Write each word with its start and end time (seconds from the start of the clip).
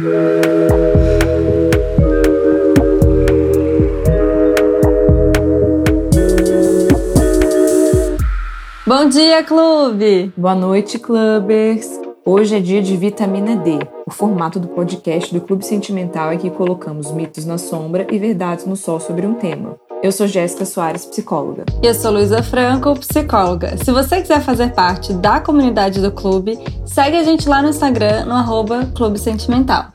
Bom 0.00 0.06
dia, 9.10 9.44
clube! 9.44 10.32
Boa 10.34 10.54
noite, 10.54 10.98
clubbers! 10.98 12.00
Hoje 12.24 12.56
é 12.56 12.60
dia 12.60 12.80
de 12.80 12.96
vitamina 12.96 13.56
D. 13.56 13.78
O 14.06 14.10
formato 14.10 14.58
do 14.58 14.68
podcast 14.68 15.34
do 15.34 15.42
Clube 15.42 15.66
Sentimental 15.66 16.32
é 16.32 16.38
que 16.38 16.48
colocamos 16.48 17.12
mitos 17.12 17.44
na 17.44 17.58
sombra 17.58 18.06
e 18.10 18.18
verdades 18.18 18.64
no 18.64 18.76
sol 18.76 19.00
sobre 19.00 19.26
um 19.26 19.34
tema. 19.34 19.78
Eu 20.02 20.10
sou 20.10 20.26
Jéssica 20.26 20.64
Soares, 20.64 21.04
psicóloga. 21.04 21.64
E 21.82 21.86
eu 21.86 21.92
sou 21.92 22.10
Luísa 22.10 22.42
Franco, 22.42 22.98
psicóloga. 22.98 23.76
Se 23.76 23.92
você 23.92 24.22
quiser 24.22 24.40
fazer 24.40 24.72
parte 24.72 25.12
da 25.12 25.40
comunidade 25.40 26.00
do 26.00 26.10
clube, 26.10 26.58
segue 26.86 27.18
a 27.18 27.22
gente 27.22 27.46
lá 27.46 27.60
no 27.60 27.68
Instagram, 27.68 28.24
no 28.24 28.32
arroba 28.32 28.86
Clube 28.94 29.18
Sentimental. 29.18 29.88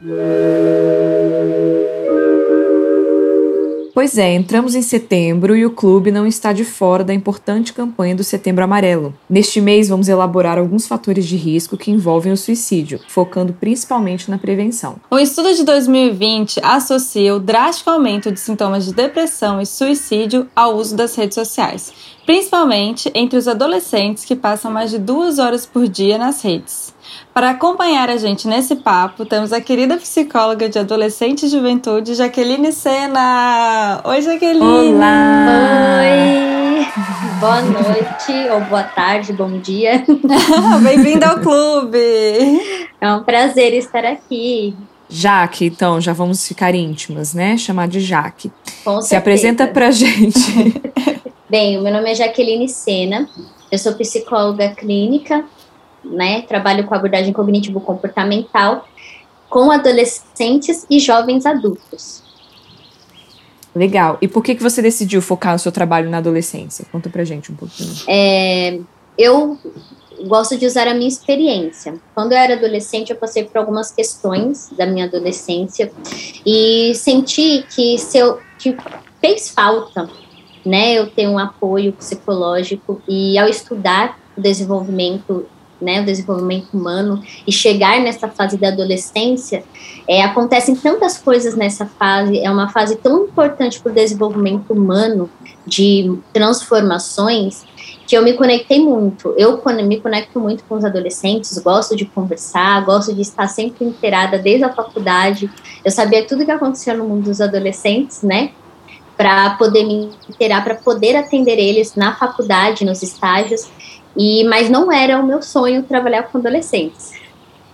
Pois 3.96 4.18
é, 4.18 4.34
entramos 4.34 4.76
em 4.76 4.82
setembro 4.82 5.56
e 5.56 5.66
o 5.66 5.72
clube 5.72 6.12
não 6.12 6.28
está 6.28 6.52
de 6.52 6.66
fora 6.66 7.02
da 7.02 7.14
importante 7.14 7.72
campanha 7.72 8.14
do 8.14 8.26
Setembro 8.26 8.62
Amarelo. 8.62 9.16
Neste 9.30 9.62
mês, 9.62 9.88
vamos 9.88 10.10
elaborar 10.10 10.58
alguns 10.58 10.86
fatores 10.86 11.26
de 11.26 11.38
risco 11.38 11.78
que 11.78 11.92
envolvem 11.92 12.34
o 12.34 12.36
suicídio, 12.36 13.00
focando 13.08 13.54
principalmente 13.54 14.30
na 14.30 14.38
prevenção. 14.38 14.98
Um 15.10 15.18
estudo 15.18 15.54
de 15.54 15.64
2020 15.64 16.60
associa 16.62 17.34
o 17.34 17.40
drástico 17.40 17.90
aumento 17.90 18.34
de 18.34 18.40
sintomas 18.42 18.84
de 18.84 18.94
depressão 18.94 19.62
e 19.62 19.66
suicídio 19.66 20.46
ao 20.54 20.76
uso 20.76 20.94
das 20.94 21.16
redes 21.16 21.36
sociais, 21.36 21.94
principalmente 22.26 23.10
entre 23.16 23.40
os 23.40 23.48
adolescentes 23.48 24.26
que 24.26 24.36
passam 24.36 24.70
mais 24.70 24.92
de 24.92 25.00
duas 25.00 25.40
horas 25.40 25.66
por 25.66 25.88
dia 25.88 26.18
nas 26.18 26.42
redes. 26.42 26.94
Para 27.34 27.50
acompanhar 27.50 28.10
a 28.10 28.18
gente 28.18 28.48
nesse 28.48 28.78
papo, 28.78 29.26
temos 29.26 29.52
a 29.52 29.60
querida 29.60 29.98
psicóloga 29.98 30.70
de 30.70 30.80
adolescente 30.80 31.46
e 31.46 31.50
juventude, 31.50 32.16
Jaqueline 32.16 32.72
Sena. 32.72 34.02
Oi, 34.06 34.22
Jaqueline! 34.22 34.94
Olá! 34.94 36.00
Oi! 36.02 36.88
Boa 37.40 37.62
noite, 37.62 38.50
ou 38.52 38.62
boa 38.62 38.84
tarde, 38.84 39.34
bom 39.34 39.60
dia. 39.60 40.06
Bem-vinda 40.82 41.28
ao 41.28 41.40
clube! 41.40 41.98
É 43.02 43.12
um 43.12 43.24
prazer 43.24 43.74
estar 43.74 44.06
aqui. 44.06 44.74
Jaque, 45.10 45.66
então, 45.66 46.00
já 46.00 46.14
vamos 46.14 46.48
ficar 46.48 46.74
íntimas, 46.74 47.34
né? 47.34 47.58
Chamar 47.58 47.88
de 47.88 48.00
Jaque. 48.00 48.52
Com 48.84 49.02
Se 49.02 49.16
apresenta 49.16 49.68
pra 49.68 49.92
gente. 49.92 50.82
Bem, 51.50 51.78
o 51.78 51.84
meu 51.84 51.94
nome 51.94 52.12
é 52.12 52.16
Jaqueline 52.16 52.68
Sena, 52.68 53.30
eu 53.72 53.78
sou 53.78 53.94
psicóloga 53.94 54.70
clínica 54.70 55.46
né? 56.12 56.42
Trabalho 56.44 56.86
com 56.86 56.94
abordagem 56.94 57.34
cognitivo-comportamental 57.34 58.86
com 59.50 59.72
adolescentes 59.72 60.86
e 60.90 61.00
jovens 61.00 61.46
adultos. 61.46 62.24
Legal. 63.76 64.18
E 64.22 64.28
por 64.28 64.44
que, 64.44 64.56
que 64.56 64.64
você 64.64 64.82
decidiu 64.82 65.22
focar 65.22 65.56
o 65.56 65.60
seu 65.60 65.72
trabalho 65.72 66.10
na 66.10 66.18
adolescência? 66.18 66.86
Conta 66.92 67.10
pra 67.10 67.24
gente 67.24 67.52
um 67.52 67.56
pouquinho. 67.56 67.94
É, 68.08 68.80
eu 69.18 69.58
gosto 70.28 70.58
de 70.58 70.66
usar 70.66 70.88
a 70.88 70.94
minha 70.94 71.08
experiência. 71.08 71.96
Quando 72.14 72.32
eu 72.32 72.38
era 72.38 72.54
adolescente, 72.54 73.12
eu 73.12 73.16
passei 73.16 73.44
por 73.44 73.58
algumas 73.58 73.92
questões 73.92 74.70
da 74.78 74.86
minha 74.86 75.06
adolescência 75.06 75.92
e 76.46 76.94
senti 76.96 77.66
que 77.70 77.98
se 77.98 78.18
eu 78.18 78.40
que 78.58 78.76
fez 79.20 79.50
falta, 79.50 80.10
né? 80.66 80.94
Eu 80.94 81.10
ter 81.10 81.28
um 81.28 81.38
apoio 81.38 81.92
psicológico 81.94 83.02
e 83.08 83.38
ao 83.38 83.48
estudar 83.48 84.18
o 84.38 84.42
desenvolvimento 84.42 85.46
né, 85.82 86.02
o 86.02 86.06
desenvolvimento 86.06 86.68
humano 86.74 87.22
e 87.46 87.52
chegar 87.52 88.00
nessa 88.00 88.28
fase 88.28 88.58
da 88.58 88.70
adolescência, 88.70 89.64
é, 90.08 90.24
acontecem 90.24 90.76
tantas 90.76 91.18
coisas 91.18 91.56
nessa 91.56 91.86
fase, 91.86 92.40
é 92.40 92.50
uma 92.50 92.70
fase 92.70 92.96
tão 92.96 93.26
importante 93.26 93.80
para 93.80 93.92
o 93.92 93.96
desenvolvimento 93.96 94.72
humano, 94.72 95.30
de 95.66 96.18
transformações, 96.32 97.66
que 98.08 98.16
eu 98.16 98.24
me 98.24 98.34
conectei 98.34 98.80
muito. 98.80 99.34
Eu 99.38 99.62
me 99.84 100.00
conecto 100.00 100.40
muito 100.40 100.64
com 100.66 100.76
os 100.76 100.86
adolescentes, 100.86 101.58
gosto 101.58 101.96
de 101.96 102.06
conversar, 102.06 102.86
gosto 102.86 103.14
de 103.14 103.22
estar 103.22 103.48
sempre 103.48 103.86
inteirada 103.86 104.38
desde 104.38 104.64
a 104.64 104.72
faculdade. 104.72 105.50
Eu 105.84 105.92
sabia 105.92 106.26
tudo 106.26 106.46
que 106.46 106.52
acontecia 106.52 106.94
no 106.94 107.06
mundo 107.06 107.24
dos 107.24 107.42
adolescentes, 107.42 108.22
né? 108.22 108.52
Para 109.18 109.52
poder 109.52 109.86
me 109.86 110.12
inteirar, 110.30 110.64
para 110.64 110.76
poder 110.76 111.16
atender 111.16 111.58
eles 111.58 111.96
na 111.96 112.16
faculdade, 112.16 112.86
nos 112.86 113.02
estágios. 113.02 113.68
E, 114.18 114.44
mas 114.46 114.70
não 114.70 114.92
era 114.92 115.20
o 115.20 115.26
meu 115.26 115.42
sonho 115.42 115.84
trabalhar 115.84 116.24
com 116.24 116.38
adolescentes. 116.38 117.14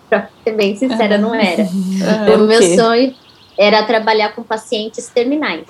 Para 0.10 0.30
ser 0.44 0.52
bem 0.52 0.76
sincera, 0.76 1.18
não 1.18 1.34
era. 1.34 1.64
o 2.36 2.48
meu 2.48 2.62
sonho 2.76 3.16
era 3.58 3.84
trabalhar 3.84 4.34
com 4.34 4.44
pacientes 4.44 5.08
terminais, 5.08 5.68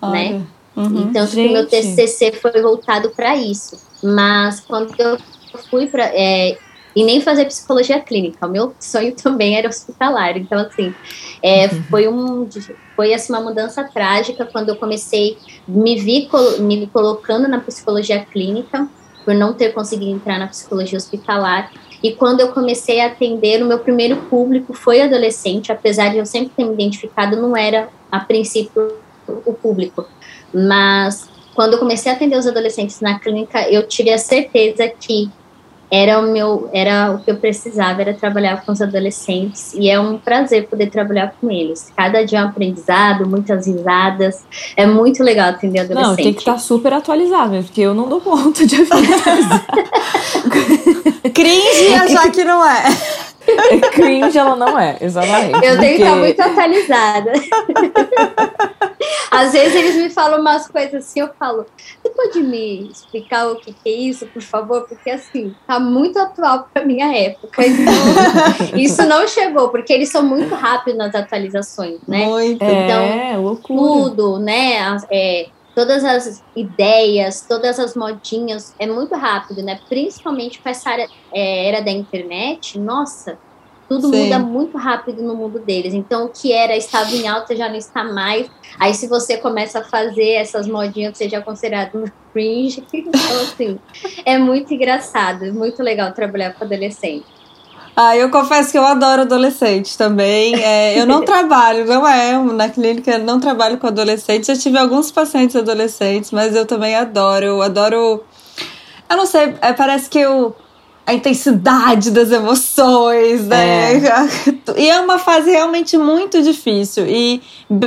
Olha. 0.00 0.12
né? 0.12 0.42
Uhum. 0.76 1.08
Então, 1.08 1.26
o 1.26 1.52
meu 1.52 1.66
TCC 1.66 2.32
foi 2.32 2.60
voltado 2.62 3.10
para 3.10 3.34
isso. 3.36 3.80
Mas 4.02 4.60
quando 4.60 4.94
eu 5.00 5.18
fui 5.70 5.86
para 5.86 6.04
é, 6.14 6.56
e 6.94 7.04
nem 7.04 7.20
fazer 7.20 7.46
psicologia 7.46 7.98
clínica, 8.00 8.46
o 8.46 8.50
meu 8.50 8.74
sonho 8.78 9.14
também 9.16 9.56
era 9.56 9.68
hospitalar. 9.68 10.36
Então, 10.36 10.58
assim, 10.58 10.94
é, 11.42 11.66
uhum. 11.66 11.82
foi 11.84 12.08
um 12.08 12.48
foi 12.94 13.14
assim 13.14 13.32
uma 13.32 13.40
mudança 13.40 13.84
trágica 13.84 14.44
quando 14.44 14.70
eu 14.70 14.76
comecei 14.76 15.38
me 15.66 15.96
vi 15.96 16.28
me 16.58 16.86
colocando 16.88 17.46
na 17.48 17.60
psicologia 17.60 18.24
clínica 18.24 18.88
por 19.28 19.34
não 19.34 19.52
ter 19.52 19.74
conseguido 19.74 20.10
entrar 20.10 20.38
na 20.38 20.46
psicologia 20.46 20.96
hospitalar. 20.96 21.70
E 22.02 22.12
quando 22.12 22.40
eu 22.40 22.48
comecei 22.48 22.98
a 22.98 23.08
atender, 23.08 23.62
o 23.62 23.66
meu 23.66 23.78
primeiro 23.78 24.16
público 24.16 24.72
foi 24.72 25.02
adolescente, 25.02 25.70
apesar 25.70 26.08
de 26.08 26.16
eu 26.16 26.24
sempre 26.24 26.50
ter 26.56 26.64
me 26.64 26.72
identificado, 26.72 27.36
não 27.36 27.54
era 27.54 27.90
a 28.10 28.20
princípio 28.20 28.90
o 29.44 29.52
público. 29.52 30.08
Mas 30.50 31.28
quando 31.54 31.74
eu 31.74 31.78
comecei 31.78 32.10
a 32.10 32.14
atender 32.14 32.38
os 32.38 32.46
adolescentes 32.46 33.02
na 33.02 33.18
clínica, 33.18 33.68
eu 33.68 33.86
tive 33.86 34.10
a 34.10 34.16
certeza 34.16 34.88
que 34.88 35.30
era 35.90 36.20
o 36.20 36.22
meu, 36.22 36.68
era 36.72 37.12
o 37.12 37.18
que 37.18 37.30
eu 37.30 37.36
precisava, 37.36 38.02
era 38.02 38.12
trabalhar 38.14 38.64
com 38.64 38.72
os 38.72 38.82
adolescentes 38.82 39.72
e 39.74 39.88
é 39.88 39.98
um 39.98 40.18
prazer 40.18 40.68
poder 40.68 40.90
trabalhar 40.90 41.34
com 41.40 41.50
eles. 41.50 41.90
Cada 41.96 42.24
dia 42.24 42.40
é 42.40 42.44
um 42.44 42.48
aprendizado, 42.48 43.26
muitas 43.28 43.66
risadas, 43.66 44.44
é 44.76 44.86
muito 44.86 45.22
legal 45.22 45.50
atender 45.50 45.80
adolescentes. 45.80 46.16
Não, 46.16 46.16
tem 46.16 46.32
que 46.34 46.40
estar 46.40 46.58
super 46.58 46.92
atualizável, 46.92 47.62
porque 47.62 47.80
eu 47.80 47.94
não 47.94 48.08
dou 48.08 48.20
conta 48.20 48.66
de 48.66 48.76
Cringe 51.32 51.94
achar 51.94 52.30
que 52.30 52.44
não 52.44 52.64
é. 52.66 52.84
É 53.70 53.78
cringe, 53.90 54.38
ela 54.38 54.56
não 54.56 54.78
é, 54.78 54.96
exatamente. 55.00 55.64
Eu 55.64 55.78
tenho 55.78 55.96
que 55.96 56.02
estar 56.02 56.16
muito 56.16 56.40
atualizada. 56.40 57.32
Às 59.30 59.52
vezes 59.52 59.74
eles 59.74 59.96
me 59.96 60.10
falam 60.10 60.40
umas 60.40 60.66
coisas 60.68 60.94
assim, 60.94 61.20
eu 61.20 61.28
falo, 61.38 61.66
você 62.02 62.10
pode 62.10 62.40
me 62.40 62.88
explicar 62.88 63.48
o 63.48 63.56
que, 63.56 63.72
que 63.72 63.88
é 63.88 63.92
isso, 63.92 64.26
por 64.26 64.42
favor? 64.42 64.82
Porque 64.88 65.10
assim, 65.10 65.54
tá 65.66 65.78
muito 65.78 66.18
atual 66.18 66.68
para 66.72 66.84
minha 66.84 67.14
época. 67.14 67.62
Então, 67.66 68.78
isso 68.78 69.02
não 69.06 69.26
chegou, 69.28 69.68
porque 69.68 69.92
eles 69.92 70.08
são 70.08 70.22
muito 70.22 70.54
rápidos 70.54 70.98
nas 70.98 71.14
atualizações, 71.14 72.00
né? 72.06 72.26
Muito. 72.26 72.64
Então, 72.64 73.02
é, 73.02 73.36
loucura. 73.36 74.10
tudo, 74.10 74.38
né? 74.38 74.96
É, 75.10 75.48
todas 75.78 76.04
as 76.04 76.42
ideias, 76.56 77.42
todas 77.48 77.78
as 77.78 77.94
modinhas, 77.94 78.74
é 78.80 78.86
muito 78.86 79.14
rápido, 79.14 79.62
né? 79.62 79.78
Principalmente 79.88 80.60
com 80.60 80.68
essa 80.68 80.90
é, 81.32 81.68
era 81.68 81.80
da 81.80 81.92
internet, 81.92 82.78
nossa, 82.78 83.38
tudo 83.88 84.10
Sim. 84.10 84.24
muda 84.24 84.38
muito 84.38 84.76
rápido 84.76 85.22
no 85.22 85.34
mundo 85.34 85.58
deles. 85.58 85.94
Então, 85.94 86.26
o 86.26 86.28
que 86.28 86.52
era 86.52 86.76
estava 86.76 87.10
em 87.10 87.26
alta 87.26 87.56
já 87.56 87.68
não 87.68 87.76
está 87.76 88.04
mais. 88.04 88.48
Aí, 88.78 88.92
se 88.92 89.08
você 89.08 89.38
começa 89.38 89.78
a 89.78 89.84
fazer 89.84 90.32
essas 90.32 90.68
modinhas, 90.68 91.16
você 91.16 91.28
já 91.28 91.38
é 91.38 91.40
considerado 91.40 92.04
cringe. 92.32 92.84
Então, 92.92 93.40
assim, 93.40 93.78
é 94.26 94.36
muito 94.36 94.74
engraçado, 94.74 95.46
é 95.46 95.50
muito 95.50 95.82
legal 95.82 96.12
trabalhar 96.12 96.52
com 96.52 96.64
adolescente. 96.64 97.24
Ah, 97.96 98.16
eu 98.16 98.30
confesso 98.30 98.70
que 98.70 98.78
eu 98.78 98.84
adoro 98.84 99.22
adolescente 99.22 99.98
também. 99.98 100.54
É, 100.62 101.00
eu 101.00 101.04
não 101.04 101.24
trabalho, 101.26 101.84
não 101.84 102.06
é 102.06 102.38
na 102.38 102.68
clínica, 102.68 103.18
não 103.18 103.40
trabalho 103.40 103.78
com 103.78 103.88
adolescentes. 103.88 104.46
Já 104.46 104.54
tive 104.54 104.78
alguns 104.78 105.10
pacientes 105.10 105.56
adolescentes, 105.56 106.30
mas 106.30 106.54
eu 106.54 106.64
também 106.64 106.94
adoro. 106.94 107.44
Eu 107.44 107.62
adoro. 107.62 108.22
Eu 109.10 109.16
não 109.16 109.26
sei, 109.26 109.54
é, 109.60 109.72
parece 109.72 110.08
que 110.08 110.18
eu 110.18 110.54
a 111.08 111.14
intensidade 111.14 112.10
das 112.10 112.30
emoções, 112.30 113.46
né? 113.46 113.96
É. 113.96 114.28
E 114.76 114.90
é 114.90 115.00
uma 115.00 115.18
fase 115.18 115.50
realmente 115.50 115.96
muito 115.96 116.42
difícil 116.42 117.06
e 117.08 117.40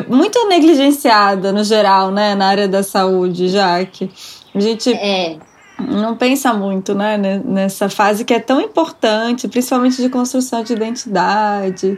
muito 0.09 0.47
negligenciada 0.47 1.51
no 1.51 1.63
geral, 1.63 2.11
né? 2.11 2.33
Na 2.33 2.47
área 2.47 2.67
da 2.67 2.81
saúde, 2.81 3.47
já 3.47 3.85
que 3.85 4.09
a 4.55 4.59
gente. 4.59 4.91
É 4.91 5.37
não 5.79 6.15
pensa 6.15 6.53
muito 6.53 6.93
né, 6.93 7.17
nessa 7.43 7.89
fase 7.89 8.23
que 8.23 8.35
é 8.35 8.39
tão 8.39 8.61
importante, 8.61 9.47
principalmente 9.47 9.99
de 9.99 10.09
construção 10.09 10.63
de 10.63 10.73
identidade. 10.73 11.97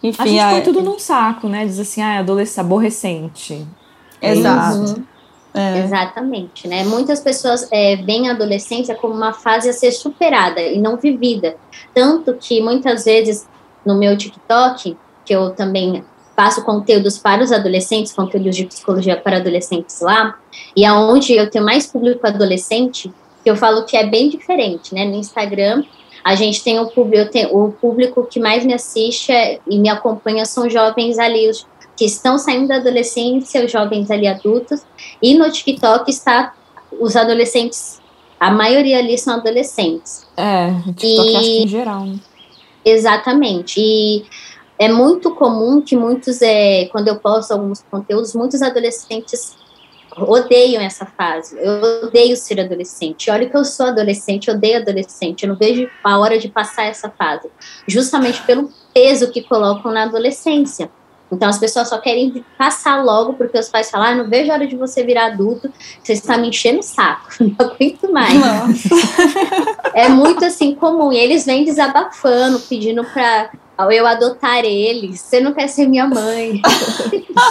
Enfim, 0.00 0.38
a 0.38 0.50
gente 0.50 0.64
põe 0.64 0.72
tudo 0.72 0.82
num 0.82 1.00
saco, 1.00 1.48
né? 1.48 1.66
Diz 1.66 1.80
assim, 1.80 2.00
ah, 2.00 2.14
é 2.14 2.18
adolescente, 2.18 2.60
aborrecente. 2.60 3.66
É 4.20 4.34
Exato. 4.34 4.78
Uhum. 4.78 5.04
É. 5.54 5.84
Exatamente, 5.84 6.66
né? 6.66 6.82
Muitas 6.82 7.20
pessoas 7.20 7.68
é, 7.70 7.94
veem 7.94 8.28
a 8.28 8.32
adolescência 8.32 8.96
como 8.96 9.14
uma 9.14 9.32
fase 9.32 9.68
a 9.68 9.72
ser 9.72 9.92
superada 9.92 10.60
e 10.60 10.80
não 10.80 10.96
vivida. 10.96 11.56
Tanto 11.94 12.34
que 12.34 12.60
muitas 12.60 13.04
vezes 13.04 13.48
no 13.86 13.94
meu 13.94 14.16
TikTok 14.16 14.96
que 15.24 15.32
eu 15.34 15.50
também 15.50 16.04
faço 16.34 16.64
conteúdos 16.64 17.18
para 17.18 17.42
os 17.42 17.52
adolescentes, 17.52 18.12
conteúdos 18.12 18.56
de 18.56 18.66
psicologia 18.66 19.16
para 19.16 19.36
adolescentes 19.36 20.00
lá, 20.00 20.36
e 20.76 20.84
aonde 20.84 21.32
eu 21.34 21.48
tenho 21.48 21.64
mais 21.64 21.86
público 21.86 22.26
adolescente, 22.26 23.12
eu 23.44 23.56
falo 23.56 23.84
que 23.84 23.96
é 23.96 24.04
bem 24.04 24.28
diferente, 24.28 24.92
né? 24.92 25.04
No 25.04 25.14
Instagram, 25.14 25.84
a 26.24 26.34
gente 26.34 26.64
tem 26.64 26.80
o 26.80 26.86
público, 26.86 27.30
o 27.52 27.70
público 27.70 28.26
que 28.26 28.40
mais 28.40 28.64
me 28.64 28.72
assiste 28.72 29.30
é, 29.30 29.60
e 29.66 29.78
me 29.78 29.88
acompanha 29.88 30.44
são 30.44 30.68
jovens 30.68 31.18
ali, 31.18 31.48
os, 31.48 31.66
que 31.96 32.04
estão 32.04 32.38
saindo 32.38 32.68
da 32.68 32.76
adolescência, 32.76 33.64
os 33.64 33.70
jovens 33.70 34.10
ali 34.10 34.26
adultos, 34.26 34.82
e 35.22 35.36
no 35.36 35.50
TikTok 35.50 36.10
está 36.10 36.54
os 37.00 37.16
adolescentes, 37.16 38.00
a 38.38 38.50
maioria 38.50 38.98
ali 38.98 39.16
são 39.16 39.34
adolescentes. 39.34 40.26
É, 40.36 40.68
o 40.88 40.92
TikTok 40.92 41.30
e, 41.30 41.36
acho 41.36 41.44
que 41.46 41.62
em 41.62 41.68
geral, 41.68 42.06
né? 42.06 42.18
Exatamente. 42.84 43.80
E 43.80 44.24
é 44.78 44.88
muito 44.88 45.34
comum 45.34 45.80
que 45.80 45.96
muitos, 45.96 46.42
é, 46.42 46.86
quando 46.86 47.08
eu 47.08 47.16
posto 47.16 47.52
alguns 47.52 47.82
conteúdos, 47.90 48.34
muitos 48.34 48.60
adolescentes 48.60 49.56
odeiam 50.16 50.82
essa 50.82 51.06
fase. 51.06 51.56
Eu 51.58 52.06
odeio 52.06 52.36
ser 52.36 52.60
adolescente. 52.60 53.30
Olha 53.30 53.48
que 53.48 53.56
eu 53.56 53.64
sou 53.64 53.86
adolescente, 53.86 54.50
odeio 54.50 54.78
adolescente. 54.78 55.42
Eu 55.42 55.48
não 55.50 55.56
vejo 55.56 55.88
a 56.02 56.18
hora 56.18 56.38
de 56.38 56.48
passar 56.48 56.84
essa 56.84 57.10
fase. 57.10 57.48
Justamente 57.86 58.42
pelo 58.42 58.70
peso 58.92 59.30
que 59.30 59.42
colocam 59.42 59.92
na 59.92 60.04
adolescência. 60.04 60.90
Então 61.34 61.48
as 61.48 61.58
pessoas 61.58 61.88
só 61.88 61.98
querem 61.98 62.44
passar 62.56 63.04
logo 63.04 63.34
porque 63.34 63.58
os 63.58 63.68
pais 63.68 63.90
falam: 63.90 64.06
ah, 64.08 64.14
não 64.14 64.28
vejo 64.28 64.50
a 64.50 64.54
hora 64.54 64.66
de 64.66 64.76
você 64.76 65.04
virar 65.04 65.26
adulto, 65.26 65.70
você 66.02 66.12
está 66.12 66.38
me 66.38 66.48
enchendo 66.48 66.80
o 66.80 66.82
saco, 66.82 67.28
não 67.40 67.54
aguento 67.58 68.12
mais. 68.12 68.34
é 69.92 70.08
muito 70.08 70.44
assim 70.44 70.74
comum. 70.74 71.12
E 71.12 71.18
eles 71.18 71.44
vêm 71.44 71.64
desabafando, 71.64 72.60
pedindo 72.60 73.04
para 73.04 73.50
eu 73.90 74.06
adotar 74.06 74.64
eles. 74.64 75.20
Você 75.20 75.40
não 75.40 75.52
quer 75.52 75.68
ser 75.68 75.86
minha 75.86 76.06
mãe. 76.06 76.62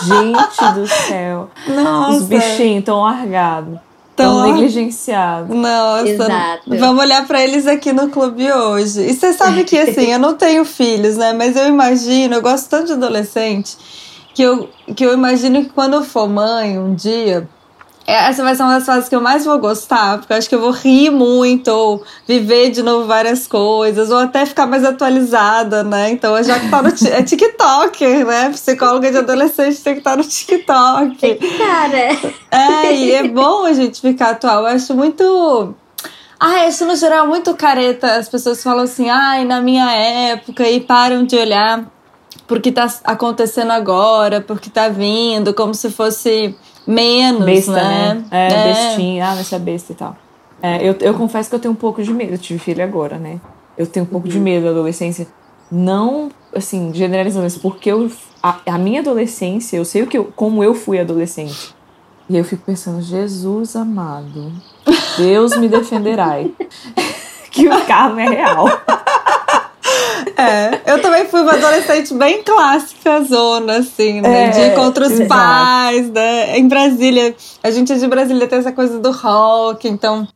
Gente 0.03 0.74
do 0.74 0.88
céu. 0.88 1.50
Nossa. 1.68 2.18
Os 2.18 2.24
bichinhos 2.25 2.80
estão 2.80 3.01
largados. 3.01 3.80
Tão 4.15 4.44
negligenciados. 4.44 5.56
Nossa. 5.56 6.07
Exato. 6.07 6.63
Vamos 6.68 7.04
olhar 7.04 7.25
para 7.25 7.44
eles 7.44 7.65
aqui 7.65 7.92
no 7.92 8.10
clube 8.10 8.51
hoje. 8.51 9.01
E 9.01 9.13
você 9.13 9.33
sabe 9.33 9.63
que 9.63 9.77
assim, 9.77 10.12
eu 10.12 10.19
não 10.19 10.36
tenho 10.36 10.63
filhos, 10.63 11.18
né? 11.18 11.33
Mas 11.33 11.56
eu 11.56 11.68
imagino, 11.68 12.36
eu 12.36 12.42
gosto 12.42 12.69
tanto 12.69 12.88
de 12.88 12.94
adolescente, 12.94 13.75
que 14.33 14.44
eu, 14.44 14.69
que 14.95 15.04
eu 15.06 15.13
imagino 15.13 15.63
que 15.63 15.69
quando 15.69 15.95
eu 15.95 16.04
for 16.04 16.30
mãe 16.30 16.77
um 16.77 16.94
dia, 16.94 17.48
essa 18.05 18.44
vai 18.44 18.53
ser 18.53 18.63
uma 18.63 18.73
das 18.73 18.85
fases 18.85 19.07
que 19.07 19.15
eu 19.15 19.21
mais 19.21 19.45
vou 19.45 19.57
gostar, 19.59 20.17
porque 20.17 20.33
eu 20.33 20.38
acho 20.38 20.50
que 20.50 20.55
eu 20.55 20.59
vou 20.59 20.71
rir 20.71 21.09
muito, 21.09 21.69
ou 21.69 22.03
viver 22.27 22.69
de 22.69 22.83
novo 22.83 23.07
várias 23.07 23.47
coisas, 23.47 24.11
ou 24.11 24.17
até 24.17 24.45
ficar 24.45 24.67
mais 24.67 24.83
atualizada, 24.83 25.83
né? 25.83 26.11
Então, 26.11 26.41
já 26.44 26.59
que 26.59 26.69
tá 26.69 26.81
no 26.81 26.89
é 26.89 27.23
TikTok, 27.23 28.05
né? 28.25 28.50
Psicóloga 28.50 29.09
de 29.09 29.17
adolescente 29.17 29.81
tem 29.81 29.94
que 29.94 30.00
estar 30.00 30.11
tá 30.11 30.17
no 30.17 30.23
TikTok. 30.23 31.17
Tem 31.17 31.38
que 31.38 31.45
estar, 31.45 31.89
né? 31.89 32.33
É, 32.51 32.94
e 32.94 33.11
é 33.13 33.27
bom 33.27 33.65
a 33.65 33.73
gente 33.73 34.01
ficar 34.01 34.31
atual. 34.31 34.61
Eu 34.61 34.67
acho 34.67 34.94
muito. 34.94 35.73
Ah, 36.39 36.67
isso 36.67 36.85
no 36.85 36.95
geral 36.95 37.25
é 37.25 37.27
muito 37.27 37.53
careta. 37.56 38.15
As 38.15 38.27
pessoas 38.27 38.61
falam 38.61 38.83
assim, 38.83 39.09
ai, 39.09 39.45
na 39.45 39.61
minha 39.61 39.89
época, 39.91 40.67
e 40.69 40.81
param 40.81 41.23
de 41.23 41.38
olhar 41.38 41.85
porque 42.47 42.71
tá 42.71 42.88
acontecendo 43.06 43.71
agora, 43.71 44.41
porque 44.41 44.69
tá 44.69 44.89
vindo, 44.89 45.53
como 45.53 45.73
se 45.73 45.89
fosse 45.89 46.56
menos, 46.88 47.45
besta, 47.45 47.71
né? 47.71 48.13
né? 48.13 48.25
É, 48.31 48.47
é, 48.47 48.74
bestinha, 48.74 49.30
ah, 49.30 49.35
vai 49.35 49.44
ser 49.44 49.59
besta 49.59 49.91
e 49.91 49.95
tal. 49.95 50.15
É, 50.62 50.88
eu, 50.88 50.95
eu 51.01 51.13
confesso 51.13 51.50
que 51.50 51.56
eu 51.56 51.59
tenho 51.59 51.74
um 51.74 51.77
pouco 51.77 52.01
de 52.01 52.12
medo, 52.12 52.33
eu 52.33 52.38
tive 52.38 52.59
filho 52.59 52.83
agora, 52.83 53.18
né? 53.18 53.39
Eu 53.77 53.85
tenho 53.85 54.06
um 54.06 54.09
pouco 54.09 54.27
uhum. 54.27 54.33
de 54.33 54.39
medo 54.39 54.65
da 54.65 54.71
adolescência. 54.71 55.27
Não, 55.71 56.30
assim, 56.56 56.91
generalizando 56.94 57.47
isso, 57.47 57.59
porque 57.59 57.91
eu, 57.91 58.09
a, 58.41 58.59
a, 58.65 58.77
minha 58.77 59.01
adolescência, 59.01 59.77
eu 59.77 59.85
sei 59.85 60.03
o 60.03 60.07
que 60.07 60.18
eu, 60.18 60.31
como 60.35 60.63
eu 60.63 60.74
fui 60.74 61.00
adolescente. 61.00 61.75
E 62.30 62.38
eu 62.38 62.44
fico 62.44 62.63
pensando, 62.65 63.01
Jesus 63.01 63.75
amado, 63.75 64.51
Deus 65.18 65.57
me 65.57 65.68
defenderai. 65.68 66.51
que 67.53 67.68
o 67.68 67.85
carro 67.85 68.19
é 68.19 68.27
real. 68.27 68.65
É, 70.38 70.91
eu 70.91 71.01
também 71.01 71.25
fui 71.25 71.41
uma 71.41 71.53
adolescente 71.53 72.13
bem 72.13 72.41
clássica, 72.44 73.21
zona, 73.24 73.77
assim, 73.77 74.21
né? 74.21 74.45
É, 74.45 74.50
de 74.50 74.59
ir 74.59 74.75
contra 74.75 75.06
os 75.06 75.12
exato. 75.12 75.30
pais, 75.30 76.09
né? 76.09 76.57
Em 76.57 76.68
Brasília, 76.68 77.35
a 77.62 77.71
gente 77.71 77.94
é 77.94 77.95
de 77.95 78.07
Brasília, 78.07 78.47
tem 78.47 78.59
essa 78.59 78.71
coisa 78.71 79.00
do 79.00 79.12
rock, 79.12 79.88
então, 79.88 80.27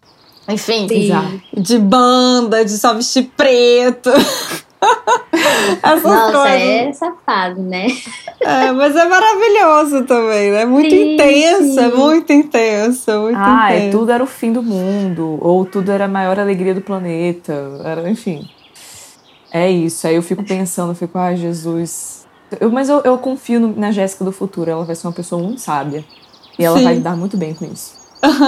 enfim, 0.47 0.88
Sim. 0.88 1.41
de 1.55 1.79
banda, 1.79 2.63
de 2.63 2.77
só 2.77 2.94
vestir 2.94 3.31
preto. 3.35 4.11
Essas 5.81 6.03
Nossa, 6.03 6.31
coisas. 6.31 6.61
é 6.61 6.94
safado, 6.94 7.61
né? 7.61 7.88
É, 8.39 8.71
mas 8.71 8.95
é 8.95 9.05
maravilhoso 9.05 10.03
também, 10.05 10.51
né? 10.51 10.65
Muito 10.65 10.89
sim, 10.89 11.13
intenso, 11.13 11.73
sim. 11.73 11.97
muito 11.97 12.31
intenso, 12.31 13.11
muito 13.21 13.39
ah, 13.39 13.75
intenso. 13.75 13.97
tudo 13.97 14.11
era 14.11 14.23
o 14.23 14.27
fim 14.27 14.53
do 14.53 14.61
mundo, 14.61 15.39
ou 15.41 15.65
tudo 15.65 15.91
era 15.91 16.05
a 16.05 16.07
maior 16.07 16.39
alegria 16.39 16.75
do 16.75 16.81
planeta, 16.81 17.53
era, 17.83 18.07
enfim. 18.09 18.47
É 19.57 19.71
isso. 19.71 20.06
Aí 20.07 20.15
eu 20.15 20.21
fico 20.21 20.44
pensando, 20.44 20.92
eu 20.92 20.95
fico, 20.95 21.18
ai, 21.18 21.33
ah, 21.33 21.38
Jesus. 21.38 22.27
Eu, 22.59 22.71
mas 22.71 22.89
eu, 22.89 23.01
eu 23.01 23.18
confio 23.18 23.59
no, 23.59 23.75
na 23.75 23.92
Jéssica 23.92 24.24
do 24.24 24.31
futuro. 24.31 24.69
Ela 24.69 24.86
vai 24.86 24.95
ser 24.95 25.07
uma 25.07 25.13
pessoa 25.13 25.42
muito 25.42 25.62
sábia. 25.62 26.06
E 26.57 26.63
ela 26.63 26.77
sim. 26.77 26.83
vai 26.83 26.95
lidar 26.95 27.15
muito 27.15 27.38
bem 27.38 27.54
com 27.54 27.65
isso. 27.65 27.95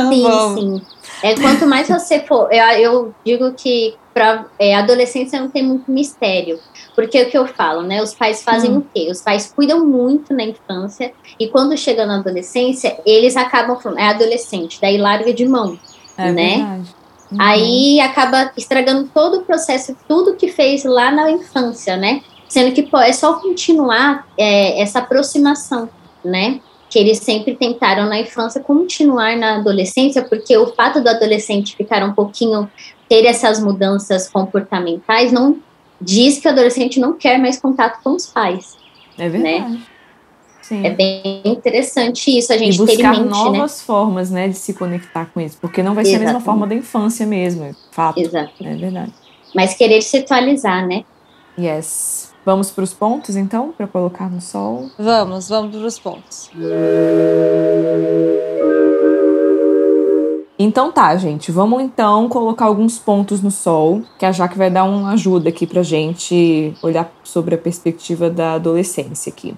Sim, 0.10 0.26
sim. 0.56 0.82
É, 1.22 1.36
quanto 1.36 1.66
mais 1.68 1.88
você 1.88 2.20
for. 2.22 2.52
Eu, 2.52 2.66
eu 2.80 3.16
digo 3.26 3.54
que 3.54 3.96
para 4.14 4.46
é, 4.58 4.76
adolescência 4.76 5.40
não 5.40 5.50
tem 5.50 5.64
muito 5.64 5.92
mistério. 5.92 6.60
Porque 6.96 7.18
é 7.18 7.24
o 7.24 7.30
que 7.30 7.38
eu 7.38 7.48
falo, 7.48 7.84
né? 7.84 8.02
Os 8.02 8.14
pais 8.14 8.44
fazem 8.44 8.72
hum. 8.72 8.78
o 8.80 8.82
quê? 8.82 9.08
Os 9.12 9.22
pais 9.22 9.52
cuidam 9.56 9.86
muito 9.86 10.34
na 10.34 10.44
infância 10.44 11.14
e 11.40 11.48
quando 11.48 11.78
chega 11.78 12.06
na 12.06 12.18
adolescência, 12.18 13.00
eles 13.06 13.38
acabam 13.38 13.80
falando, 13.80 14.00
é 14.00 14.10
adolescente, 14.10 14.80
daí 14.82 14.98
larga 14.98 15.34
de 15.34 15.48
mão. 15.48 15.80
É 16.18 16.32
né? 16.32 16.58
Verdade. 16.58 16.96
Uhum. 17.32 17.38
Aí 17.40 18.00
acaba 18.00 18.52
estragando 18.58 19.10
todo 19.14 19.38
o 19.38 19.42
processo, 19.44 19.96
tudo 20.08 20.36
que 20.36 20.50
fez 20.50 20.84
lá 20.84 21.12
na 21.12 21.32
infância, 21.32 21.96
né? 21.96 22.22
Sendo 22.48 22.74
que 22.74 22.84
pô, 22.84 22.98
é 22.98 23.14
só 23.14 23.34
continuar 23.34 24.28
é, 24.38 24.82
essa 24.82 25.00
aproximação, 25.00 25.90
né? 26.24 26.60
Que 26.90 26.98
eles 26.98 27.20
sempre 27.20 27.56
tentaram 27.56 28.08
na 28.08 28.20
infância 28.20 28.62
continuar 28.62 29.38
na 29.38 29.58
adolescência, 29.58 30.24
porque 30.24 30.58
o 30.58 30.74
fato 30.74 31.02
do 31.02 31.10
adolescente 31.10 31.76
ficar 31.76 32.04
um 32.04 32.14
pouquinho, 32.14 32.70
ter 33.08 33.26
essas 33.26 33.60
mudanças 33.60 34.28
comportamentais, 34.28 35.32
não 35.32 35.58
diz 36.02 36.40
que 36.40 36.48
o 36.48 36.52
adolescente 36.52 37.00
não 37.00 37.14
quer 37.14 37.38
mais 37.38 37.60
contato 37.60 38.02
com 38.04 38.12
os 38.12 38.26
pais. 38.26 38.78
É 39.18 39.30
verdade. 39.30 39.74
Né? 39.74 39.82
Sim. 40.70 40.86
É 40.86 40.92
bem 40.92 41.42
interessante 41.44 42.38
isso, 42.38 42.54
a 42.54 42.58
gente 42.58 42.76
e 42.76 42.78
buscar 42.78 42.96
ter 42.96 43.04
em 43.04 43.24
mente, 43.24 43.24
né? 43.24 43.44
novas 43.44 43.80
né? 43.80 43.84
formas, 43.88 44.30
né, 44.30 44.48
de 44.48 44.54
se 44.54 44.76
conectar 44.76 45.26
com 45.26 45.42
isso, 45.42 45.58
porque 45.60 45.82
não 45.82 45.96
vai 45.96 46.06
ser 46.06 46.12
Exatamente. 46.12 46.30
a 46.30 46.34
mesma 46.34 46.46
forma 46.46 46.68
da 46.68 46.76
infância 46.76 47.26
mesmo, 47.26 47.64
é 47.64 47.72
fato. 47.90 48.20
Exato. 48.20 48.54
É 48.64 48.76
verdade. 48.76 49.12
Mas 49.56 49.74
querer 49.74 50.00
se 50.04 50.18
atualizar, 50.18 50.88
né? 50.88 51.04
Yes. 51.58 52.36
Vamos 52.46 52.70
para 52.70 52.84
os 52.84 52.94
pontos, 52.94 53.36
então, 53.36 53.74
para 53.76 53.88
colocar 53.88 54.30
no 54.30 54.40
sol? 54.40 54.92
Vamos, 55.00 55.50
vamos 55.50 55.76
para 55.76 55.88
os 55.88 55.98
pontos. 55.98 56.52
Então 60.60 60.92
tá, 60.92 61.18
gente. 61.18 61.52
Vamos 61.52 61.82
então 61.82 62.30
colocar 62.30 62.66
alguns 62.66 63.00
pontos 63.00 63.42
no 63.42 63.50
sol, 63.50 64.04
que 64.20 64.26
a 64.26 64.32
Jaque 64.32 64.56
vai 64.58 64.70
dar 64.70 64.84
uma 64.84 65.14
ajuda 65.14 65.50
aqui 65.50 65.66
pra 65.66 65.82
gente 65.82 66.76
olhar 66.84 67.12
sobre 67.24 67.56
a 67.56 67.58
perspectiva 67.58 68.30
da 68.30 68.54
adolescência 68.54 69.32
aqui. 69.32 69.56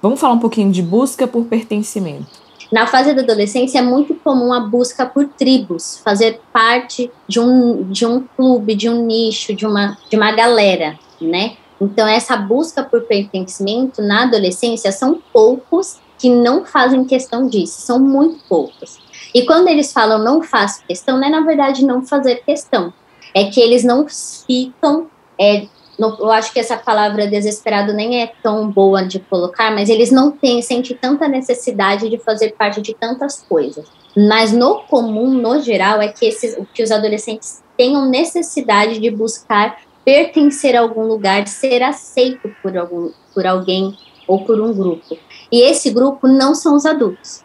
Vamos 0.00 0.20
falar 0.20 0.34
um 0.34 0.38
pouquinho 0.38 0.70
de 0.70 0.82
busca 0.82 1.26
por 1.26 1.44
pertencimento. 1.44 2.48
Na 2.70 2.86
fase 2.86 3.14
da 3.14 3.22
adolescência 3.22 3.78
é 3.78 3.82
muito 3.82 4.14
comum 4.14 4.52
a 4.52 4.60
busca 4.60 5.06
por 5.06 5.26
tribos, 5.26 6.00
fazer 6.04 6.40
parte 6.52 7.10
de 7.26 7.40
um, 7.40 7.90
de 7.90 8.04
um 8.04 8.22
clube, 8.36 8.74
de 8.74 8.88
um 8.90 9.06
nicho, 9.06 9.54
de 9.54 9.66
uma, 9.66 9.96
de 10.10 10.16
uma 10.16 10.32
galera, 10.32 10.98
né? 11.20 11.56
Então, 11.80 12.06
essa 12.06 12.36
busca 12.36 12.82
por 12.82 13.02
pertencimento 13.02 14.02
na 14.02 14.24
adolescência 14.24 14.92
são 14.92 15.20
poucos 15.32 15.98
que 16.18 16.28
não 16.28 16.64
fazem 16.64 17.04
questão 17.04 17.46
disso, 17.46 17.80
são 17.80 17.98
muito 17.98 18.40
poucos. 18.48 18.98
E 19.32 19.46
quando 19.46 19.68
eles 19.68 19.92
falam 19.92 20.18
não 20.18 20.42
faço 20.42 20.82
questão, 20.86 21.16
não 21.16 21.26
é 21.26 21.30
na 21.30 21.40
verdade 21.40 21.84
não 21.84 22.04
fazer 22.04 22.42
questão, 22.44 22.92
é 23.32 23.44
que 23.44 23.60
eles 23.60 23.84
não 23.84 24.06
ficam 24.08 25.06
é, 25.38 25.66
eu 25.98 26.30
acho 26.30 26.52
que 26.52 26.60
essa 26.60 26.76
palavra 26.76 27.26
desesperado 27.26 27.92
nem 27.92 28.22
é 28.22 28.32
tão 28.42 28.70
boa 28.70 29.02
de 29.04 29.18
colocar, 29.18 29.74
mas 29.74 29.88
eles 29.88 30.12
não 30.12 30.30
têm, 30.30 30.62
sentem 30.62 30.96
tanta 30.96 31.26
necessidade 31.26 32.08
de 32.08 32.18
fazer 32.18 32.52
parte 32.52 32.80
de 32.80 32.94
tantas 32.94 33.42
coisas. 33.48 33.84
Mas 34.16 34.52
no 34.52 34.80
comum, 34.82 35.28
no 35.28 35.60
geral, 35.60 36.00
é 36.00 36.08
que, 36.08 36.26
esses, 36.26 36.56
que 36.72 36.82
os 36.82 36.92
adolescentes 36.92 37.62
tenham 37.76 38.08
necessidade 38.08 39.00
de 39.00 39.10
buscar 39.10 39.78
pertencer 40.04 40.76
a 40.76 40.80
algum 40.80 41.02
lugar, 41.02 41.42
de 41.42 41.50
ser 41.50 41.82
aceito 41.82 42.48
por, 42.62 42.76
algum, 42.76 43.10
por 43.34 43.46
alguém 43.46 43.96
ou 44.26 44.44
por 44.44 44.60
um 44.60 44.72
grupo. 44.72 45.18
E 45.50 45.60
esse 45.62 45.90
grupo 45.90 46.28
não 46.28 46.54
são 46.54 46.76
os 46.76 46.86
adultos. 46.86 47.42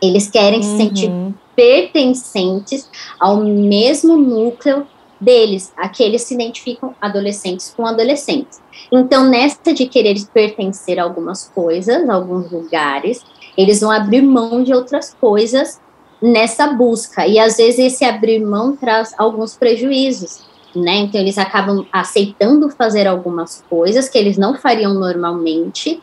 Eles 0.00 0.30
querem 0.30 0.60
uhum. 0.60 0.62
se 0.62 0.76
sentir 0.76 1.10
pertencentes 1.56 2.88
ao 3.18 3.38
mesmo 3.38 4.16
núcleo 4.16 4.86
deles, 5.20 5.72
aqueles 5.76 6.22
se 6.22 6.34
identificam 6.34 6.94
adolescentes 7.00 7.72
com 7.76 7.86
adolescentes. 7.86 8.60
Então, 8.92 9.28
nessa 9.28 9.72
de 9.72 9.86
querer 9.86 10.16
pertencer 10.32 10.98
a 10.98 11.02
algumas 11.02 11.48
coisas, 11.54 12.08
a 12.08 12.14
alguns 12.14 12.50
lugares, 12.50 13.24
eles 13.56 13.80
vão 13.80 13.90
abrir 13.90 14.22
mão 14.22 14.62
de 14.62 14.72
outras 14.74 15.14
coisas 15.18 15.80
nessa 16.20 16.68
busca. 16.68 17.26
E 17.26 17.38
às 17.38 17.56
vezes 17.56 17.78
esse 17.78 18.04
abrir 18.04 18.40
mão 18.40 18.76
traz 18.76 19.14
alguns 19.18 19.56
prejuízos, 19.56 20.42
né? 20.74 20.96
Então 20.96 21.20
eles 21.20 21.38
acabam 21.38 21.86
aceitando 21.92 22.68
fazer 22.70 23.06
algumas 23.06 23.64
coisas 23.68 24.08
que 24.08 24.18
eles 24.18 24.36
não 24.36 24.54
fariam 24.54 24.94
normalmente 24.94 26.02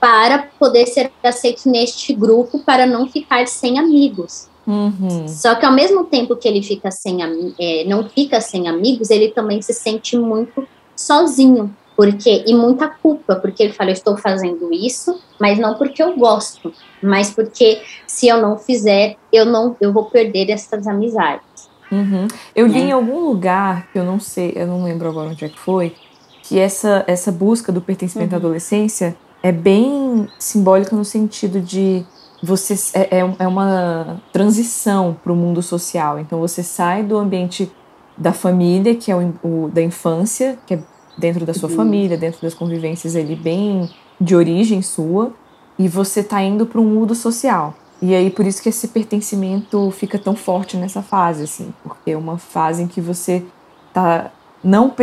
para 0.00 0.48
poder 0.58 0.86
ser 0.86 1.10
aceitos 1.22 1.66
neste 1.66 2.14
grupo, 2.14 2.60
para 2.60 2.86
não 2.86 3.06
ficar 3.06 3.46
sem 3.46 3.78
amigos. 3.78 4.49
Uhum. 4.66 5.26
Só 5.26 5.54
que 5.54 5.64
ao 5.64 5.72
mesmo 5.72 6.04
tempo 6.04 6.36
que 6.36 6.46
ele 6.46 6.62
fica 6.62 6.90
sem 6.90 7.18
é, 7.58 7.84
não 7.84 8.08
fica 8.08 8.40
sem 8.40 8.68
amigos, 8.68 9.10
ele 9.10 9.28
também 9.28 9.60
se 9.62 9.72
sente 9.72 10.16
muito 10.16 10.66
sozinho, 10.94 11.74
porque 11.96 12.44
e 12.46 12.54
muita 12.54 12.88
culpa, 12.88 13.36
porque 13.36 13.62
ele 13.62 13.72
fala, 13.72 13.90
eu 13.90 13.94
estou 13.94 14.16
fazendo 14.16 14.72
isso, 14.72 15.20
mas 15.40 15.58
não 15.58 15.74
porque 15.74 16.02
eu 16.02 16.16
gosto, 16.16 16.72
mas 17.02 17.30
porque 17.30 17.80
se 18.06 18.28
eu 18.28 18.40
não 18.40 18.58
fizer, 18.58 19.16
eu 19.32 19.44
não 19.44 19.76
eu 19.80 19.92
vou 19.92 20.04
perder 20.04 20.50
essas 20.50 20.86
amizades. 20.86 21.68
Uhum. 21.90 22.28
Eu 22.54 22.66
li 22.66 22.80
é. 22.80 22.84
em 22.84 22.92
algum 22.92 23.20
lugar, 23.20 23.90
que 23.90 23.98
eu 23.98 24.04
não 24.04 24.20
sei, 24.20 24.52
eu 24.54 24.66
não 24.66 24.84
lembro 24.84 25.08
agora 25.08 25.30
onde 25.30 25.44
é 25.44 25.48
que 25.48 25.58
foi, 25.58 25.94
que 26.42 26.58
essa, 26.58 27.04
essa 27.06 27.32
busca 27.32 27.72
do 27.72 27.80
pertencimento 27.80 28.30
uhum. 28.30 28.36
à 28.36 28.38
adolescência 28.38 29.16
é 29.42 29.50
bem 29.50 30.28
simbólica 30.38 30.94
no 30.94 31.04
sentido 31.04 31.60
de 31.60 32.04
você 32.42 32.74
é, 32.94 33.18
é, 33.18 33.34
é 33.38 33.46
uma 33.46 34.20
transição 34.32 35.16
para 35.22 35.32
o 35.32 35.36
mundo 35.36 35.62
social. 35.62 36.18
Então 36.18 36.40
você 36.40 36.62
sai 36.62 37.02
do 37.02 37.16
ambiente 37.16 37.70
da 38.16 38.32
família, 38.32 38.94
que 38.94 39.10
é 39.10 39.16
o, 39.16 39.34
o 39.42 39.68
da 39.68 39.82
infância, 39.82 40.58
que 40.66 40.74
é 40.74 40.82
dentro 41.18 41.44
da 41.44 41.52
sua 41.52 41.68
uhum. 41.68 41.76
família, 41.76 42.16
dentro 42.16 42.40
das 42.42 42.54
convivências 42.54 43.14
ali 43.14 43.36
bem 43.36 43.90
de 44.20 44.34
origem 44.34 44.82
sua, 44.82 45.32
e 45.78 45.88
você 45.88 46.20
está 46.20 46.42
indo 46.42 46.66
para 46.66 46.80
um 46.80 46.84
mundo 46.84 47.14
social. 47.14 47.74
E 48.02 48.14
aí 48.14 48.30
por 48.30 48.46
isso 48.46 48.62
que 48.62 48.68
esse 48.68 48.88
pertencimento 48.88 49.90
fica 49.90 50.18
tão 50.18 50.34
forte 50.34 50.76
nessa 50.76 51.02
fase, 51.02 51.44
assim, 51.44 51.72
porque 51.82 52.12
é 52.12 52.16
uma 52.16 52.38
fase 52.38 52.82
em 52.82 52.86
que 52.86 53.00
você 53.00 53.44
está 53.88 54.30
não 54.62 54.94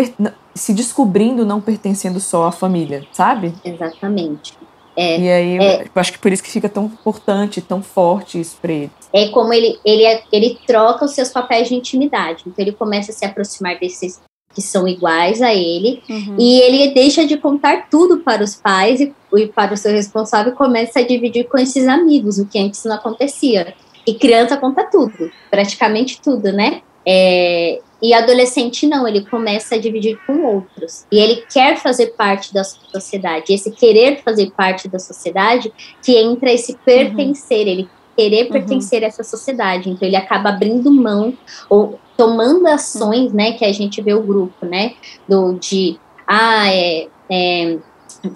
se 0.53 0.73
descobrindo 0.73 1.45
não 1.45 1.59
pertencendo 1.59 2.19
só 2.19 2.47
à 2.47 2.51
família, 2.51 3.05
sabe? 3.11 3.53
Exatamente. 3.63 4.57
É, 4.97 5.19
e 5.19 5.31
aí, 5.31 5.57
é, 5.59 5.83
eu 5.83 5.91
acho 5.93 6.11
que 6.11 6.17
por 6.17 6.31
isso 6.31 6.41
que 6.41 6.49
fica 6.49 6.67
tão 6.67 6.85
importante, 6.85 7.61
tão 7.61 7.83
forte 7.83 8.39
isso 8.39 8.57
para 8.59 8.73
ele. 8.73 8.91
É 9.13 9.27
como 9.27 9.53
ele, 9.53 9.79
ele, 9.85 10.03
é, 10.03 10.23
ele 10.31 10.57
troca 10.65 11.05
os 11.05 11.11
seus 11.11 11.29
papéis 11.29 11.67
de 11.67 11.75
intimidade. 11.75 12.45
Então, 12.47 12.65
ele 12.65 12.71
começa 12.71 13.11
a 13.11 13.13
se 13.13 13.23
aproximar 13.23 13.79
desses 13.79 14.19
que 14.55 14.61
são 14.61 14.87
iguais 14.87 15.39
a 15.39 15.53
ele, 15.53 16.01
uhum. 16.09 16.35
e 16.39 16.59
ele 16.61 16.91
deixa 16.91 17.27
de 17.27 17.37
contar 17.37 17.89
tudo 17.91 18.21
para 18.21 18.43
os 18.43 18.55
pais 18.55 18.99
e, 18.99 19.13
e 19.35 19.45
para 19.45 19.75
o 19.75 19.77
seu 19.77 19.91
responsável 19.91 20.51
e 20.51 20.55
começa 20.55 20.99
a 20.99 21.03
dividir 21.05 21.47
com 21.47 21.59
esses 21.59 21.87
amigos, 21.87 22.39
o 22.39 22.47
que 22.47 22.57
antes 22.57 22.83
não 22.83 22.95
acontecia. 22.95 23.75
E 24.07 24.15
criança 24.15 24.57
conta 24.57 24.83
tudo, 24.85 25.29
praticamente 25.51 26.19
tudo, 26.19 26.51
né? 26.51 26.81
É, 27.07 27.79
e 28.01 28.13
adolescente 28.13 28.85
não, 28.85 29.07
ele 29.07 29.25
começa 29.25 29.75
a 29.75 29.77
dividir 29.77 30.19
com 30.27 30.43
outros. 30.45 31.05
E 31.11 31.17
ele 31.17 31.43
quer 31.51 31.77
fazer 31.77 32.07
parte 32.07 32.53
da 32.53 32.63
sociedade. 32.63 33.53
Esse 33.53 33.71
querer 33.71 34.21
fazer 34.23 34.51
parte 34.51 34.87
da 34.87 34.99
sociedade 34.99 35.71
que 36.03 36.15
entra 36.17 36.51
esse 36.51 36.77
pertencer, 36.85 37.65
uhum. 37.65 37.71
ele 37.71 37.89
querer 38.15 38.45
uhum. 38.45 38.51
pertencer 38.51 39.03
a 39.03 39.07
essa 39.07 39.23
sociedade. 39.23 39.89
Então 39.89 40.07
ele 40.07 40.17
acaba 40.17 40.49
abrindo 40.49 40.91
mão 40.91 41.33
ou 41.69 41.99
tomando 42.17 42.67
ações, 42.67 43.31
né, 43.31 43.53
que 43.53 43.63
a 43.63 43.71
gente 43.71 44.01
vê 44.01 44.13
o 44.13 44.23
grupo, 44.23 44.65
né, 44.65 44.95
do 45.29 45.53
de 45.53 45.99
ah, 46.27 46.67
é, 46.73 47.07
é 47.29 47.77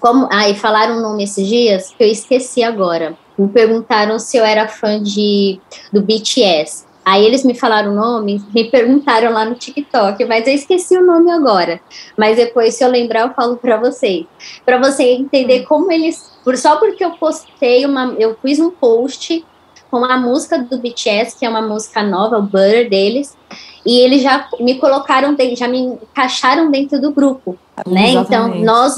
como, 0.00 0.28
ah, 0.30 0.48
e 0.48 0.54
falaram 0.54 0.98
um 0.98 1.02
nome 1.02 1.24
esses 1.24 1.46
dias 1.46 1.92
que 1.96 2.02
eu 2.02 2.08
esqueci 2.08 2.62
agora. 2.62 3.16
Me 3.36 3.48
perguntaram 3.48 4.18
se 4.18 4.36
eu 4.36 4.44
era 4.44 4.68
fã 4.68 5.02
de 5.02 5.60
do 5.92 6.00
BTS. 6.00 6.86
Aí 7.04 7.24
eles 7.24 7.44
me 7.44 7.54
falaram 7.54 7.92
o 7.92 7.94
nome, 7.94 8.42
me 8.54 8.64
perguntaram 8.64 9.32
lá 9.32 9.44
no 9.44 9.56
TikTok, 9.56 10.24
mas 10.24 10.46
eu 10.46 10.54
esqueci 10.54 10.96
o 10.96 11.04
nome 11.04 11.30
agora. 11.30 11.80
Mas 12.16 12.36
depois, 12.36 12.74
se 12.74 12.84
eu 12.84 12.88
lembrar, 12.88 13.22
eu 13.22 13.34
falo 13.34 13.56
para 13.56 13.76
vocês. 13.76 14.24
Para 14.64 14.78
você 14.78 15.02
entender 15.04 15.62
hum. 15.62 15.64
como 15.68 15.92
eles. 15.92 16.30
Por, 16.44 16.56
só 16.56 16.76
porque 16.76 17.04
eu 17.04 17.12
postei 17.12 17.84
uma. 17.84 18.14
Eu 18.18 18.36
fiz 18.40 18.60
um 18.60 18.70
post 18.70 19.44
com 19.90 20.04
a 20.04 20.16
música 20.16 20.58
do 20.58 20.78
BTS, 20.78 21.38
que 21.38 21.44
é 21.44 21.48
uma 21.48 21.60
música 21.60 22.02
nova, 22.02 22.38
o 22.38 22.42
Butter 22.42 22.88
deles, 22.88 23.36
e 23.84 23.98
eles 23.98 24.22
já 24.22 24.48
me 24.58 24.76
colocaram, 24.76 25.36
já 25.54 25.68
me 25.68 25.80
encaixaram 25.80 26.70
dentro 26.70 26.98
do 26.98 27.12
grupo, 27.12 27.58
né? 27.86 28.12
Então, 28.12 28.54
nós 28.62 28.96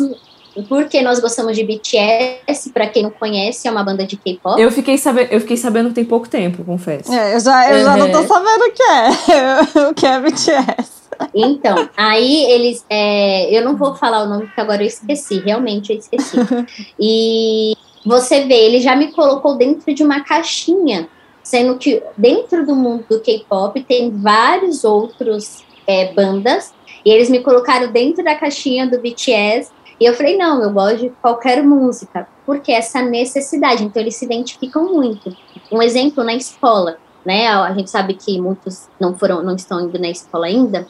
porque 0.63 1.03
nós 1.03 1.19
gostamos 1.21 1.57
de 1.57 1.65
BTS, 1.65 2.71
para 2.73 2.87
quem 2.87 3.03
não 3.03 3.11
conhece, 3.11 3.67
é 3.67 3.71
uma 3.71 3.83
banda 3.83 4.07
de 4.07 4.17
K-pop. 4.17 4.61
Eu 4.61 4.71
fiquei 4.71 4.97
sabendo, 4.97 5.33
eu 5.33 5.41
fiquei 5.41 5.57
sabendo 5.57 5.93
tem 5.93 6.05
pouco 6.05 6.29
tempo, 6.29 6.65
confesso. 6.65 7.13
É, 7.13 7.35
eu 7.35 7.41
já, 7.41 7.71
eu 7.71 7.79
uhum. 7.79 7.85
já 7.85 7.97
não 7.97 8.13
tô 8.13 8.23
sabendo 8.23 8.65
o 8.65 8.73
que 8.73 8.83
é, 8.83 9.89
o 9.91 9.95
que 9.95 10.07
é 10.07 10.21
BTS. 10.21 10.95
Então, 11.35 11.89
aí 11.97 12.45
eles, 12.51 12.85
é, 12.89 13.57
eu 13.57 13.65
não 13.65 13.77
vou 13.77 13.95
falar 13.95 14.25
o 14.25 14.29
nome 14.29 14.47
porque 14.47 14.61
agora 14.61 14.83
eu 14.83 14.87
esqueci, 14.87 15.41
realmente 15.41 15.93
eu 15.93 15.99
esqueci. 15.99 16.37
E 16.99 17.77
você 18.05 18.45
vê, 18.45 18.55
ele 18.55 18.81
já 18.81 18.95
me 18.95 19.13
colocou 19.13 19.57
dentro 19.57 19.93
de 19.95 20.03
uma 20.03 20.23
caixinha, 20.23 21.09
sendo 21.43 21.77
que 21.79 22.03
dentro 22.17 22.67
do 22.67 22.75
mundo 22.75 23.05
do 23.09 23.21
K-pop 23.21 23.83
tem 23.83 24.11
vários 24.11 24.85
outros 24.85 25.65
é, 25.87 26.13
bandas, 26.13 26.73
e 27.05 27.11
eles 27.11 27.29
me 27.29 27.41
colocaram 27.41 27.93
dentro 27.93 28.25
da 28.25 28.35
caixinha 28.35 28.87
do 28.87 28.99
BTS 28.99 29.71
e 30.01 30.05
eu 30.05 30.15
falei, 30.15 30.37
não, 30.37 30.63
eu 30.63 30.71
gosto 30.71 30.99
de 30.99 31.11
qualquer 31.23 31.63
música, 31.63 32.29
porque 32.45 32.73
essa 32.73 33.01
necessidade, 33.03 33.85
então 33.85 34.03
eles 34.03 34.17
se 34.17 34.25
identificam 34.25 34.93
muito. 34.93 35.35
Um 35.71 35.81
exemplo 35.81 36.25
na 36.25 36.35
escola, 36.35 36.97
né? 37.25 37.49
A 37.49 37.73
gente 37.73 37.91
sabe 37.91 38.15
que 38.15 38.41
muitos 38.41 38.89
não 39.01 39.17
foram, 39.17 39.43
não 39.43 39.55
estão 39.55 39.81
indo 39.81 39.99
na 39.99 40.09
escola 40.09 40.47
ainda, 40.47 40.87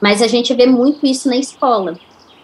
mas 0.00 0.20
a 0.22 0.26
gente 0.26 0.52
vê 0.54 0.66
muito 0.66 1.06
isso 1.06 1.28
na 1.28 1.36
escola. 1.36 1.96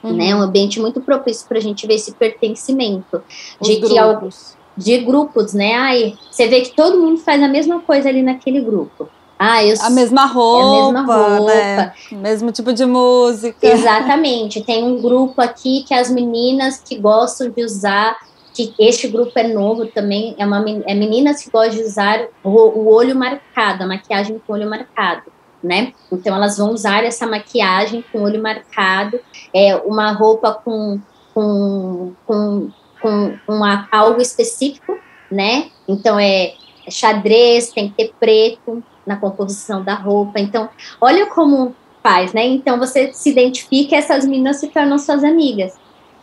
Uhum. 0.02 0.12
Né, 0.12 0.36
um 0.36 0.42
ambiente 0.42 0.78
muito 0.78 1.00
propício 1.00 1.48
para 1.48 1.58
a 1.58 1.60
gente 1.60 1.84
ver 1.86 1.94
esse 1.94 2.12
pertencimento 2.12 3.22
Os 3.58 3.66
de 3.66 3.76
grupos. 3.80 4.50
que 4.50 4.56
de 4.76 4.98
grupos, 4.98 5.54
né? 5.54 5.72
Ai, 5.72 6.14
você 6.30 6.46
vê 6.46 6.60
que 6.60 6.76
todo 6.76 7.00
mundo 7.00 7.18
faz 7.18 7.42
a 7.42 7.48
mesma 7.48 7.80
coisa 7.80 8.08
ali 8.08 8.22
naquele 8.22 8.60
grupo. 8.60 9.08
Ah, 9.38 9.62
eu 9.62 9.76
a 9.82 9.90
mesma 9.90 10.24
roupa, 10.24 10.64
é 10.64 10.80
a 10.80 10.92
mesma 10.92 11.36
roupa. 11.36 11.52
Né? 11.52 11.92
Mesmo 12.12 12.52
tipo 12.52 12.72
de 12.72 12.86
música. 12.86 13.66
Exatamente. 13.66 14.62
Tem 14.62 14.82
um 14.82 15.00
grupo 15.00 15.40
aqui 15.40 15.84
que 15.86 15.92
as 15.92 16.10
meninas 16.10 16.78
que 16.78 16.96
gostam 16.96 17.50
de 17.50 17.62
usar, 17.62 18.16
que 18.54 18.72
este 18.78 19.08
grupo 19.08 19.32
é 19.36 19.46
novo 19.46 19.86
também, 19.86 20.34
é 20.38 20.46
uma 20.46 20.64
é 20.86 20.94
meninas 20.94 21.42
que 21.42 21.50
gostam 21.50 21.76
de 21.76 21.82
usar 21.82 22.26
o, 22.42 22.50
o 22.50 22.88
olho 22.88 23.14
marcado, 23.14 23.84
a 23.84 23.86
maquiagem 23.86 24.40
com 24.46 24.54
olho 24.54 24.68
marcado. 24.68 25.30
Né? 25.62 25.92
Então 26.10 26.34
elas 26.34 26.56
vão 26.56 26.70
usar 26.70 27.04
essa 27.04 27.26
maquiagem 27.26 28.04
com 28.12 28.22
olho 28.22 28.40
marcado, 28.40 29.18
é 29.52 29.74
uma 29.76 30.12
roupa 30.12 30.52
com, 30.52 31.00
com, 31.34 32.12
com, 32.26 32.70
com 33.02 33.38
uma, 33.48 33.88
algo 33.90 34.20
específico, 34.20 34.96
né? 35.30 35.70
Então 35.88 36.18
é 36.20 36.54
xadrez, 36.88 37.70
tem 37.70 37.88
que 37.88 37.96
ter 37.96 38.14
preto, 38.20 38.82
na 39.06 39.16
composição 39.16 39.82
da 39.82 39.94
roupa. 39.94 40.40
Então, 40.40 40.68
olha 41.00 41.26
como 41.26 41.74
faz, 42.02 42.32
né? 42.32 42.44
Então 42.46 42.78
você 42.78 43.12
se 43.12 43.30
identifica 43.30 43.96
essas 43.96 44.24
meninas 44.24 44.58
se 44.58 44.68
tornam 44.68 44.98
suas 44.98 45.24
amigas, 45.24 45.74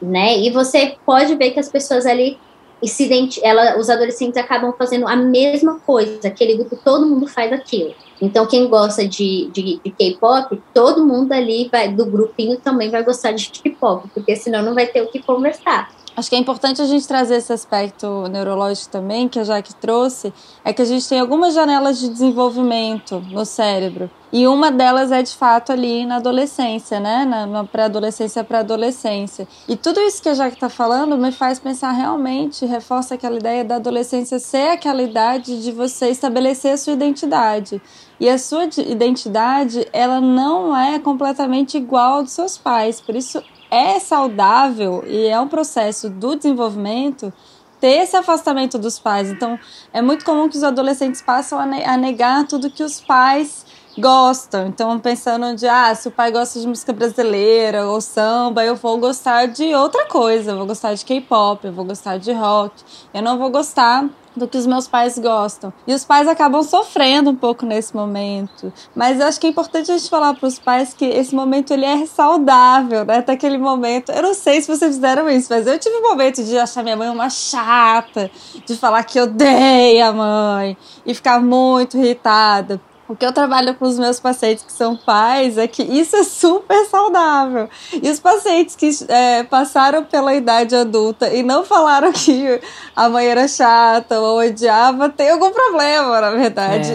né? 0.02 0.38
E 0.40 0.50
você 0.50 0.96
pode 1.06 1.36
ver 1.36 1.52
que 1.52 1.60
as 1.60 1.70
pessoas 1.70 2.06
ali 2.06 2.38
se 2.86 3.10
ela, 3.42 3.78
os 3.78 3.90
adolescentes 3.90 4.38
acabam 4.38 4.74
fazendo 4.78 5.08
a 5.08 5.16
mesma 5.16 5.80
coisa, 5.80 6.28
aquele 6.28 6.56
grupo, 6.56 6.78
todo 6.84 7.08
mundo 7.08 7.28
faz 7.28 7.52
aquilo. 7.52 7.94
Então, 8.22 8.46
quem 8.46 8.68
gosta 8.68 9.08
de, 9.08 9.50
de, 9.52 9.80
de 9.84 9.92
K-pop, 9.92 10.62
todo 10.74 11.06
mundo 11.06 11.32
ali 11.32 11.70
vai, 11.72 11.90
do 11.90 12.06
grupinho 12.06 12.58
também 12.58 12.90
vai 12.90 13.04
gostar 13.04 13.32
de 13.32 13.50
K-pop, 13.50 14.10
porque 14.14 14.36
senão 14.36 14.62
não 14.62 14.74
vai 14.74 14.88
ter 14.88 15.02
o 15.02 15.08
que 15.08 15.22
conversar. 15.22 15.90
Acho 16.16 16.30
que 16.30 16.36
é 16.36 16.40
importante 16.40 16.80
a 16.80 16.86
gente 16.86 17.08
trazer 17.08 17.38
esse 17.38 17.52
aspecto 17.52 18.28
neurológico 18.28 18.92
também, 18.92 19.28
que 19.28 19.40
a 19.40 19.44
Jaque 19.44 19.74
trouxe, 19.74 20.32
é 20.64 20.72
que 20.72 20.82
a 20.84 20.86
gente 20.86 21.10
tem 21.10 21.20
algumas 21.20 21.56
janelas 21.56 22.00
de 22.00 22.08
desenvolvimento 22.08 23.20
no 23.32 23.44
cérebro. 23.44 24.12
E 24.32 24.48
uma 24.48 24.72
delas 24.72 25.12
é 25.12 25.24
de 25.24 25.34
fato 25.36 25.72
ali 25.72 26.06
na 26.06 26.18
adolescência, 26.18 27.00
né? 27.00 27.26
Na, 27.26 27.64
pré-adolescência 27.64 28.44
para 28.44 28.60
adolescência. 28.60 29.48
E 29.68 29.76
tudo 29.76 30.00
isso 30.02 30.22
que 30.22 30.30
a 30.30 30.36
Jaque 30.36 30.56
está 30.56 30.70
falando 30.70 31.18
me 31.18 31.32
faz 31.32 31.60
pensar 31.60 31.92
realmente, 31.92 32.64
reforça 32.66 33.16
aquela 33.16 33.38
ideia 33.38 33.66
da 33.66 33.76
adolescência 33.76 34.38
ser 34.38 34.70
aquela 34.70 35.02
idade 35.02 35.64
de 35.64 35.72
você 35.72 36.10
estabelecer 36.10 36.74
a 36.74 36.78
sua 36.78 36.94
identidade. 36.94 37.82
E 38.20 38.30
a 38.30 38.38
sua 38.38 38.66
identidade, 38.88 39.88
ela 39.92 40.22
não 40.22 40.78
é 40.78 41.00
completamente 41.00 41.78
igual 41.78 42.18
ao 42.18 42.24
dos 42.24 42.34
seus 42.34 42.58
pais. 42.58 43.02
Por 43.02 43.16
isso 43.16 43.42
é 43.74 44.00
saudável 44.00 45.04
e 45.08 45.26
é 45.26 45.40
um 45.40 45.48
processo 45.48 46.08
do 46.08 46.36
desenvolvimento 46.36 47.34
ter 47.82 48.04
esse 48.04 48.16
afastamento 48.16 48.78
dos 48.78 49.00
pais. 49.00 49.32
Então, 49.32 49.60
é 49.92 50.00
muito 50.00 50.24
comum 50.24 50.48
que 50.48 50.56
os 50.56 50.64
adolescentes 50.64 51.24
passam 51.24 51.60
a 51.60 51.98
negar 51.98 52.46
tudo 52.46 52.70
que 52.70 52.84
os 52.84 53.02
pais 53.02 53.66
gostam. 53.98 54.68
Então, 54.68 55.00
pensando 55.00 55.56
de, 55.56 55.68
ah, 55.68 55.94
se 55.94 56.08
o 56.08 56.12
pai 56.12 56.32
gosta 56.32 56.60
de 56.60 56.68
música 56.68 56.94
brasileira 56.94 57.88
ou 57.88 58.02
samba, 58.02 58.64
eu 58.64 58.76
vou 58.76 58.98
gostar 58.98 59.48
de 59.48 59.74
outra 59.76 60.06
coisa. 60.06 60.52
Eu 60.52 60.58
vou 60.58 60.66
gostar 60.66 60.94
de 60.94 61.06
K-pop, 61.06 61.66
eu 61.66 61.74
vou 61.74 61.86
gostar 61.86 62.18
de 62.18 62.32
rock. 62.32 62.74
Eu 63.14 63.22
não 63.22 63.38
vou 63.38 63.50
gostar 63.50 64.10
do 64.36 64.48
que 64.48 64.58
os 64.58 64.66
meus 64.66 64.88
pais 64.88 65.18
gostam. 65.20 65.72
E 65.86 65.94
os 65.94 66.04
pais 66.04 66.28
acabam 66.28 66.64
sofrendo 66.64 67.30
um 67.30 67.36
pouco 67.36 67.66
nesse 67.66 67.96
momento. 67.96 68.74
Mas 68.96 69.20
eu 69.20 69.28
acho 69.28 69.40
que 69.40 69.48
é 69.48 69.50
importante 69.50 69.92
a 69.92 69.98
gente 69.98 70.10
falar 70.10 70.34
para 70.34 70.48
os 70.48 70.58
pais 70.58 70.94
que 70.94 71.06
esse 71.06 71.36
momento 71.36 71.72
ele 71.72 71.86
é 71.86 72.06
saudável, 72.06 73.06
né? 73.06 73.18
Até 73.18 73.34
aquele 73.34 73.58
momento. 73.58 74.12
Eu 74.12 74.24
não 74.24 74.34
sei 74.34 74.62
se 74.62 74.68
vocês 74.68 74.96
fizeram 74.96 75.30
isso, 75.30 75.48
mas 75.52 75.68
eu 75.68 75.78
tive 75.78 75.96
um 75.98 76.02
momento 76.02 76.44
de 76.44 76.58
achar 76.58 76.84
minha 76.84 76.98
mãe 76.98 77.10
uma 77.10 77.30
chata, 77.30 78.30
de 78.66 78.76
falar 78.76 79.04
que 79.04 79.20
odeia 79.20 80.08
a 80.08 80.14
mãe 80.14 80.78
e 81.06 81.14
ficar 81.14 81.40
muito 81.40 81.98
irritada. 81.98 82.82
O 83.08 83.18
que 83.18 83.26
eu 83.26 83.34
trabalho 83.34 83.76
com 83.76 83.86
os 83.86 84.00
meus 84.00 84.18
pacientes 84.18 84.64
que 84.64 84.72
são 84.72 84.96
pais 84.96 85.58
é 85.58 85.68
que 85.68 85.84
isso 85.84 86.16
é 86.16 86.24
super 86.24 86.86
saudável. 86.86 87.70
E 87.92 88.10
os 88.10 88.18
pacientes 88.18 88.78
que 88.78 88.90
é, 89.10 89.44
passaram 89.44 90.06
pela 90.06 90.34
idade 90.34 90.74
adulta 90.74 91.28
e 91.28 91.44
não 91.44 91.66
falaram 91.66 92.12
que 92.16 92.62
a 92.96 93.10
mãe 93.10 93.28
era 93.28 93.46
chata 93.46 94.22
ou 94.22 94.40
odiava, 94.40 95.10
tem 95.10 95.32
algum 95.32 95.52
problema, 95.52 96.22
na 96.22 96.32
verdade. 96.32 96.92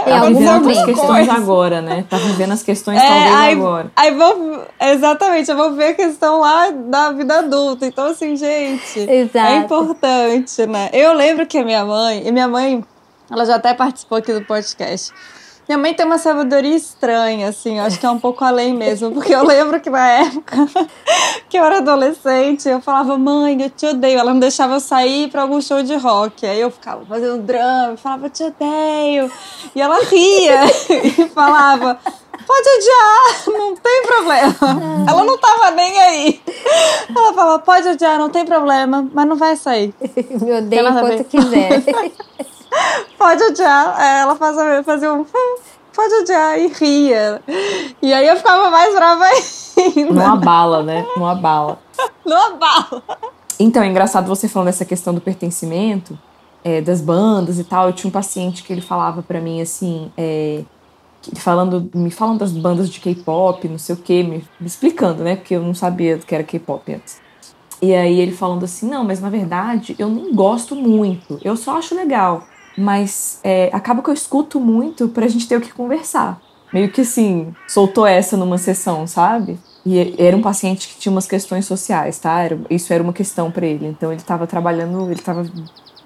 É. 0.00 0.02
Tá 0.02 0.24
vivendo 0.24 0.70
as 0.70 0.84
questões 0.84 1.28
agora, 1.28 1.82
né? 1.82 2.04
Tá 2.08 2.16
vivendo 2.16 2.52
as 2.52 2.62
questões 2.62 2.98
é, 2.98 3.06
talvez 3.06 3.34
aí, 3.34 3.52
agora. 3.52 3.92
Aí 3.94 4.14
vou, 4.14 4.62
exatamente, 4.80 5.50
eu 5.50 5.56
vou 5.58 5.72
ver 5.72 5.88
a 5.88 5.94
questão 5.94 6.40
lá 6.40 6.70
da 6.70 7.12
vida 7.12 7.38
adulta. 7.38 7.84
Então, 7.84 8.06
assim, 8.06 8.34
gente, 8.34 8.98
Exato. 8.98 9.46
é 9.46 9.56
importante, 9.58 10.66
né? 10.66 10.88
Eu 10.92 11.12
lembro 11.12 11.46
que 11.46 11.58
a 11.58 11.64
minha 11.64 11.84
mãe, 11.84 12.26
e 12.26 12.32
minha 12.32 12.48
mãe, 12.48 12.82
ela 13.30 13.44
já 13.44 13.56
até 13.56 13.74
participou 13.74 14.16
aqui 14.16 14.32
do 14.32 14.42
podcast. 14.46 15.12
Minha 15.70 15.78
mãe 15.78 15.94
tem 15.94 16.04
uma 16.04 16.18
sabedoria 16.18 16.74
estranha, 16.74 17.48
assim, 17.48 17.78
acho 17.78 18.00
que 18.00 18.04
é 18.04 18.10
um 18.10 18.18
pouco 18.18 18.44
além 18.44 18.74
mesmo, 18.74 19.12
porque 19.12 19.32
eu 19.32 19.46
lembro 19.46 19.80
que 19.80 19.88
na 19.88 20.04
época 20.04 20.56
que 21.48 21.56
eu 21.56 21.64
era 21.64 21.76
adolescente, 21.76 22.68
eu 22.68 22.80
falava, 22.80 23.16
mãe, 23.16 23.62
eu 23.62 23.70
te 23.70 23.86
odeio. 23.86 24.18
Ela 24.18 24.32
não 24.32 24.40
deixava 24.40 24.74
eu 24.74 24.80
sair 24.80 25.30
para 25.30 25.42
algum 25.42 25.60
show 25.60 25.80
de 25.80 25.94
rock. 25.94 26.44
Aí 26.44 26.60
eu 26.60 26.72
ficava 26.72 27.06
fazendo 27.06 27.40
drama, 27.42 27.96
falava, 27.96 28.28
te 28.28 28.42
odeio. 28.42 29.30
E 29.72 29.80
ela 29.80 30.02
ria 30.06 30.64
e 31.04 31.28
falava, 31.28 32.00
pode 32.44 32.68
odiar, 32.68 33.44
não 33.46 33.76
tem 33.76 34.02
problema. 34.02 35.06
Ela 35.08 35.22
não 35.22 35.38
tava 35.38 35.70
nem 35.70 36.00
aí. 36.00 36.40
Ela 37.14 37.32
falava, 37.32 37.58
pode 37.60 37.86
odiar, 37.90 38.18
não 38.18 38.28
tem 38.28 38.44
problema, 38.44 39.08
mas 39.14 39.24
não 39.24 39.36
vai 39.36 39.54
sair. 39.54 39.94
Me 40.42 40.52
odeia 40.52 40.90
enquanto 40.90 41.24
quiser. 41.26 41.84
Pode 43.18 43.42
odiar. 43.42 44.00
É, 44.00 44.20
ela 44.20 44.36
fazia, 44.36 44.82
fazia 44.82 45.12
um. 45.12 45.22
Hum, 45.22 45.58
pode 45.94 46.14
odiar 46.14 46.58
e 46.58 46.68
ria. 46.68 47.42
E 48.00 48.12
aí 48.12 48.26
eu 48.26 48.36
ficava 48.36 48.70
mais 48.70 48.94
brava 48.94 49.24
ainda. 49.24 50.12
Não 50.12 50.32
abala, 50.32 50.82
né? 50.82 51.06
Não 51.16 51.26
abala. 51.26 51.78
Não 52.24 52.46
abala. 52.54 53.02
Então, 53.58 53.82
é 53.82 53.88
engraçado 53.88 54.26
você 54.26 54.48
falando 54.48 54.66
dessa 54.66 54.84
questão 54.84 55.12
do 55.12 55.20
pertencimento, 55.20 56.18
é, 56.64 56.80
das 56.80 57.00
bandas 57.00 57.58
e 57.58 57.64
tal. 57.64 57.88
Eu 57.88 57.92
tinha 57.92 58.08
um 58.08 58.12
paciente 58.12 58.62
que 58.62 58.72
ele 58.72 58.80
falava 58.80 59.22
para 59.22 59.40
mim 59.40 59.60
assim. 59.60 60.10
É, 60.16 60.62
falando, 61.36 61.90
me 61.94 62.10
falando 62.10 62.38
das 62.38 62.52
bandas 62.52 62.88
de 62.88 63.00
K-pop, 63.00 63.68
não 63.68 63.78
sei 63.78 63.94
o 63.94 63.98
que, 63.98 64.22
me, 64.22 64.44
me 64.58 64.66
explicando, 64.66 65.22
né? 65.22 65.36
Porque 65.36 65.54
eu 65.54 65.62
não 65.62 65.74
sabia 65.74 66.18
que 66.18 66.34
era 66.34 66.44
K-pop 66.44 66.94
antes. 66.94 67.20
E 67.82 67.94
aí 67.94 68.20
ele 68.20 68.32
falando 68.32 68.64
assim, 68.64 68.88
não, 68.88 69.04
mas 69.04 69.20
na 69.20 69.30
verdade 69.30 69.96
eu 69.98 70.08
não 70.08 70.34
gosto 70.34 70.76
muito, 70.76 71.38
eu 71.42 71.56
só 71.56 71.78
acho 71.78 71.94
legal. 71.94 72.44
Mas 72.76 73.40
é, 73.42 73.70
acaba 73.72 74.02
que 74.02 74.10
eu 74.10 74.14
escuto 74.14 74.60
muito 74.60 75.08
pra 75.08 75.28
gente 75.28 75.48
ter 75.48 75.56
o 75.56 75.60
que 75.60 75.72
conversar. 75.72 76.40
Meio 76.72 76.90
que 76.90 77.00
assim, 77.00 77.54
soltou 77.66 78.06
essa 78.06 78.36
numa 78.36 78.58
sessão, 78.58 79.06
sabe? 79.06 79.58
E 79.84 80.14
era 80.18 80.36
um 80.36 80.42
paciente 80.42 80.88
que 80.88 80.98
tinha 80.98 81.10
umas 81.10 81.26
questões 81.26 81.64
sociais, 81.66 82.18
tá? 82.18 82.40
Era, 82.40 82.58
isso 82.68 82.92
era 82.92 83.02
uma 83.02 83.12
questão 83.12 83.50
para 83.50 83.66
ele. 83.66 83.86
Então 83.86 84.12
ele 84.12 84.22
tava 84.22 84.46
trabalhando, 84.46 85.10
ele 85.10 85.20
tava 85.20 85.44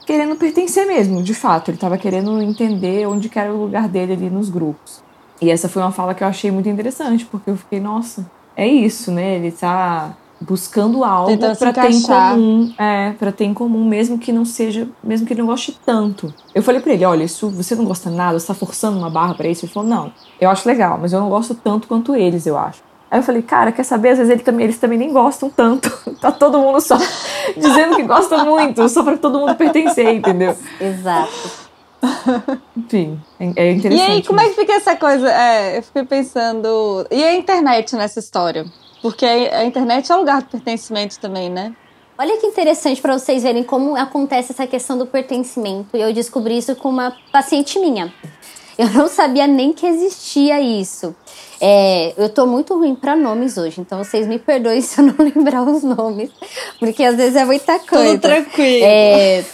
querendo 0.06 0.36
pertencer 0.36 0.86
mesmo, 0.86 1.22
de 1.22 1.34
fato. 1.34 1.70
Ele 1.70 1.78
tava 1.78 1.98
querendo 1.98 2.40
entender 2.40 3.06
onde 3.06 3.28
que 3.28 3.38
era 3.38 3.52
o 3.52 3.60
lugar 3.60 3.88
dele 3.88 4.12
ali 4.12 4.30
nos 4.30 4.48
grupos. 4.48 5.02
E 5.40 5.50
essa 5.50 5.68
foi 5.68 5.82
uma 5.82 5.92
fala 5.92 6.14
que 6.14 6.22
eu 6.22 6.28
achei 6.28 6.50
muito 6.50 6.68
interessante, 6.68 7.26
porque 7.26 7.50
eu 7.50 7.56
fiquei, 7.56 7.80
nossa, 7.80 8.30
é 8.56 8.66
isso, 8.66 9.10
né? 9.10 9.36
Ele 9.36 9.50
tá 9.50 10.16
buscando 10.44 11.04
algo 11.04 11.36
para 11.58 11.72
ter 11.72 11.90
em 11.90 12.02
comum, 12.02 12.74
é, 12.78 13.12
para 13.12 13.32
ter 13.32 13.44
em 13.44 13.54
comum 13.54 13.84
mesmo 13.84 14.18
que 14.18 14.32
não 14.32 14.44
seja, 14.44 14.88
mesmo 15.02 15.26
que 15.26 15.32
ele 15.32 15.40
não 15.40 15.48
goste 15.48 15.78
tanto. 15.84 16.32
Eu 16.54 16.62
falei 16.62 16.80
para 16.80 16.92
ele, 16.92 17.04
olha, 17.04 17.24
isso 17.24 17.48
você 17.50 17.74
não 17.74 17.84
gosta 17.84 18.10
nada, 18.10 18.38
você 18.38 18.46
tá 18.46 18.54
forçando 18.54 18.98
uma 18.98 19.10
barra 19.10 19.34
para 19.34 19.48
isso. 19.48 19.64
Ele 19.64 19.72
falou, 19.72 19.88
não, 19.88 20.12
eu 20.40 20.50
acho 20.50 20.68
legal, 20.68 20.98
mas 21.00 21.12
eu 21.12 21.20
não 21.20 21.28
gosto 21.28 21.54
tanto 21.54 21.88
quanto 21.88 22.14
eles, 22.14 22.46
eu 22.46 22.58
acho. 22.58 22.82
Aí 23.10 23.18
eu 23.20 23.22
falei, 23.22 23.42
cara, 23.42 23.70
quer 23.70 23.84
saber? 23.84 24.10
Às 24.10 24.18
vezes 24.18 24.32
ele 24.32 24.42
também, 24.42 24.64
eles 24.64 24.78
também 24.78 24.98
nem 24.98 25.12
gostam 25.12 25.48
tanto. 25.48 25.90
tá 26.20 26.32
todo 26.32 26.58
mundo 26.58 26.80
só 26.80 26.96
dizendo 27.56 27.96
que 27.96 28.02
gosta 28.02 28.44
muito, 28.44 28.88
só 28.88 29.02
para 29.02 29.16
todo 29.16 29.38
mundo 29.38 29.54
pertencer, 29.54 30.14
entendeu? 30.14 30.56
Exato. 30.80 31.64
Enfim, 32.76 33.20
é, 33.38 33.44
é 33.56 33.72
interessante. 33.72 34.08
E 34.08 34.12
aí, 34.12 34.22
como 34.22 34.40
é 34.40 34.48
que 34.48 34.54
fica 34.56 34.74
essa 34.74 34.96
coisa? 34.96 35.30
É, 35.30 35.78
eu 35.78 35.82
fiquei 35.82 36.04
pensando. 36.04 37.06
E 37.10 37.22
a 37.22 37.34
internet 37.34 37.94
nessa 37.96 38.18
história? 38.18 38.66
Porque 39.04 39.26
a 39.26 39.66
internet 39.66 40.10
é 40.10 40.14
um 40.14 40.20
lugar 40.20 40.40
de 40.40 40.48
pertencimento 40.48 41.20
também, 41.20 41.50
né? 41.50 41.76
Olha 42.16 42.38
que 42.38 42.46
interessante 42.46 43.02
para 43.02 43.18
vocês 43.18 43.42
verem 43.42 43.62
como 43.62 43.94
acontece 43.94 44.52
essa 44.52 44.66
questão 44.66 44.96
do 44.96 45.04
pertencimento. 45.04 45.94
Eu 45.94 46.10
descobri 46.10 46.56
isso 46.56 46.74
com 46.74 46.88
uma 46.88 47.14
paciente 47.30 47.78
minha. 47.78 48.10
Eu 48.78 48.88
não 48.88 49.06
sabia 49.06 49.46
nem 49.46 49.74
que 49.74 49.84
existia 49.84 50.58
isso. 50.58 51.14
É, 51.60 52.14
eu 52.16 52.30
tô 52.30 52.46
muito 52.46 52.78
ruim 52.78 52.94
para 52.94 53.14
nomes 53.14 53.58
hoje, 53.58 53.78
então 53.78 54.02
vocês 54.02 54.26
me 54.26 54.38
perdoem 54.38 54.80
se 54.80 54.98
eu 54.98 55.04
não 55.04 55.16
lembrar 55.22 55.64
os 55.64 55.82
nomes, 55.82 56.30
porque 56.80 57.04
às 57.04 57.14
vezes 57.14 57.36
é 57.36 57.44
muita 57.44 57.78
coisa. 57.80 58.12
Tudo 58.12 58.20
tranquilo. 58.22 58.86
É, 58.86 59.44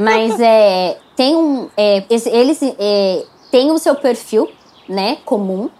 mas 0.00 0.40
é, 0.40 0.98
tem 1.14 1.36
um, 1.36 1.70
é, 1.76 2.02
eles 2.10 2.60
é, 2.60 3.24
têm 3.52 3.70
o 3.70 3.78
seu 3.78 3.94
perfil, 3.94 4.50
né, 4.88 5.18
comum. 5.24 5.70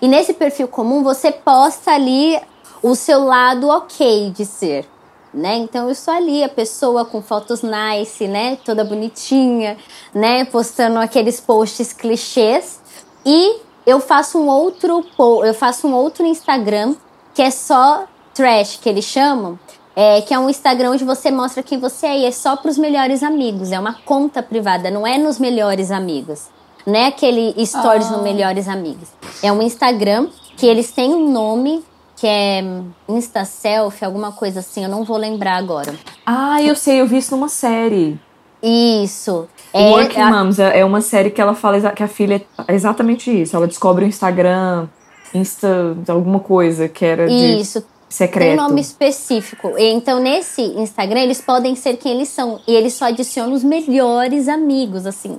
E 0.00 0.06
nesse 0.06 0.32
perfil 0.32 0.68
comum 0.68 1.02
você 1.02 1.32
posta 1.32 1.90
ali 1.90 2.38
o 2.82 2.94
seu 2.94 3.24
lado 3.24 3.68
ok 3.68 4.30
de 4.30 4.44
ser. 4.44 4.86
Né? 5.32 5.56
Então 5.56 5.88
eu 5.88 5.94
sou 5.94 6.14
ali 6.14 6.42
a 6.42 6.48
pessoa 6.48 7.04
com 7.04 7.20
fotos 7.20 7.60
nice, 7.62 8.26
né, 8.26 8.56
toda 8.64 8.82
bonitinha, 8.82 9.76
né, 10.14 10.46
postando 10.46 10.98
aqueles 10.98 11.38
posts 11.38 11.92
clichês 11.92 12.80
e 13.26 13.60
eu 13.84 14.00
faço 14.00 14.38
um 14.38 14.48
outro 14.48 15.04
eu 15.44 15.52
faço 15.52 15.86
um 15.86 15.92
outro 15.92 16.24
Instagram 16.24 16.94
que 17.34 17.42
é 17.42 17.50
só 17.50 18.04
trash 18.32 18.78
que 18.80 18.88
eles 18.88 19.04
chamam, 19.04 19.58
é, 19.94 20.22
que 20.22 20.32
é 20.32 20.38
um 20.38 20.48
Instagram 20.48 20.92
onde 20.92 21.04
você 21.04 21.30
mostra 21.30 21.62
quem 21.62 21.78
você 21.78 22.06
é 22.06 22.18
e 22.20 22.24
é 22.24 22.32
só 22.32 22.56
para 22.56 22.70
os 22.70 22.78
melhores 22.78 23.22
amigos, 23.22 23.70
é 23.70 23.78
uma 23.78 23.94
conta 23.94 24.42
privada, 24.42 24.90
não 24.90 25.06
é 25.06 25.18
nos 25.18 25.38
melhores 25.38 25.90
amigos, 25.90 26.46
não 26.86 26.98
é 26.98 27.06
aquele 27.06 27.54
stories 27.66 28.06
ah. 28.06 28.16
no 28.16 28.22
melhores 28.22 28.66
amigos, 28.66 29.08
é 29.42 29.52
um 29.52 29.60
Instagram 29.60 30.28
que 30.56 30.66
eles 30.66 30.90
têm 30.90 31.14
um 31.14 31.30
nome 31.30 31.84
que 32.18 32.26
é 32.26 32.62
Insta 33.08 33.44
Selfie, 33.44 34.04
alguma 34.04 34.32
coisa 34.32 34.60
assim, 34.60 34.82
eu 34.82 34.90
não 34.90 35.04
vou 35.04 35.16
lembrar 35.16 35.56
agora. 35.56 35.94
Ah, 36.26 36.60
eu 36.60 36.74
sei, 36.74 37.00
eu 37.00 37.06
vi 37.06 37.18
isso 37.18 37.34
numa 37.34 37.48
série. 37.48 38.18
Isso. 38.60 39.48
É, 39.72 39.90
Working 39.90 40.20
a... 40.20 40.30
Moms 40.30 40.58
é 40.58 40.84
uma 40.84 41.00
série 41.00 41.30
que 41.30 41.40
ela 41.40 41.54
fala 41.54 41.92
que 41.92 42.02
a 42.02 42.08
filha 42.08 42.44
é 42.66 42.74
exatamente 42.74 43.30
isso. 43.30 43.54
Ela 43.54 43.68
descobre 43.68 44.04
o 44.04 44.08
Instagram, 44.08 44.88
Insta, 45.32 45.96
alguma 46.08 46.40
coisa 46.40 46.88
que 46.88 47.04
era 47.04 47.28
de 47.28 47.60
isso. 47.60 47.84
secreto. 48.08 48.48
Tem 48.48 48.58
um 48.58 48.68
nome 48.68 48.80
específico. 48.80 49.74
Então, 49.78 50.18
nesse 50.18 50.62
Instagram, 50.62 51.20
eles 51.20 51.40
podem 51.40 51.76
ser 51.76 51.98
quem 51.98 52.14
eles 52.14 52.28
são. 52.28 52.60
E 52.66 52.74
eles 52.74 52.94
só 52.94 53.04
adicionam 53.06 53.52
os 53.52 53.62
melhores 53.62 54.48
amigos, 54.48 55.06
assim. 55.06 55.38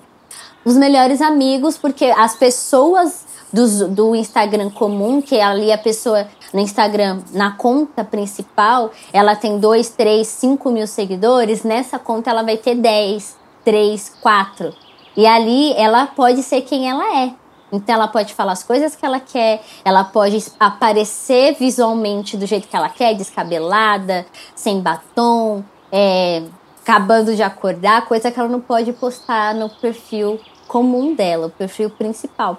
Os 0.63 0.77
melhores 0.77 1.21
amigos, 1.21 1.77
porque 1.77 2.05
as 2.05 2.35
pessoas 2.35 3.25
do, 3.51 3.87
do 3.87 4.15
Instagram 4.15 4.69
comum, 4.69 5.21
que 5.21 5.39
ali 5.39 5.71
a 5.71 5.77
pessoa 5.77 6.27
no 6.53 6.59
Instagram, 6.59 7.21
na 7.31 7.51
conta 7.51 8.03
principal, 8.03 8.91
ela 9.11 9.35
tem 9.35 9.59
2, 9.59 9.89
3, 9.89 10.27
5 10.27 10.71
mil 10.71 10.87
seguidores, 10.87 11.63
nessa 11.63 11.99
conta 11.99 12.29
ela 12.29 12.43
vai 12.43 12.57
ter 12.57 12.75
10, 12.75 13.37
3, 13.65 14.17
4. 14.21 14.73
E 15.17 15.25
ali 15.25 15.73
ela 15.73 16.07
pode 16.07 16.43
ser 16.43 16.61
quem 16.61 16.89
ela 16.89 17.23
é. 17.23 17.33
Então 17.71 17.93
ela 17.95 18.07
pode 18.07 18.33
falar 18.33 18.53
as 18.53 18.63
coisas 18.63 18.95
que 18.95 19.05
ela 19.05 19.19
quer, 19.19 19.61
ela 19.85 20.03
pode 20.03 20.43
aparecer 20.59 21.55
visualmente 21.59 22.35
do 22.35 22.47
jeito 22.47 22.67
que 22.67 22.75
ela 22.75 22.89
quer, 22.89 23.13
descabelada, 23.13 24.25
sem 24.55 24.81
batom, 24.81 25.63
é, 25.91 26.43
acabando 26.81 27.35
de 27.35 27.43
acordar, 27.43 28.07
coisa 28.07 28.31
que 28.31 28.39
ela 28.39 28.49
não 28.49 28.59
pode 28.59 28.91
postar 28.93 29.53
no 29.53 29.69
perfil 29.69 30.39
comum 30.67 31.13
dela, 31.13 31.47
o 31.47 31.51
perfil 31.51 31.91
principal. 31.91 32.57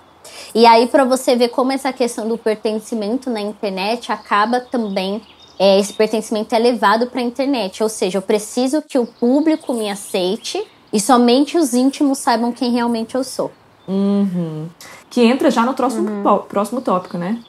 E 0.54 0.66
aí, 0.66 0.86
para 0.86 1.04
você 1.04 1.36
ver 1.36 1.48
como 1.48 1.72
essa 1.72 1.92
questão 1.92 2.28
do 2.28 2.36
pertencimento 2.36 3.30
na 3.30 3.40
internet 3.40 4.10
acaba 4.10 4.60
também. 4.60 5.22
É, 5.58 5.78
esse 5.78 5.92
pertencimento 5.92 6.54
é 6.54 6.58
levado 6.58 7.06
para 7.08 7.20
a 7.20 7.22
internet, 7.22 7.82
ou 7.82 7.88
seja, 7.88 8.16
eu 8.16 8.22
preciso 8.22 8.80
que 8.80 8.98
o 8.98 9.04
público 9.04 9.74
me 9.74 9.90
aceite 9.90 10.66
e 10.90 10.98
somente 10.98 11.58
os 11.58 11.74
íntimos 11.74 12.18
saibam 12.18 12.50
quem 12.50 12.72
realmente 12.72 13.14
eu 13.14 13.22
sou. 13.22 13.52
Uhum. 13.86 14.68
Que 15.10 15.20
entra 15.22 15.50
já 15.50 15.62
no 15.62 15.74
próximo, 15.74 16.08
uhum. 16.08 16.38
próximo 16.48 16.80
tópico, 16.80 17.18
né? 17.18 17.42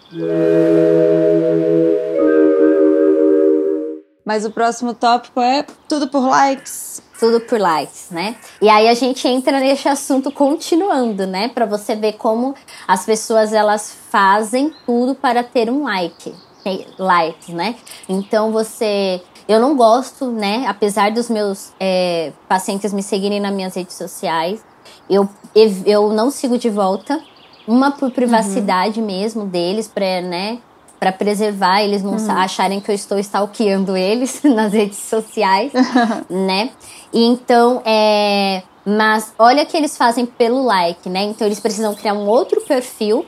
Mas 4.26 4.46
o 4.46 4.52
próximo 4.52 4.94
tópico 4.94 5.40
é 5.40 5.66
tudo 5.88 6.08
por 6.08 6.28
likes. 6.28 7.02
Tudo 7.22 7.40
por 7.40 7.60
likes, 7.60 8.08
né? 8.10 8.36
E 8.60 8.68
aí 8.68 8.90
a 8.90 8.96
gente 8.96 9.28
entra 9.28 9.60
nesse 9.60 9.88
assunto 9.88 10.32
continuando, 10.32 11.28
né? 11.28 11.50
Para 11.50 11.68
você 11.68 11.96
ver 11.96 12.14
como 12.14 12.56
as 12.88 13.06
pessoas 13.06 13.54
elas 13.54 13.96
fazem 14.10 14.74
tudo 14.88 15.14
para 15.14 15.44
ter 15.44 15.70
um 15.70 15.84
like, 15.84 16.34
likes, 16.98 17.50
né? 17.50 17.76
Então 18.10 18.52
você 18.52 19.22
eu 19.48 19.60
não 19.60 19.76
gosto, 19.76 20.32
né? 20.32 20.66
Apesar 20.68 21.12
dos 21.12 21.30
meus 21.30 21.74
é, 21.80 22.32
pacientes 22.50 22.92
me 22.92 23.04
seguirem 23.04 23.40
nas 23.40 23.54
minhas 23.54 23.76
redes 23.76 23.96
sociais, 23.96 24.64
eu, 25.08 25.30
eu 25.86 26.12
não 26.14 26.32
sigo 26.32 26.58
de 26.58 26.72
volta. 26.72 27.22
Uma 27.68 27.92
por 27.92 28.10
privacidade 28.10 29.00
uhum. 29.00 29.06
mesmo 29.06 29.46
deles, 29.46 29.88
para 29.88 30.22
né, 30.22 30.58
para 31.02 31.12
preservar 31.12 31.82
eles 31.82 32.04
não 32.04 32.16
uhum. 32.16 32.32
acharem 32.32 32.80
que 32.80 32.92
eu 32.92 32.94
estou 32.94 33.18
stalkeando 33.18 33.98
eles 33.98 34.42
nas 34.46 34.72
redes 34.72 35.00
sociais, 35.00 35.72
né? 36.30 36.70
E 37.14 37.26
então, 37.26 37.82
é, 37.86 38.64
mas 38.86 39.34
olha 39.38 39.66
que 39.66 39.76
eles 39.76 39.98
fazem 39.98 40.26
pelo 40.26 40.64
like, 40.64 41.10
né? 41.10 41.24
Então 41.24 41.48
eles 41.48 41.60
precisam 41.60 41.94
criar 41.94 42.14
um 42.14 42.28
outro 42.28 42.62
perfil 42.62 43.26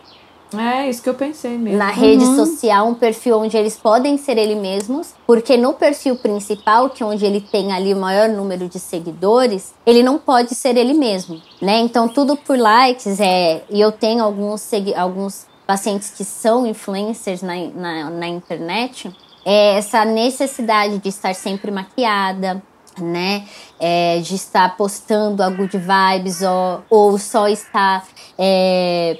é, 0.58 0.89
isso 0.89 1.02
que 1.02 1.10
eu 1.10 1.13
pensei 1.13 1.58
mesmo. 1.58 1.78
Na 1.78 1.89
rede 1.89 2.24
uhum. 2.24 2.36
social, 2.46 2.88
um 2.88 2.93
perfil 2.93 3.39
onde 3.39 3.58
eles 3.58 3.76
podem 3.76 4.17
ser 4.17 4.38
eles 4.38 4.58
mesmos, 4.58 5.13
porque 5.26 5.58
no 5.58 5.74
perfil 5.74 6.15
principal, 6.15 6.89
que 6.89 7.02
é 7.02 7.06
onde 7.06 7.26
ele 7.26 7.41
tem 7.41 7.72
ali 7.72 7.93
o 7.93 7.98
maior 7.98 8.30
número 8.30 8.67
de 8.67 8.80
seguidores, 8.80 9.74
ele 9.86 10.04
não 10.04 10.17
pode 10.17 10.54
ser 10.54 10.78
ele 10.78 10.93
mesmo, 10.93 11.41
né? 11.62 11.80
Então, 11.80 12.08
tudo 12.08 12.38
por 12.38 12.58
likes 12.58 13.19
é. 13.19 13.63
E 13.69 13.82
eu 13.82 13.91
tenho 13.91 14.24
alguns, 14.24 14.69
alguns 14.96 15.48
pacientes 15.65 16.12
que 16.12 16.24
são 16.24 16.65
influencers 16.67 17.41
na, 17.41 17.56
na, 17.74 18.10
na 18.10 18.28
internet, 18.28 19.12
é 19.46 19.78
essa 19.78 20.06
necessidade 20.06 21.00
de 21.00 21.10
estar 21.10 21.34
sempre 21.34 21.72
maquiada, 21.72 22.62
né? 23.01 23.45
É, 23.79 24.19
de 24.19 24.36
estar 24.36 24.75
postando 24.77 25.41
a 25.43 25.49
good 25.49 25.77
vibes 25.77 26.41
ou, 26.41 26.84
ou 26.89 27.17
só 27.17 27.47
estar. 27.47 28.06
É, 28.38 29.17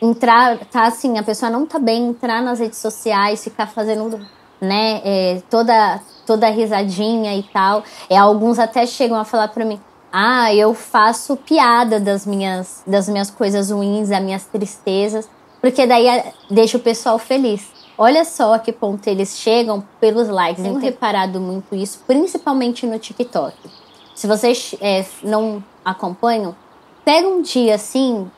entrar, 0.00 0.58
tá 0.66 0.86
assim, 0.86 1.18
a 1.18 1.22
pessoa 1.22 1.50
não 1.50 1.66
tá 1.66 1.78
bem, 1.78 2.08
entrar 2.08 2.42
nas 2.42 2.60
redes 2.60 2.78
sociais, 2.78 3.42
ficar 3.42 3.66
fazendo, 3.66 4.20
né, 4.60 5.00
é, 5.04 5.42
toda, 5.48 6.00
toda 6.26 6.48
risadinha 6.50 7.34
e 7.36 7.42
tal. 7.42 7.82
É, 8.08 8.16
alguns 8.16 8.58
até 8.58 8.86
chegam 8.86 9.18
a 9.18 9.24
falar 9.24 9.48
para 9.48 9.64
mim, 9.64 9.80
ah, 10.12 10.54
eu 10.54 10.74
faço 10.74 11.36
piada 11.36 11.98
das 11.98 12.24
minhas, 12.26 12.82
das 12.86 13.08
minhas 13.08 13.30
coisas 13.30 13.70
ruins, 13.70 14.10
das 14.10 14.22
minhas 14.22 14.44
tristezas, 14.44 15.28
porque 15.60 15.86
daí 15.86 16.06
é, 16.06 16.32
deixa 16.50 16.76
o 16.76 16.80
pessoal 16.80 17.18
feliz. 17.18 17.73
Olha 17.96 18.24
só 18.24 18.54
a 18.54 18.58
que 18.58 18.72
ponto 18.72 19.06
eles 19.06 19.38
chegam 19.38 19.84
pelos 20.00 20.28
likes. 20.28 20.62
Tenho 20.62 20.78
reparado 20.78 21.40
muito 21.40 21.74
isso, 21.74 22.02
principalmente 22.06 22.86
no 22.86 22.98
TikTok. 22.98 23.54
Se 24.14 24.26
vocês 24.26 24.74
é, 24.80 25.04
não 25.22 25.62
acompanham, 25.84 26.56
pega 27.04 27.28
um 27.28 27.42
dia 27.42 27.76
assim, 27.76 28.30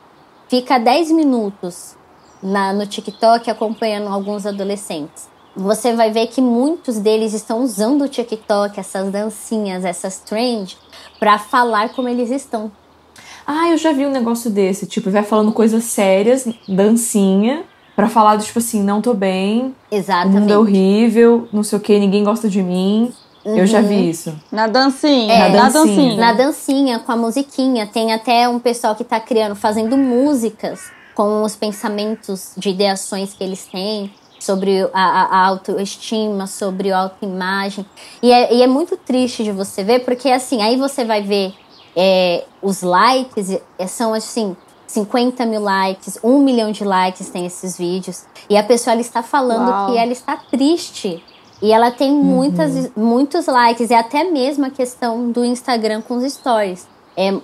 fica 0.47 0.77
10 0.77 1.11
minutos 1.11 1.95
na, 2.41 2.71
no 2.73 2.85
TikTok 2.85 3.49
acompanhando 3.49 4.07
alguns 4.07 4.45
adolescentes. 4.45 5.27
Você 5.55 5.93
vai 5.93 6.11
ver 6.11 6.27
que 6.27 6.39
muitos 6.39 6.99
deles 6.99 7.33
estão 7.33 7.63
usando 7.63 8.03
o 8.03 8.07
TikTok, 8.07 8.79
essas 8.79 9.11
dancinhas, 9.11 9.83
essas 9.83 10.19
trends, 10.19 10.77
para 11.19 11.39
falar 11.39 11.89
como 11.89 12.07
eles 12.07 12.29
estão. 12.29 12.71
Ah, 13.45 13.69
eu 13.69 13.77
já 13.77 13.91
vi 13.91 14.05
um 14.05 14.11
negócio 14.11 14.51
desse, 14.51 14.85
tipo, 14.85 15.09
vai 15.09 15.23
falando 15.23 15.51
coisas 15.51 15.85
sérias, 15.85 16.47
dancinha, 16.67 17.63
para 17.97 18.07
falar 18.07 18.35
do 18.35 18.43
tipo 18.43 18.59
assim, 18.59 18.83
não 18.83 19.01
tô 19.01 19.15
bem, 19.15 19.75
Exatamente. 19.89 20.37
o 20.37 20.39
mundo 20.39 20.53
é 20.53 20.57
horrível, 20.59 21.47
não 21.51 21.63
sei 21.63 21.79
o 21.79 21.81
que, 21.81 21.97
ninguém 21.97 22.23
gosta 22.23 22.47
de 22.47 22.61
mim. 22.61 23.11
Uhum. 23.43 23.57
Eu 23.57 23.65
já 23.65 23.81
vi 23.81 23.95
uhum. 23.95 24.09
isso. 24.09 24.35
Na 24.51 24.67
dancinha. 24.67 25.33
É, 25.33 25.49
na 25.49 25.67
dancinha. 25.67 26.15
Na 26.15 26.33
dancinha, 26.33 26.99
com 26.99 27.11
a 27.11 27.15
musiquinha. 27.15 27.87
Tem 27.87 28.13
até 28.13 28.47
um 28.47 28.59
pessoal 28.59 28.93
que 28.93 29.03
tá 29.03 29.19
criando, 29.19 29.55
fazendo 29.55 29.97
músicas 29.97 30.91
com 31.15 31.41
os 31.41 31.55
pensamentos 31.55 32.51
de 32.55 32.69
ideações 32.69 33.33
que 33.33 33.43
eles 33.43 33.65
têm 33.65 34.13
sobre 34.39 34.87
a, 34.93 35.39
a 35.39 35.47
autoestima, 35.47 36.45
sobre 36.45 36.91
a 36.91 36.99
autoimagem. 36.99 37.83
E 38.21 38.31
é, 38.31 38.53
e 38.53 38.61
é 38.61 38.67
muito 38.67 38.95
triste 38.95 39.43
de 39.43 39.51
você 39.51 39.83
ver, 39.83 40.05
porque 40.05 40.29
assim, 40.29 40.61
aí 40.61 40.77
você 40.77 41.03
vai 41.03 41.23
ver 41.23 41.51
é, 41.95 42.45
os 42.61 42.83
likes, 42.83 43.59
são 43.87 44.13
assim, 44.13 44.55
50 44.87 45.45
mil 45.45 45.61
likes, 45.61 46.17
1 46.23 46.39
milhão 46.39 46.71
de 46.71 46.83
likes 46.83 47.29
tem 47.29 47.45
esses 47.45 47.77
vídeos. 47.77 48.25
E 48.49 48.57
a 48.57 48.63
pessoa 48.63 48.93
ela 48.93 49.01
está 49.01 49.21
falando 49.21 49.69
Uau. 49.69 49.91
que 49.91 49.97
ela 49.97 50.11
está 50.11 50.37
triste 50.37 51.21
e 51.61 51.71
ela 51.71 51.91
tem 51.91 52.11
muitas, 52.11 52.75
uhum. 52.75 52.91
muitos 52.95 53.47
likes, 53.47 53.89
e 53.89 53.93
até 53.93 54.23
mesmo 54.23 54.65
a 54.65 54.69
questão 54.69 55.31
do 55.31 55.43
Instagram 55.43 56.01
com 56.01 56.15
os 56.15 56.33
stories. 56.33 56.87
É, 57.15 57.35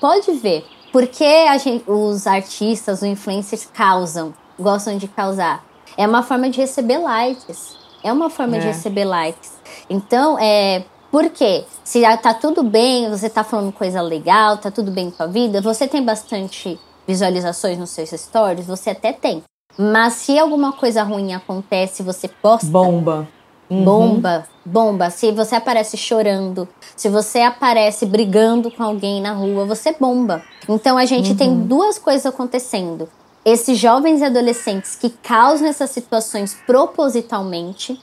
pode 0.00 0.32
ver. 0.32 0.64
Porque 0.92 1.24
a 1.24 1.56
gente, 1.56 1.90
os 1.90 2.26
artistas, 2.26 2.98
os 2.98 3.04
influencers 3.04 3.66
causam, 3.72 4.34
gostam 4.58 4.98
de 4.98 5.08
causar? 5.08 5.64
É 5.96 6.06
uma 6.06 6.22
forma 6.22 6.50
de 6.50 6.60
receber 6.60 6.98
likes. 6.98 7.76
É 8.04 8.12
uma 8.12 8.28
forma 8.28 8.56
é. 8.56 8.60
de 8.60 8.66
receber 8.66 9.04
likes. 9.04 9.52
Então, 9.88 10.38
é. 10.38 10.84
Por 11.10 11.28
quê? 11.28 11.64
Se 11.84 12.00
tá 12.22 12.32
tudo 12.32 12.62
bem, 12.62 13.10
você 13.10 13.28
tá 13.28 13.44
falando 13.44 13.70
coisa 13.70 14.00
legal, 14.00 14.56
tá 14.56 14.70
tudo 14.70 14.90
bem 14.90 15.10
com 15.10 15.22
a 15.22 15.26
vida, 15.26 15.60
você 15.60 15.86
tem 15.86 16.02
bastante 16.02 16.80
visualizações 17.06 17.78
nos 17.78 17.90
seus 17.90 18.10
stories, 18.10 18.66
você 18.66 18.90
até 18.90 19.12
tem. 19.12 19.42
Mas 19.78 20.14
se 20.14 20.38
alguma 20.38 20.72
coisa 20.72 21.02
ruim 21.02 21.32
acontece, 21.32 22.02
você 22.02 22.28
posta. 22.28 22.66
Bomba. 22.66 23.28
Uhum. 23.70 23.84
Bomba, 23.84 24.46
bomba. 24.64 25.10
Se 25.10 25.32
você 25.32 25.54
aparece 25.54 25.96
chorando, 25.96 26.68
se 26.94 27.08
você 27.08 27.40
aparece 27.40 28.04
brigando 28.04 28.70
com 28.70 28.82
alguém 28.82 29.20
na 29.20 29.32
rua, 29.32 29.64
você 29.64 29.96
bomba. 29.98 30.42
Então 30.68 30.98
a 30.98 31.06
gente 31.06 31.30
uhum. 31.30 31.36
tem 31.36 31.60
duas 31.60 31.98
coisas 31.98 32.26
acontecendo. 32.26 33.08
Esses 33.44 33.78
jovens 33.78 34.20
e 34.20 34.24
adolescentes 34.24 34.94
que 34.94 35.08
causam 35.08 35.66
essas 35.66 35.90
situações 35.90 36.54
propositalmente 36.66 37.98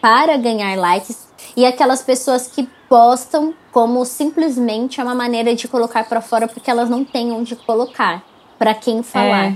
para 0.00 0.36
ganhar 0.38 0.74
likes 0.76 1.28
e 1.54 1.66
aquelas 1.66 2.02
pessoas 2.02 2.48
que 2.48 2.66
postam 2.88 3.54
como 3.70 4.04
simplesmente 4.04 5.00
é 5.00 5.04
uma 5.04 5.14
maneira 5.14 5.54
de 5.54 5.68
colocar 5.68 6.08
para 6.08 6.20
fora 6.20 6.48
porque 6.48 6.70
elas 6.70 6.88
não 6.88 7.04
têm 7.04 7.30
onde 7.30 7.54
colocar 7.54 8.24
para 8.60 8.74
quem 8.74 9.02
falar. 9.02 9.52
É. 9.52 9.54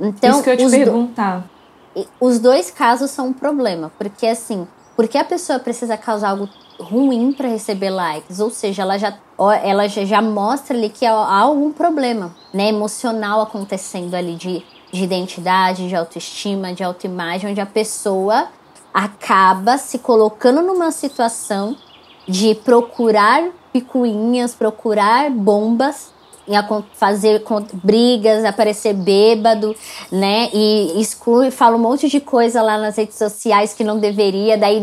Então, 0.00 0.30
Isso 0.30 0.44
que 0.44 0.50
eu 0.50 0.56
te 0.56 0.70
perguntar. 0.70 1.44
Do... 1.92 2.06
Os 2.20 2.38
dois 2.38 2.70
casos 2.70 3.10
são 3.10 3.28
um 3.28 3.32
problema, 3.32 3.90
porque 3.98 4.28
assim, 4.28 4.66
porque 4.94 5.18
a 5.18 5.24
pessoa 5.24 5.58
precisa 5.58 5.96
causar 5.96 6.30
algo 6.30 6.48
ruim 6.78 7.32
para 7.32 7.48
receber 7.48 7.90
likes, 7.90 8.38
ou 8.38 8.50
seja, 8.50 8.82
ela 8.82 8.96
já, 8.96 9.14
ela 9.62 9.88
já 9.88 10.22
mostra 10.22 10.76
ali 10.76 10.88
que 10.88 11.04
há 11.04 11.12
algum 11.12 11.72
problema 11.72 12.34
né, 12.52 12.68
emocional 12.68 13.40
acontecendo 13.40 14.14
ali 14.14 14.36
de, 14.36 14.64
de 14.92 15.02
identidade, 15.02 15.88
de 15.88 15.96
autoestima, 15.96 16.72
de 16.72 16.84
autoimagem, 16.84 17.50
onde 17.50 17.60
a 17.60 17.66
pessoa 17.66 18.48
acaba 18.92 19.78
se 19.78 19.98
colocando 19.98 20.62
numa 20.62 20.92
situação 20.92 21.76
de 22.26 22.54
procurar 22.54 23.50
picuinhas, 23.72 24.54
procurar 24.54 25.28
bombas 25.30 26.13
fazer 26.94 27.42
brigas, 27.72 28.44
aparecer 28.44 28.94
bêbado, 28.94 29.74
né? 30.10 30.48
E 30.52 31.00
exclui, 31.00 31.50
fala 31.50 31.76
um 31.76 31.80
monte 31.80 32.08
de 32.08 32.20
coisa 32.20 32.62
lá 32.62 32.78
nas 32.78 32.96
redes 32.96 33.16
sociais 33.16 33.74
que 33.74 33.84
não 33.84 33.98
deveria, 33.98 34.56
daí 34.56 34.80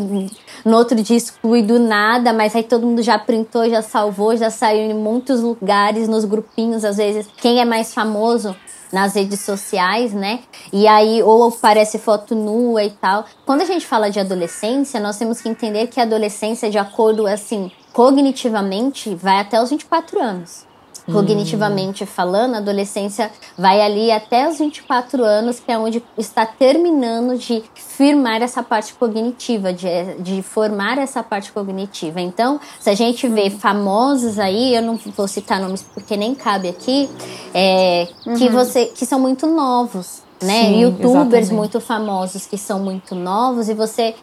no 0.65 0.77
outro 0.77 1.01
dia 1.01 1.17
exclui 1.17 1.61
do 1.61 1.79
nada, 1.79 2.33
mas 2.33 2.55
aí 2.55 2.63
todo 2.63 2.85
mundo 2.85 3.01
já 3.01 3.17
printou, 3.17 3.69
já 3.69 3.81
salvou, 3.81 4.35
já 4.35 4.49
saiu 4.49 4.91
em 4.91 4.93
muitos 4.93 5.41
lugares, 5.41 6.07
nos 6.07 6.25
grupinhos, 6.25 6.83
às 6.83 6.97
vezes, 6.97 7.27
quem 7.37 7.59
é 7.59 7.65
mais 7.65 7.93
famoso 7.93 8.55
nas 8.91 9.15
redes 9.15 9.39
sociais, 9.41 10.13
né? 10.13 10.41
E 10.71 10.87
aí, 10.87 11.23
ou 11.23 11.51
parece 11.51 11.97
foto 11.97 12.35
nua 12.35 12.83
e 12.83 12.89
tal. 12.91 13.25
Quando 13.45 13.61
a 13.61 13.65
gente 13.65 13.85
fala 13.85 14.09
de 14.11 14.19
adolescência, 14.19 14.99
nós 14.99 15.17
temos 15.17 15.41
que 15.41 15.49
entender 15.49 15.87
que 15.87 15.99
a 15.99 16.03
adolescência, 16.03 16.69
de 16.69 16.77
acordo, 16.77 17.25
assim, 17.25 17.71
cognitivamente, 17.93 19.15
vai 19.15 19.39
até 19.39 19.61
os 19.61 19.69
24 19.69 20.21
anos. 20.21 20.70
Cognitivamente 21.05 22.03
hum. 22.03 22.07
falando, 22.07 22.55
a 22.55 22.57
adolescência 22.57 23.31
vai 23.57 23.81
ali 23.81 24.11
até 24.11 24.47
os 24.47 24.59
24 24.59 25.23
anos, 25.23 25.59
que 25.59 25.71
é 25.71 25.77
onde 25.77 26.03
está 26.17 26.45
terminando 26.45 27.37
de 27.37 27.63
firmar 27.73 28.41
essa 28.41 28.61
parte 28.61 28.93
cognitiva, 28.93 29.73
de, 29.73 29.87
de 30.19 30.41
formar 30.41 30.97
essa 30.97 31.23
parte 31.23 31.51
cognitiva. 31.51 32.21
Então, 32.21 32.59
se 32.79 32.89
a 32.89 32.93
gente 32.93 33.27
vê 33.27 33.43
uhum. 33.43 33.51
famosos 33.51 34.37
aí, 34.37 34.75
eu 34.75 34.81
não 34.81 34.99
vou 35.15 35.27
citar 35.27 35.59
nomes 35.59 35.83
porque 35.93 36.15
nem 36.15 36.35
cabe 36.35 36.69
aqui, 36.69 37.09
é, 37.53 38.07
uhum. 38.25 38.35
que, 38.35 38.49
você, 38.49 38.85
que 38.85 39.05
são 39.05 39.19
muito 39.19 39.47
novos. 39.47 40.21
Né? 40.41 40.63
Sim, 40.63 40.81
Youtubers 40.81 41.13
exatamente. 41.13 41.53
muito 41.53 41.79
famosos 41.79 42.47
que 42.47 42.57
são 42.57 42.79
muito 42.79 43.13
novos 43.13 43.69
e 43.69 43.75
você 43.75 44.15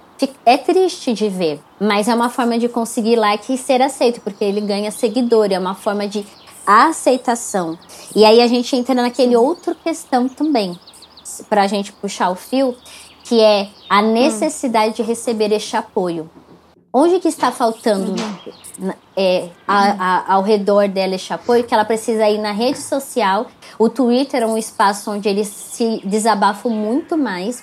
é 0.44 0.56
triste 0.56 1.12
de 1.12 1.28
ver, 1.28 1.60
mas 1.78 2.08
é 2.08 2.14
uma 2.14 2.28
forma 2.28 2.58
de 2.58 2.68
conseguir 2.68 3.14
like 3.14 3.52
e 3.52 3.56
ser 3.56 3.80
aceito, 3.80 4.20
porque 4.20 4.44
ele 4.44 4.60
ganha 4.60 4.90
seguidor, 4.90 5.52
é 5.52 5.58
uma 5.58 5.74
forma 5.74 6.08
de 6.08 6.26
a 6.68 6.88
aceitação. 6.88 7.78
E 8.14 8.26
aí 8.26 8.42
a 8.42 8.46
gente 8.46 8.76
entra 8.76 8.94
naquele 8.94 9.34
outro 9.34 9.74
questão 9.74 10.28
também, 10.28 10.78
para 11.48 11.62
a 11.62 11.66
gente 11.66 11.94
puxar 11.94 12.28
o 12.28 12.34
fio, 12.34 12.76
que 13.24 13.40
é 13.40 13.70
a 13.88 14.02
necessidade 14.02 14.90
hum. 14.90 14.94
de 14.96 15.02
receber 15.02 15.50
este 15.50 15.78
apoio. 15.78 16.30
Onde 16.92 17.20
que 17.20 17.28
está 17.28 17.50
faltando 17.50 18.14
é, 19.16 19.48
a, 19.66 19.92
a, 19.92 20.34
ao 20.34 20.42
redor 20.42 20.88
dela 20.88 21.14
este 21.14 21.32
apoio? 21.32 21.64
Que 21.64 21.72
ela 21.72 21.86
precisa 21.86 22.28
ir 22.28 22.38
na 22.38 22.52
rede 22.52 22.78
social. 22.78 23.46
O 23.78 23.88
Twitter 23.88 24.42
é 24.42 24.46
um 24.46 24.58
espaço 24.58 25.10
onde 25.10 25.28
eles 25.28 25.48
se 25.48 26.02
desabafam 26.04 26.70
muito 26.70 27.16
mais 27.16 27.62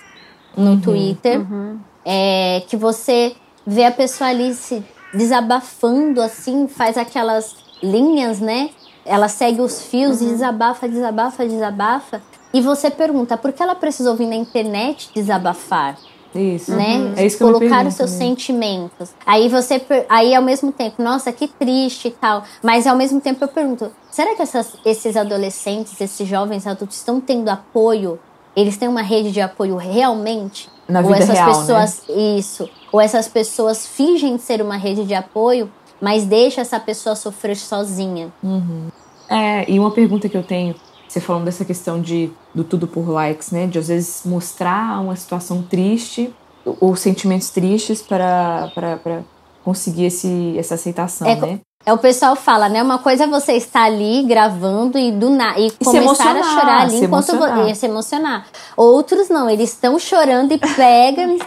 no 0.58 0.72
uhum. 0.72 0.82
Twitter. 0.82 1.40
Uhum. 1.40 1.80
É, 2.04 2.64
que 2.68 2.78
você 2.78 3.36
vê 3.66 3.86
a 3.86 3.92
pessoa 3.92 4.30
ali 4.30 4.54
se 4.54 4.84
desabafando 5.14 6.22
assim, 6.22 6.68
faz 6.68 6.98
aquelas 6.98 7.56
linhas, 7.82 8.40
né? 8.40 8.70
Ela 9.06 9.28
segue 9.28 9.62
os 9.62 9.82
fios 9.82 10.20
uhum. 10.20 10.28
e 10.28 10.32
desabafa, 10.32 10.90
desabafa, 10.90 11.46
desabafa. 11.46 12.22
E 12.54 12.62
você 12.62 12.90
pergunta, 12.90 13.38
por 13.38 13.54
que 13.54 13.62
ela 13.62 13.76
precisou 13.76 14.16
vir 14.16 14.28
na 14.28 14.36
internet 14.36 15.10
desabafar? 15.14 15.98
Isso. 16.34 16.76
Né? 16.76 16.98
Uhum. 16.98 17.14
É 17.16 17.26
isso 17.26 17.38
Colocar 17.38 17.86
os 17.86 17.94
seus 17.94 18.12
né? 18.12 18.18
sentimentos. 18.18 19.12
Aí 19.26 19.48
você, 19.48 19.82
aí 20.10 20.36
ao 20.36 20.44
mesmo 20.44 20.72
tempo, 20.72 21.02
nossa, 21.02 21.32
que 21.32 21.48
triste 21.48 22.10
e 22.10 22.12
tal. 22.12 22.44
Mas 22.62 22.86
ao 22.86 22.96
mesmo 22.96 23.22
tempo 23.22 23.44
eu 23.44 23.48
pergunto, 23.48 23.92
será 24.12 24.36
que 24.36 24.42
essas, 24.42 24.74
esses 24.86 25.16
adolescentes, 25.16 26.00
esses 26.00 26.28
jovens 26.28 26.68
adultos 26.68 26.98
estão 26.98 27.22
tendo 27.22 27.50
apoio? 27.50 28.20
Eles 28.56 28.78
têm 28.78 28.88
uma 28.88 29.02
rede 29.02 29.32
de 29.32 29.42
apoio 29.42 29.76
realmente? 29.76 30.70
Na 30.88 31.02
vida 31.02 31.16
ou 31.16 31.20
essas 31.20 31.38
real, 31.38 31.48
pessoas, 31.48 32.04
né? 32.08 32.16
isso. 32.38 32.70
Ou 32.92 33.02
essas 33.02 33.28
pessoas 33.28 33.88
fingem 33.88 34.38
ser 34.38 34.62
uma 34.62 34.78
rede 34.78 35.04
de 35.04 35.14
apoio, 35.14 35.70
mas 36.02 36.26
deixa 36.26 36.62
essa 36.62 36.80
pessoa 36.80 37.16
sofrer 37.16 37.56
sozinha. 37.56 38.32
Uhum. 38.44 38.88
É, 39.30 39.70
e 39.70 39.80
uma 39.80 39.92
pergunta 39.92 40.30
que 40.30 40.38
eu 40.38 40.44
tenho, 40.44 40.76
você 41.08 41.20
falando 41.20 41.46
dessa 41.46 41.66
questão 41.66 42.02
de 42.02 42.32
do 42.54 42.64
tudo 42.64 42.88
por 42.88 43.10
likes, 43.10 43.52
né? 43.52 43.68
De 43.68 43.80
às 43.80 43.88
vezes 43.88 44.22
mostrar 44.26 45.02
uma 45.02 45.16
situação 45.16 45.62
triste 45.62 46.34
ou 46.66 46.96
sentimentos 46.96 47.50
tristes 47.50 48.02
para, 48.02 48.72
para, 48.74 48.98
para 48.98 49.24
conseguir 49.64 50.06
esse, 50.06 50.56
essa 50.58 50.76
aceitação, 50.76 51.28
é, 51.28 51.36
né? 51.36 51.60
É, 51.86 51.94
o 51.94 51.98
pessoal 52.00 52.36
fala, 52.36 52.68
né? 52.68 52.82
Uma 52.82 52.98
coisa 52.98 53.26
é 53.26 53.28
você 53.28 53.54
estar 53.54 53.84
ali 53.84 54.24
gravando 54.24 54.98
e 54.98 55.12
do 55.12 55.30
na, 55.30 55.58
e, 55.60 55.68
e 55.68 55.86
começar 55.86 56.36
a 56.36 56.44
chorar 56.44 56.82
ali 56.82 56.98
se 56.98 57.06
enquanto 57.06 57.38
você 57.38 57.76
se 57.76 57.86
emocionar. 57.86 58.48
Outros 58.76 59.30
não, 59.30 59.48
eles 59.48 59.70
estão 59.70 60.00
chorando 60.00 60.52
e 60.52 60.58
pegam 60.58 61.38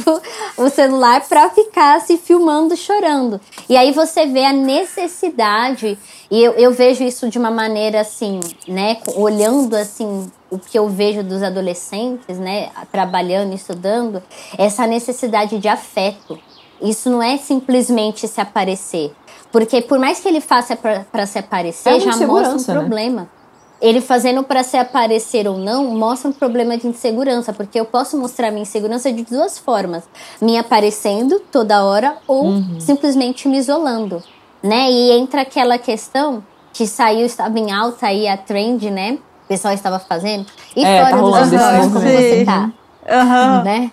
o 0.56 0.68
celular 0.70 1.20
para 1.28 1.50
ficar 1.50 2.00
se 2.00 2.16
filmando 2.16 2.74
chorando. 2.74 3.38
E 3.68 3.76
aí 3.76 3.92
você 3.92 4.24
vê 4.24 4.46
a 4.46 4.52
necessidade, 4.52 5.98
e 6.30 6.42
eu, 6.42 6.52
eu 6.52 6.72
vejo 6.72 7.04
isso 7.04 7.28
de 7.28 7.38
uma 7.38 7.50
maneira 7.50 8.00
assim, 8.00 8.40
né? 8.66 8.96
Olhando 9.14 9.76
assim 9.76 10.26
o 10.50 10.58
que 10.58 10.78
eu 10.78 10.88
vejo 10.88 11.22
dos 11.22 11.42
adolescentes, 11.42 12.38
né, 12.38 12.68
trabalhando, 12.90 13.54
estudando, 13.54 14.22
essa 14.58 14.86
necessidade 14.86 15.58
de 15.58 15.66
afeto. 15.66 16.38
Isso 16.82 17.08
não 17.08 17.22
é 17.22 17.38
simplesmente 17.38 18.28
se 18.28 18.38
aparecer. 18.40 19.12
Porque 19.52 19.82
por 19.82 19.98
mais 19.98 20.18
que 20.18 20.26
ele 20.26 20.40
faça 20.40 20.74
para 20.74 21.26
se 21.26 21.38
aparecer, 21.38 21.90
é 21.90 22.00
já 22.00 22.16
mostra 22.26 22.54
um 22.54 22.56
né? 22.56 22.80
problema. 22.80 23.20
Né? 23.22 23.28
Ele 23.82 24.00
fazendo 24.00 24.42
para 24.42 24.62
se 24.62 24.76
aparecer 24.76 25.46
ou 25.46 25.58
não, 25.58 25.84
mostra 25.86 26.30
um 26.30 26.32
problema 26.32 26.78
de 26.78 26.86
insegurança, 26.86 27.52
porque 27.52 27.78
eu 27.78 27.84
posso 27.84 28.16
mostrar 28.16 28.50
minha 28.50 28.62
insegurança 28.62 29.12
de 29.12 29.24
duas 29.24 29.58
formas: 29.58 30.04
me 30.40 30.56
aparecendo 30.56 31.38
toda 31.50 31.84
hora 31.84 32.16
ou 32.26 32.46
uhum. 32.46 32.80
simplesmente 32.80 33.46
me 33.46 33.58
isolando, 33.58 34.22
né? 34.62 34.90
E 34.90 35.10
entra 35.12 35.42
aquela 35.42 35.76
questão 35.78 36.42
que 36.72 36.86
saiu, 36.86 37.26
estava 37.26 37.58
em 37.58 37.70
alta 37.70 38.06
aí 38.06 38.26
a 38.26 38.36
trend, 38.36 38.90
né? 38.90 39.18
O 39.44 39.48
pessoal 39.48 39.74
estava 39.74 39.98
fazendo. 39.98 40.46
E 40.74 40.82
é, 40.82 41.04
fora 41.04 41.16
tá 41.16 41.22
dos 41.22 41.48
stories, 41.48 41.86
como 41.92 42.00
você 42.00 42.44
tá? 42.46 42.70
Uhum. 43.10 43.64
Né? 43.64 43.92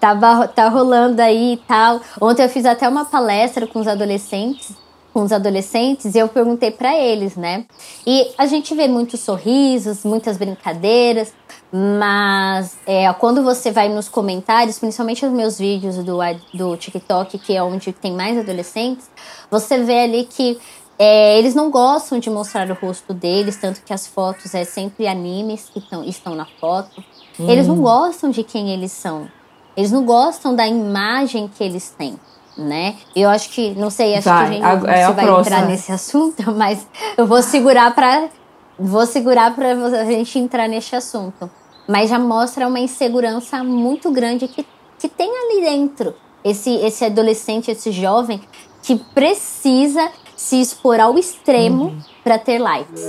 Tava, 0.00 0.46
tá 0.48 0.68
rolando 0.68 1.20
aí 1.20 1.54
e 1.54 1.56
tal. 1.56 2.00
Ontem 2.20 2.44
eu 2.44 2.48
fiz 2.48 2.64
até 2.64 2.88
uma 2.88 3.04
palestra 3.04 3.66
com 3.66 3.80
os 3.80 3.88
adolescentes, 3.88 4.72
com 5.12 5.22
os 5.22 5.32
adolescentes, 5.32 6.14
e 6.14 6.18
eu 6.18 6.28
perguntei 6.28 6.70
para 6.70 6.96
eles, 6.96 7.36
né? 7.36 7.64
E 8.06 8.30
a 8.38 8.46
gente 8.46 8.74
vê 8.74 8.86
muitos 8.86 9.20
sorrisos, 9.20 10.04
muitas 10.04 10.36
brincadeiras, 10.36 11.32
mas 11.72 12.78
é, 12.86 13.12
quando 13.14 13.42
você 13.42 13.70
vai 13.70 13.88
nos 13.88 14.08
comentários, 14.08 14.78
principalmente 14.78 15.26
os 15.26 15.32
meus 15.32 15.58
vídeos 15.58 15.96
do, 15.96 16.18
do 16.54 16.76
TikTok, 16.76 17.38
que 17.38 17.56
é 17.56 17.62
onde 17.62 17.92
tem 17.92 18.12
mais 18.12 18.38
adolescentes, 18.38 19.10
você 19.50 19.82
vê 19.82 20.00
ali 20.00 20.24
que 20.24 20.58
é, 20.98 21.38
eles 21.38 21.54
não 21.54 21.70
gostam 21.70 22.18
de 22.18 22.28
mostrar 22.28 22.68
o 22.70 22.74
rosto 22.74 23.14
deles, 23.14 23.56
tanto 23.56 23.82
que 23.82 23.92
as 23.92 24.06
fotos 24.06 24.52
é 24.54 24.64
sempre 24.64 25.06
animes 25.06 25.70
que 25.72 25.80
tão, 25.80 26.02
estão 26.02 26.34
na 26.34 26.46
foto. 26.60 27.02
Hum. 27.38 27.48
Eles 27.48 27.68
não 27.68 27.76
hum. 27.76 27.82
gostam 27.82 28.30
de 28.30 28.42
quem 28.42 28.70
eles 28.70 28.90
são. 28.90 29.28
Eles 29.78 29.92
não 29.92 30.04
gostam 30.04 30.56
da 30.56 30.66
imagem 30.66 31.48
que 31.56 31.62
eles 31.62 31.94
têm, 31.96 32.18
né? 32.56 32.96
Eu 33.14 33.30
acho 33.30 33.48
que, 33.50 33.70
não 33.76 33.90
sei, 33.90 34.16
acho 34.16 34.28
vai, 34.28 34.48
que 34.48 34.64
a 34.64 34.74
gente 34.74 34.88
a, 34.88 34.92
é 34.92 35.12
vai 35.12 35.24
próxima. 35.24 35.56
entrar 35.56 35.68
nesse 35.68 35.92
assunto, 35.92 36.42
mas 36.50 36.84
eu 37.16 37.24
vou 37.24 37.40
segurar 37.40 37.94
para 37.94 38.28
vou 38.76 39.06
segurar 39.06 39.54
para 39.54 39.70
a 39.70 40.04
gente 40.04 40.36
entrar 40.36 40.68
nesse 40.68 40.96
assunto. 40.96 41.48
Mas 41.86 42.10
já 42.10 42.18
mostra 42.18 42.66
uma 42.66 42.80
insegurança 42.80 43.62
muito 43.62 44.10
grande 44.10 44.48
que, 44.48 44.66
que 44.98 45.08
tem 45.08 45.30
ali 45.30 45.60
dentro. 45.60 46.12
Esse, 46.42 46.74
esse 46.74 47.04
adolescente, 47.04 47.70
esse 47.70 47.92
jovem 47.92 48.40
que 48.82 48.96
precisa 48.96 50.10
se 50.36 50.60
expor 50.60 50.98
ao 50.98 51.16
extremo 51.16 51.84
uhum. 51.84 52.00
para 52.24 52.36
ter 52.36 52.58
likes. 52.58 53.04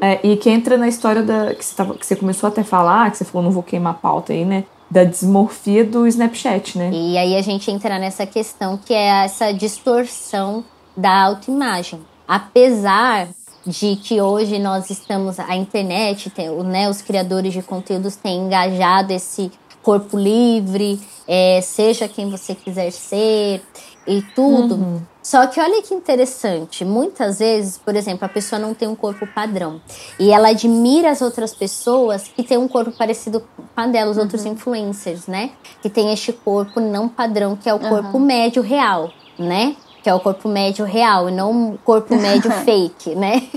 É, 0.00 0.18
e 0.26 0.36
que 0.36 0.48
entra 0.48 0.76
na 0.78 0.88
história 0.88 1.22
da 1.22 1.54
que 1.54 1.64
você, 1.64 1.74
tava, 1.74 1.94
que 1.94 2.06
você 2.06 2.16
começou 2.16 2.48
até 2.48 2.62
a 2.62 2.64
falar, 2.64 3.10
que 3.10 3.18
você 3.18 3.24
falou, 3.24 3.44
não 3.44 3.52
vou 3.52 3.62
queimar 3.62 3.92
a 3.92 3.96
pauta 3.96 4.32
aí, 4.32 4.44
né? 4.44 4.64
Da 4.90 5.04
desmorfia 5.04 5.84
do 5.84 6.06
Snapchat, 6.06 6.78
né? 6.78 6.90
E 6.92 7.16
aí 7.18 7.36
a 7.36 7.42
gente 7.42 7.70
entra 7.70 7.98
nessa 7.98 8.26
questão 8.26 8.78
que 8.78 8.94
é 8.94 9.24
essa 9.24 9.52
distorção 9.52 10.64
da 10.96 11.24
autoimagem. 11.24 12.00
Apesar 12.26 13.28
de 13.66 13.96
que 13.96 14.20
hoje 14.20 14.58
nós 14.58 14.90
estamos, 14.90 15.38
a 15.38 15.54
internet, 15.54 16.30
tem, 16.30 16.48
né, 16.64 16.88
os 16.88 17.02
criadores 17.02 17.52
de 17.52 17.62
conteúdos 17.62 18.16
têm 18.16 18.46
engajado 18.46 19.12
esse 19.12 19.52
corpo 19.82 20.16
livre, 20.16 21.00
é, 21.26 21.60
seja 21.60 22.08
quem 22.08 22.30
você 22.30 22.54
quiser 22.54 22.90
ser 22.90 23.62
e 24.06 24.22
tudo. 24.34 24.74
Uhum. 24.76 25.02
Só 25.22 25.46
que 25.46 25.60
olha 25.60 25.82
que 25.82 25.92
interessante, 25.92 26.84
muitas 26.84 27.40
vezes, 27.40 27.76
por 27.76 27.94
exemplo, 27.94 28.24
a 28.24 28.28
pessoa 28.28 28.58
não 28.58 28.72
tem 28.72 28.88
um 28.88 28.94
corpo 28.94 29.26
padrão 29.26 29.80
e 30.18 30.30
ela 30.32 30.48
admira 30.48 31.10
as 31.10 31.20
outras 31.20 31.52
pessoas 31.52 32.24
que 32.28 32.42
têm 32.42 32.56
um 32.56 32.66
corpo 32.66 32.90
parecido 32.92 33.40
com 33.40 33.62
a 33.76 33.86
dela, 33.86 34.10
os 34.10 34.16
uhum. 34.16 34.22
outros 34.22 34.46
influencers, 34.46 35.26
né? 35.26 35.50
Que 35.82 35.90
tem 35.90 36.10
este 36.12 36.32
corpo 36.32 36.80
não 36.80 37.06
padrão, 37.06 37.54
que 37.54 37.68
é 37.68 37.74
o 37.74 37.78
corpo 37.78 38.16
uhum. 38.16 38.24
médio 38.24 38.62
real, 38.62 39.12
né? 39.38 39.76
Que 40.02 40.08
é 40.08 40.14
o 40.14 40.20
corpo 40.20 40.48
médio 40.48 40.86
real 40.86 41.28
e 41.28 41.32
não 41.32 41.74
o 41.74 41.78
corpo 41.78 42.16
médio 42.16 42.50
fake, 42.64 43.14
né? 43.14 43.42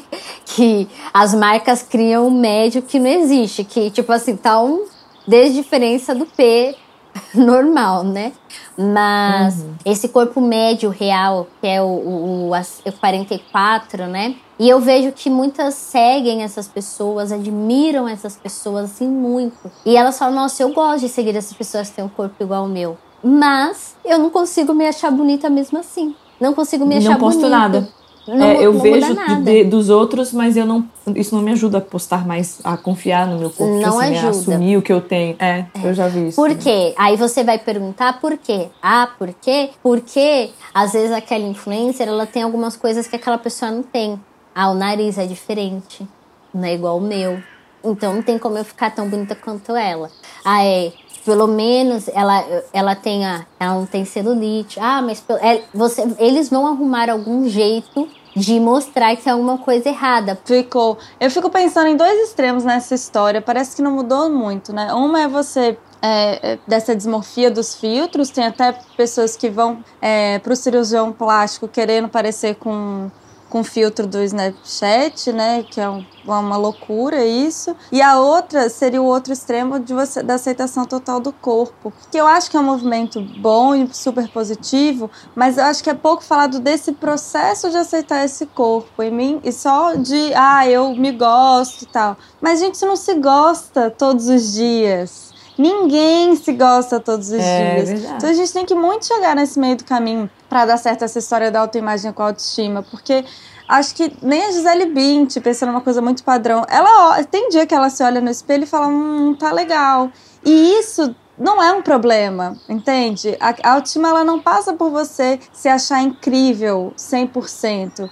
Que 0.45 0.87
as 1.11 1.33
marcas 1.33 1.81
criam 1.81 2.27
um 2.27 2.29
médio 2.29 2.81
que 2.81 2.99
não 2.99 3.09
existe, 3.09 3.63
que 3.63 3.89
tipo 3.89 4.11
assim, 4.11 4.35
tá 4.35 4.61
um 4.61 4.85
desde 5.25 5.55
diferença 5.55 6.13
do 6.13 6.25
P 6.25 6.75
normal, 7.33 8.03
né? 8.03 8.33
Mas 8.77 9.59
uhum. 9.59 9.75
esse 9.85 10.09
corpo 10.09 10.41
médio 10.41 10.89
real, 10.89 11.47
que 11.61 11.67
é 11.67 11.81
o, 11.81 11.85
o, 11.85 12.51
o, 12.51 12.91
44, 12.99 14.07
né? 14.07 14.35
E 14.59 14.69
eu 14.69 14.79
vejo 14.79 15.11
que 15.11 15.29
muitas 15.29 15.73
seguem 15.73 16.43
essas 16.43 16.67
pessoas, 16.67 17.31
admiram 17.31 18.07
essas 18.07 18.35
pessoas 18.35 18.91
assim 18.91 19.07
muito. 19.07 19.71
E 19.85 19.95
elas 19.95 20.17
falam: 20.17 20.35
Nossa, 20.35 20.63
eu 20.63 20.73
gosto 20.73 21.01
de 21.01 21.09
seguir 21.09 21.35
essas 21.35 21.53
pessoas 21.53 21.89
que 21.89 21.95
têm 21.95 22.05
um 22.05 22.09
corpo 22.09 22.41
igual 22.41 22.63
ao 22.63 22.69
meu. 22.69 22.97
Mas 23.23 23.95
eu 24.03 24.19
não 24.19 24.29
consigo 24.29 24.73
me 24.73 24.85
achar 24.85 25.09
bonita 25.11 25.49
mesmo 25.49 25.79
assim. 25.79 26.15
Não 26.39 26.53
consigo 26.53 26.85
me 26.85 26.97
achar 26.97 27.17
bonita. 27.17 27.25
Não 27.25 27.31
posto 27.31 27.49
nada. 27.49 27.87
Não, 28.27 28.45
é, 28.45 28.65
eu 28.65 28.79
vejo 28.79 29.13
de, 29.43 29.63
dos 29.65 29.89
outros, 29.89 30.31
mas 30.31 30.55
eu 30.55 30.65
não. 30.65 30.87
Isso 31.15 31.35
não 31.35 31.41
me 31.41 31.51
ajuda 31.51 31.79
a 31.79 31.81
postar 31.81 32.25
mais, 32.25 32.59
a 32.63 32.77
confiar 32.77 33.27
no 33.27 33.37
meu 33.37 33.49
corpo. 33.49 33.81
Não 33.81 33.99
assim, 33.99 34.13
ajuda. 34.13 34.27
A 34.27 34.29
assumir 34.29 34.77
o 34.77 34.81
que 34.81 34.93
eu 34.93 35.01
tenho. 35.01 35.35
É, 35.39 35.65
é, 35.73 35.87
eu 35.87 35.93
já 35.93 36.07
vi 36.07 36.27
isso. 36.27 36.35
Por 36.35 36.55
quê? 36.55 36.93
Aí 36.97 37.17
você 37.17 37.43
vai 37.43 37.59
perguntar 37.59 38.19
por 38.21 38.37
quê? 38.37 38.67
Ah, 38.81 39.09
por 39.19 39.33
quê? 39.33 39.71
Porque 39.81 40.51
às 40.73 40.93
vezes 40.93 41.11
aquela 41.11 41.43
influencer 41.43 42.07
ela 42.07 42.25
tem 42.25 42.43
algumas 42.43 42.77
coisas 42.77 43.07
que 43.07 43.15
aquela 43.15 43.37
pessoa 43.37 43.71
não 43.71 43.83
tem. 43.83 44.19
Ah, 44.55 44.71
o 44.71 44.73
nariz 44.73 45.17
é 45.17 45.25
diferente. 45.25 46.07
Não 46.53 46.63
é 46.63 46.73
igual 46.73 46.97
o 46.97 47.01
meu. 47.01 47.41
Então 47.83 48.15
não 48.15 48.21
tem 48.21 48.37
como 48.37 48.57
eu 48.57 48.63
ficar 48.63 48.91
tão 48.91 49.09
bonita 49.09 49.35
quanto 49.35 49.75
ela. 49.75 50.09
Ah, 50.45 50.63
é 50.63 50.93
pelo 51.25 51.47
menos 51.47 52.07
ela, 52.09 52.63
ela 52.71 52.95
tenha, 52.95 53.47
ela 53.59 53.75
não 53.75 53.85
tem 53.85 54.05
celulite. 54.05 54.79
Ah, 54.79 55.01
mas 55.01 55.23
é, 55.41 55.61
você, 55.73 56.03
eles 56.19 56.49
vão 56.49 56.67
arrumar 56.67 57.09
algum 57.09 57.47
jeito 57.47 58.07
de 58.35 58.59
mostrar 58.59 59.15
que 59.15 59.29
é 59.29 59.31
alguma 59.31 59.57
coisa 59.57 59.89
errada. 59.89 60.37
Ficou. 60.43 60.97
Eu 61.19 61.29
fico 61.29 61.49
pensando 61.49 61.87
em 61.87 61.95
dois 61.95 62.27
extremos 62.27 62.63
nessa 62.63 62.95
história. 62.95 63.41
Parece 63.41 63.75
que 63.75 63.81
não 63.81 63.91
mudou 63.91 64.29
muito, 64.29 64.73
né? 64.73 64.93
Uma 64.93 65.21
é 65.21 65.27
você 65.27 65.77
é, 66.01 66.53
é, 66.53 66.59
dessa 66.67 66.95
desmorfia 66.95 67.49
dos 67.49 67.75
filtros. 67.75 68.29
Tem 68.29 68.45
até 68.45 68.75
pessoas 68.97 69.37
que 69.37 69.49
vão 69.49 69.83
é, 70.01 70.39
para 70.39 70.53
o 70.53 70.55
cirurgião 70.55 71.11
plástico 71.11 71.67
querendo 71.67 72.09
parecer 72.09 72.55
com 72.55 73.09
com 73.53 73.63
filtro 73.63 74.07
do 74.07 74.19
Snapchat, 74.23 75.31
né? 75.31 75.61
Que 75.61 75.79
é 75.79 75.87
um, 75.87 76.03
uma 76.25 76.57
loucura 76.57 77.23
isso. 77.23 77.75
E 77.91 78.01
a 78.01 78.19
outra 78.19 78.67
seria 78.67 78.99
o 78.99 79.05
outro 79.05 79.31
extremo 79.31 79.79
de 79.79 79.93
você 79.93 80.23
da 80.23 80.33
aceitação 80.33 80.85
total 80.85 81.19
do 81.19 81.31
corpo, 81.31 81.93
que 82.11 82.17
eu 82.17 82.25
acho 82.25 82.49
que 82.49 82.57
é 82.57 82.59
um 82.59 82.63
movimento 82.63 83.21
bom 83.39 83.75
e 83.75 83.87
super 83.93 84.27
positivo, 84.29 85.07
mas 85.35 85.59
eu 85.59 85.65
acho 85.65 85.83
que 85.83 85.89
é 85.91 85.93
pouco 85.93 86.23
falado 86.23 86.59
desse 86.59 86.93
processo 86.93 87.69
de 87.69 87.77
aceitar 87.77 88.25
esse 88.25 88.47
corpo 88.47 89.03
em 89.03 89.11
mim 89.11 89.39
e 89.43 89.51
só 89.51 89.93
de 89.93 90.33
ah, 90.33 90.67
eu 90.67 90.95
me 90.95 91.11
gosto 91.11 91.83
e 91.83 91.85
tal. 91.85 92.17
Mas 92.41 92.59
gente 92.59 92.83
não 92.83 92.95
se 92.95 93.13
gosta 93.13 93.91
todos 93.91 94.29
os 94.29 94.53
dias. 94.53 95.32
Ninguém 95.57 96.35
se 96.35 96.51
gosta 96.53 96.99
todos 96.99 97.29
os 97.29 97.39
é, 97.39 97.75
dias. 97.75 97.89
Verdade. 97.89 98.15
Então 98.17 98.29
a 98.29 98.33
gente 98.33 98.53
tem 98.53 98.65
que 98.65 98.75
muito 98.75 99.05
chegar 99.05 99.35
nesse 99.35 99.59
meio 99.59 99.75
do 99.75 99.83
caminho 99.83 100.29
para 100.49 100.65
dar 100.65 100.77
certo 100.77 101.03
essa 101.03 101.19
história 101.19 101.51
da 101.51 101.59
autoimagem 101.59 102.11
com 102.11 102.23
a 102.23 102.27
autoestima, 102.27 102.83
porque 102.83 103.23
acho 103.67 103.95
que 103.95 104.15
nem 104.21 104.43
a 104.43 104.51
Gisele 104.51 104.85
Bint, 104.85 105.37
pensando 105.39 105.71
numa 105.71 105.81
coisa 105.81 106.01
muito 106.01 106.23
padrão, 106.23 106.65
ela 106.69 107.23
tem 107.23 107.49
dia 107.49 107.65
que 107.65 107.73
ela 107.73 107.89
se 107.89 108.03
olha 108.03 108.21
no 108.21 108.29
espelho 108.29 108.63
e 108.63 108.67
fala, 108.67 108.87
hum, 108.87 109.35
tá 109.37 109.51
legal. 109.51 110.11
E 110.43 110.79
isso 110.79 111.15
não 111.37 111.61
é 111.61 111.71
um 111.73 111.81
problema, 111.81 112.55
entende? 112.69 113.35
A, 113.39 113.55
a 113.63 113.73
autoestima 113.73 114.09
ela 114.09 114.23
não 114.23 114.39
passa 114.39 114.73
por 114.73 114.91
você 114.91 115.39
se 115.51 115.67
achar 115.67 116.01
incrível 116.01 116.93
100%. 116.97 118.09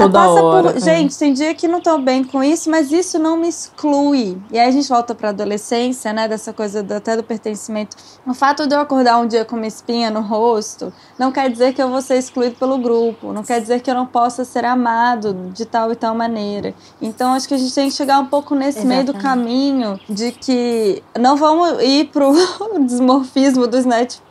A, 0.00 0.06
Toda 0.06 0.18
passa 0.18 0.42
hora, 0.42 0.72
por. 0.72 0.76
É. 0.76 0.80
Gente, 0.80 1.18
tem 1.18 1.32
dia 1.32 1.54
que 1.54 1.68
não 1.68 1.80
tô 1.80 1.98
bem 1.98 2.24
com 2.24 2.42
isso, 2.42 2.70
mas 2.70 2.90
isso 2.90 3.18
não 3.18 3.36
me 3.36 3.48
exclui. 3.48 4.40
E 4.50 4.58
aí 4.58 4.68
a 4.68 4.70
gente 4.70 4.88
volta 4.88 5.14
pra 5.14 5.30
adolescência, 5.30 6.12
né? 6.12 6.26
Dessa 6.26 6.52
coisa 6.52 6.82
do, 6.82 6.94
até 6.94 7.16
do 7.16 7.22
pertencimento. 7.22 7.96
O 8.26 8.34
fato 8.34 8.66
de 8.66 8.74
eu 8.74 8.80
acordar 8.80 9.18
um 9.18 9.26
dia 9.26 9.44
com 9.44 9.56
uma 9.56 9.66
espinha 9.66 10.10
no 10.10 10.20
rosto 10.20 10.92
não 11.20 11.30
quer 11.30 11.50
dizer 11.50 11.74
que 11.74 11.82
eu 11.82 11.90
vou 11.90 12.00
ser 12.00 12.16
excluído 12.16 12.56
pelo 12.56 12.78
grupo. 12.78 13.30
Não 13.30 13.42
quer 13.42 13.60
dizer 13.60 13.80
que 13.80 13.90
eu 13.90 13.94
não 13.94 14.06
possa 14.06 14.42
ser 14.42 14.64
amado 14.64 15.50
de 15.52 15.66
tal 15.66 15.92
e 15.92 15.94
tal 15.94 16.14
maneira. 16.14 16.72
Então 16.98 17.34
acho 17.34 17.46
que 17.46 17.52
a 17.52 17.58
gente 17.58 17.74
tem 17.74 17.90
que 17.90 17.94
chegar 17.94 18.18
um 18.18 18.24
pouco 18.24 18.54
nesse 18.54 18.78
Exatamente. 18.78 19.04
meio 19.04 19.04
do 19.04 19.22
caminho 19.22 20.00
de 20.08 20.32
que 20.32 21.02
não 21.18 21.36
vamos 21.36 21.82
ir 21.82 22.06
pro 22.06 22.32
desmorfismo 22.86 23.66
do 23.66 23.76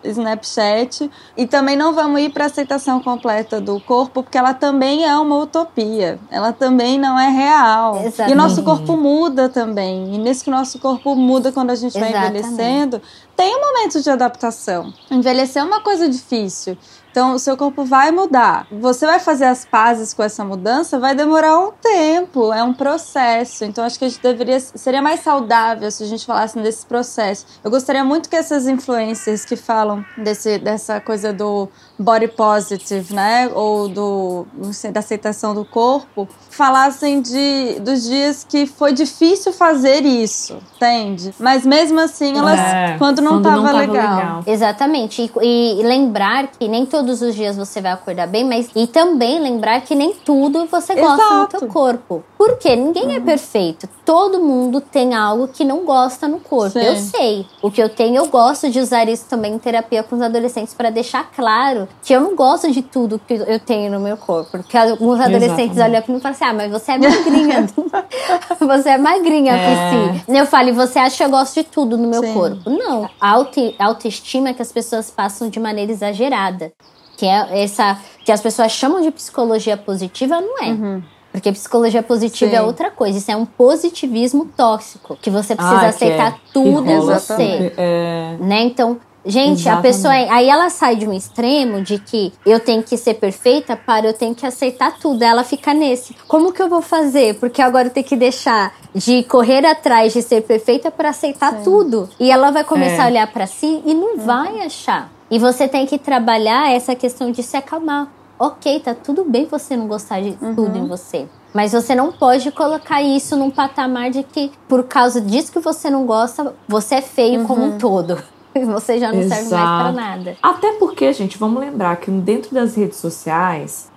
Snapchat 0.03 1.11
e 1.37 1.45
também 1.45 1.77
não 1.77 1.93
vamos 1.93 2.21
ir 2.21 2.31
pra 2.31 2.45
aceitação 2.45 2.99
completa 2.99 3.61
do 3.61 3.79
corpo, 3.79 4.23
porque 4.23 4.35
ela 4.35 4.55
também 4.55 5.05
é 5.05 5.15
uma 5.15 5.37
utopia. 5.37 6.17
Ela 6.31 6.51
também 6.51 6.97
não 6.97 7.19
é 7.19 7.29
real. 7.29 7.97
Exatamente. 8.03 8.31
E 8.31 8.33
o 8.33 8.35
nosso 8.35 8.63
corpo 8.63 8.97
muda 8.97 9.47
também. 9.47 10.15
E 10.15 10.17
nesse 10.17 10.43
que 10.43 10.49
o 10.49 10.53
nosso 10.53 10.79
corpo 10.79 11.13
muda 11.13 11.51
quando 11.51 11.69
a 11.69 11.75
gente 11.75 11.99
vai 11.99 12.09
envelhecendo, 12.09 12.99
tem 13.39 13.55
um 13.55 13.61
momento 13.61 14.01
de 14.01 14.09
adaptação. 14.09 14.93
Envelhecer 15.09 15.61
é 15.61 15.65
uma 15.65 15.79
coisa 15.79 16.09
difícil. 16.09 16.77
Então, 17.09 17.33
o 17.33 17.39
seu 17.39 17.55
corpo 17.55 17.85
vai 17.85 18.11
mudar. 18.11 18.67
Você 18.69 19.05
vai 19.05 19.17
fazer 19.17 19.45
as 19.45 19.63
pazes 19.63 20.13
com 20.13 20.21
essa 20.21 20.43
mudança, 20.43 20.99
vai 20.99 21.15
demorar 21.15 21.57
um 21.57 21.71
tempo, 21.71 22.51
é 22.51 22.61
um 22.61 22.73
processo. 22.73 23.63
Então, 23.63 23.85
acho 23.85 23.97
que 23.97 24.03
a 24.03 24.09
gente 24.09 24.21
deveria. 24.21 24.59
Seria 24.59 25.01
mais 25.01 25.21
saudável 25.21 25.89
se 25.89 26.03
a 26.03 26.05
gente 26.05 26.25
falasse 26.25 26.59
desse 26.59 26.85
processo. 26.85 27.45
Eu 27.63 27.71
gostaria 27.71 28.03
muito 28.03 28.29
que 28.29 28.35
essas 28.35 28.67
influencers 28.67 29.45
que 29.45 29.55
falam 29.55 30.03
desse, 30.17 30.59
dessa 30.59 30.99
coisa 30.99 31.31
do 31.31 31.69
body 31.99 32.29
positive, 32.29 33.13
né? 33.13 33.51
Ou 33.53 33.89
do, 33.89 34.45
sei, 34.71 34.91
da 34.91 35.01
aceitação 35.01 35.53
do 35.53 35.65
corpo, 35.65 36.27
falassem 36.49 37.21
de, 37.21 37.79
dos 37.81 38.03
dias 38.03 38.45
que 38.47 38.65
foi 38.65 38.93
difícil 38.93 39.51
fazer 39.51 40.05
isso, 40.05 40.57
entende? 40.75 41.33
Mas 41.37 41.65
mesmo 41.65 41.99
assim, 41.99 42.37
elas. 42.37 42.59
É, 42.59 42.95
quando 42.97 43.21
não 43.21 43.39
estava 43.39 43.71
legal. 43.71 44.15
legal. 44.15 44.43
Exatamente. 44.47 45.29
E, 45.41 45.79
e 45.79 45.83
lembrar 45.83 46.47
que 46.47 46.67
nem 46.67 46.85
todo 46.85 47.09
todos 47.09 47.21
os 47.21 47.35
dias 47.35 47.57
você 47.57 47.81
vai 47.81 47.91
acordar 47.91 48.27
bem, 48.27 48.45
mas 48.45 48.69
e 48.75 48.85
também 48.85 49.39
lembrar 49.39 49.81
que 49.81 49.95
nem 49.95 50.13
tudo 50.13 50.65
você 50.67 50.93
gosta 50.95 51.23
Exato. 51.23 51.35
no 51.35 51.47
teu 51.47 51.67
corpo. 51.67 52.23
Porque 52.39 52.73
ninguém 52.73 53.15
é 53.15 53.17
uhum. 53.17 53.25
perfeito. 53.25 53.85
Todo 54.05 54.39
mundo 54.39 54.79
tem 54.79 55.13
algo 55.13 55.49
que 55.49 55.65
não 55.65 55.83
gosta 55.83 56.25
no 56.25 56.39
corpo. 56.39 56.79
Sim. 56.79 56.85
Eu 56.85 56.95
sei. 56.95 57.45
O 57.61 57.69
que 57.69 57.83
eu 57.83 57.89
tenho, 57.89 58.15
eu 58.15 58.27
gosto 58.27 58.69
de 58.69 58.79
usar 58.79 59.09
isso 59.09 59.25
também 59.29 59.55
em 59.55 59.59
terapia 59.59 60.03
com 60.03 60.15
os 60.15 60.21
adolescentes 60.21 60.73
para 60.73 60.89
deixar 60.89 61.29
claro 61.35 61.85
que 62.01 62.13
eu 62.13 62.21
não 62.21 62.37
gosto 62.37 62.71
de 62.71 62.81
tudo 62.81 63.19
que 63.19 63.33
eu 63.33 63.59
tenho 63.59 63.91
no 63.91 63.99
meu 63.99 64.15
corpo. 64.15 64.51
Porque 64.51 64.77
alguns 64.77 65.19
adolescentes 65.19 65.75
Exatamente. 65.75 65.81
olham 65.81 66.01
para 66.01 66.13
mim 66.13 66.17
e 66.17 66.21
falam 66.21 66.35
assim: 66.35 66.45
"Ah, 66.45 66.53
mas 66.53 66.71
você 66.71 66.91
é 66.93 66.97
magrinha. 66.97 67.67
você 68.57 68.89
é 68.89 68.97
magrinha 68.97 69.53
é. 69.53 70.15
por 70.15 70.23
si". 70.23 70.31
Eu 70.37 70.45
falo: 70.45 70.69
"E 70.69 70.71
você 70.71 70.97
acha 70.97 71.17
que 71.17 71.23
eu 71.25 71.29
gosto 71.29 71.55
de 71.55 71.63
tudo 71.65 71.97
no 71.97 72.07
meu 72.07 72.21
Sim. 72.21 72.33
corpo?". 72.33 72.69
Não. 72.69 73.09
A 73.19 73.37
autoestima 73.79 74.47
é 74.47 74.53
que 74.53 74.61
as 74.61 74.71
pessoas 74.71 75.11
passam 75.11 75.49
de 75.49 75.59
maneira 75.59 75.91
exagerada 75.91 76.71
que 77.17 77.25
é 77.25 77.63
essa 77.63 77.99
que 78.23 78.31
as 78.31 78.39
pessoas 78.39 78.71
chamam 78.71 79.01
de 79.01 79.11
psicologia 79.11 79.75
positiva, 79.75 80.39
não 80.39 80.63
é. 80.63 80.69
Uhum. 80.69 81.03
Porque 81.31 81.51
psicologia 81.51 82.01
positiva 82.01 82.51
é 82.51 82.57
Sim. 82.57 82.63
é 82.63 82.65
outra 82.65 82.89
coisa. 82.89 83.17
Isso 83.17 83.31
é 83.31 83.35
um 83.35 83.45
positivismo 83.45 84.49
tóxico. 84.57 85.17
Que 85.21 85.29
você 85.29 85.55
precisa 85.55 85.81
ah, 85.81 85.87
aceitar 85.87 86.33
é. 86.33 86.35
tudo 86.51 86.89
em 86.89 86.99
você. 86.99 87.73
É... 87.77 88.35
Né? 88.39 88.63
Então, 88.63 88.97
gente, 89.25 89.61
Exatamente. 89.61 89.69
a 89.69 89.81
pessoa. 89.81 90.13
Aí 90.13 90.49
ela 90.49 90.69
sai 90.69 90.95
de 90.95 91.07
um 91.07 91.13
extremo 91.13 91.81
de 91.81 91.99
que 91.99 92.33
eu 92.45 92.59
tenho 92.59 92.81
que 92.81 92.97
ser 92.97 93.15
perfeita 93.15 93.75
para 93.75 94.07
eu 94.07 94.13
tenho 94.13 94.33
que 94.33 94.45
aceitar 94.45 94.97
tudo. 94.99 95.23
Ela 95.23 95.43
fica 95.43 95.73
nesse. 95.73 96.15
Como 96.27 96.51
que 96.51 96.61
eu 96.61 96.67
vou 96.67 96.81
fazer? 96.81 97.35
Porque 97.35 97.61
agora 97.61 97.87
eu 97.87 97.91
tenho 97.91 98.05
que 98.05 98.15
deixar 98.15 98.73
de 98.93 99.23
correr 99.23 99.65
atrás 99.65 100.13
de 100.13 100.21
ser 100.21 100.41
perfeita 100.41 100.89
para 100.89 101.09
aceitar 101.09 101.57
Sim. 101.57 101.63
tudo. 101.63 102.09
E 102.19 102.31
ela 102.31 102.49
vai 102.49 102.63
começar 102.63 103.03
é. 103.03 103.05
a 103.05 103.07
olhar 103.07 103.27
para 103.31 103.45
si 103.45 103.81
e 103.85 103.93
não 103.93 104.17
vai 104.17 104.61
achar. 104.61 105.11
E 105.31 105.37
você 105.37 105.67
tem 105.67 105.85
que 105.85 105.99
trabalhar 105.99 106.71
essa 106.71 106.95
questão 106.95 107.31
de 107.31 107.43
se 107.43 107.55
acalmar. 107.55 108.07
Ok, 108.39 108.79
tá 108.79 108.95
tudo 108.95 109.25
bem 109.25 109.45
você 109.45 109.75
não 109.75 109.85
gostar 109.85 110.21
de 110.21 110.37
uhum. 110.41 110.55
tudo 110.55 110.77
em 110.77 110.87
você. 110.87 111.27
Mas 111.53 111.73
você 111.73 111.93
não 111.93 112.11
pode 112.11 112.49
colocar 112.51 113.01
isso 113.01 113.35
num 113.35 113.51
patamar 113.51 114.09
de 114.11 114.23
que, 114.23 114.51
por 114.67 114.83
causa 114.83 115.19
disso 115.19 115.51
que 115.51 115.59
você 115.59 115.89
não 115.89 116.05
gosta, 116.05 116.55
você 116.67 116.95
é 116.95 117.01
feio 117.01 117.41
uhum. 117.41 117.47
como 117.47 117.65
um 117.65 117.77
todo. 117.77 118.17
Você 118.51 118.97
já 118.97 119.11
não 119.11 119.19
Exato. 119.19 119.43
serve 119.43 119.55
mais 119.55 119.81
pra 119.81 119.91
nada. 119.91 120.37
Até 120.41 120.71
porque, 120.73 121.13
gente, 121.13 121.37
vamos 121.37 121.61
lembrar 121.61 121.95
que 121.97 122.09
dentro 122.09 122.53
das 122.53 122.75
redes 122.75 122.97
sociais, 122.97 123.91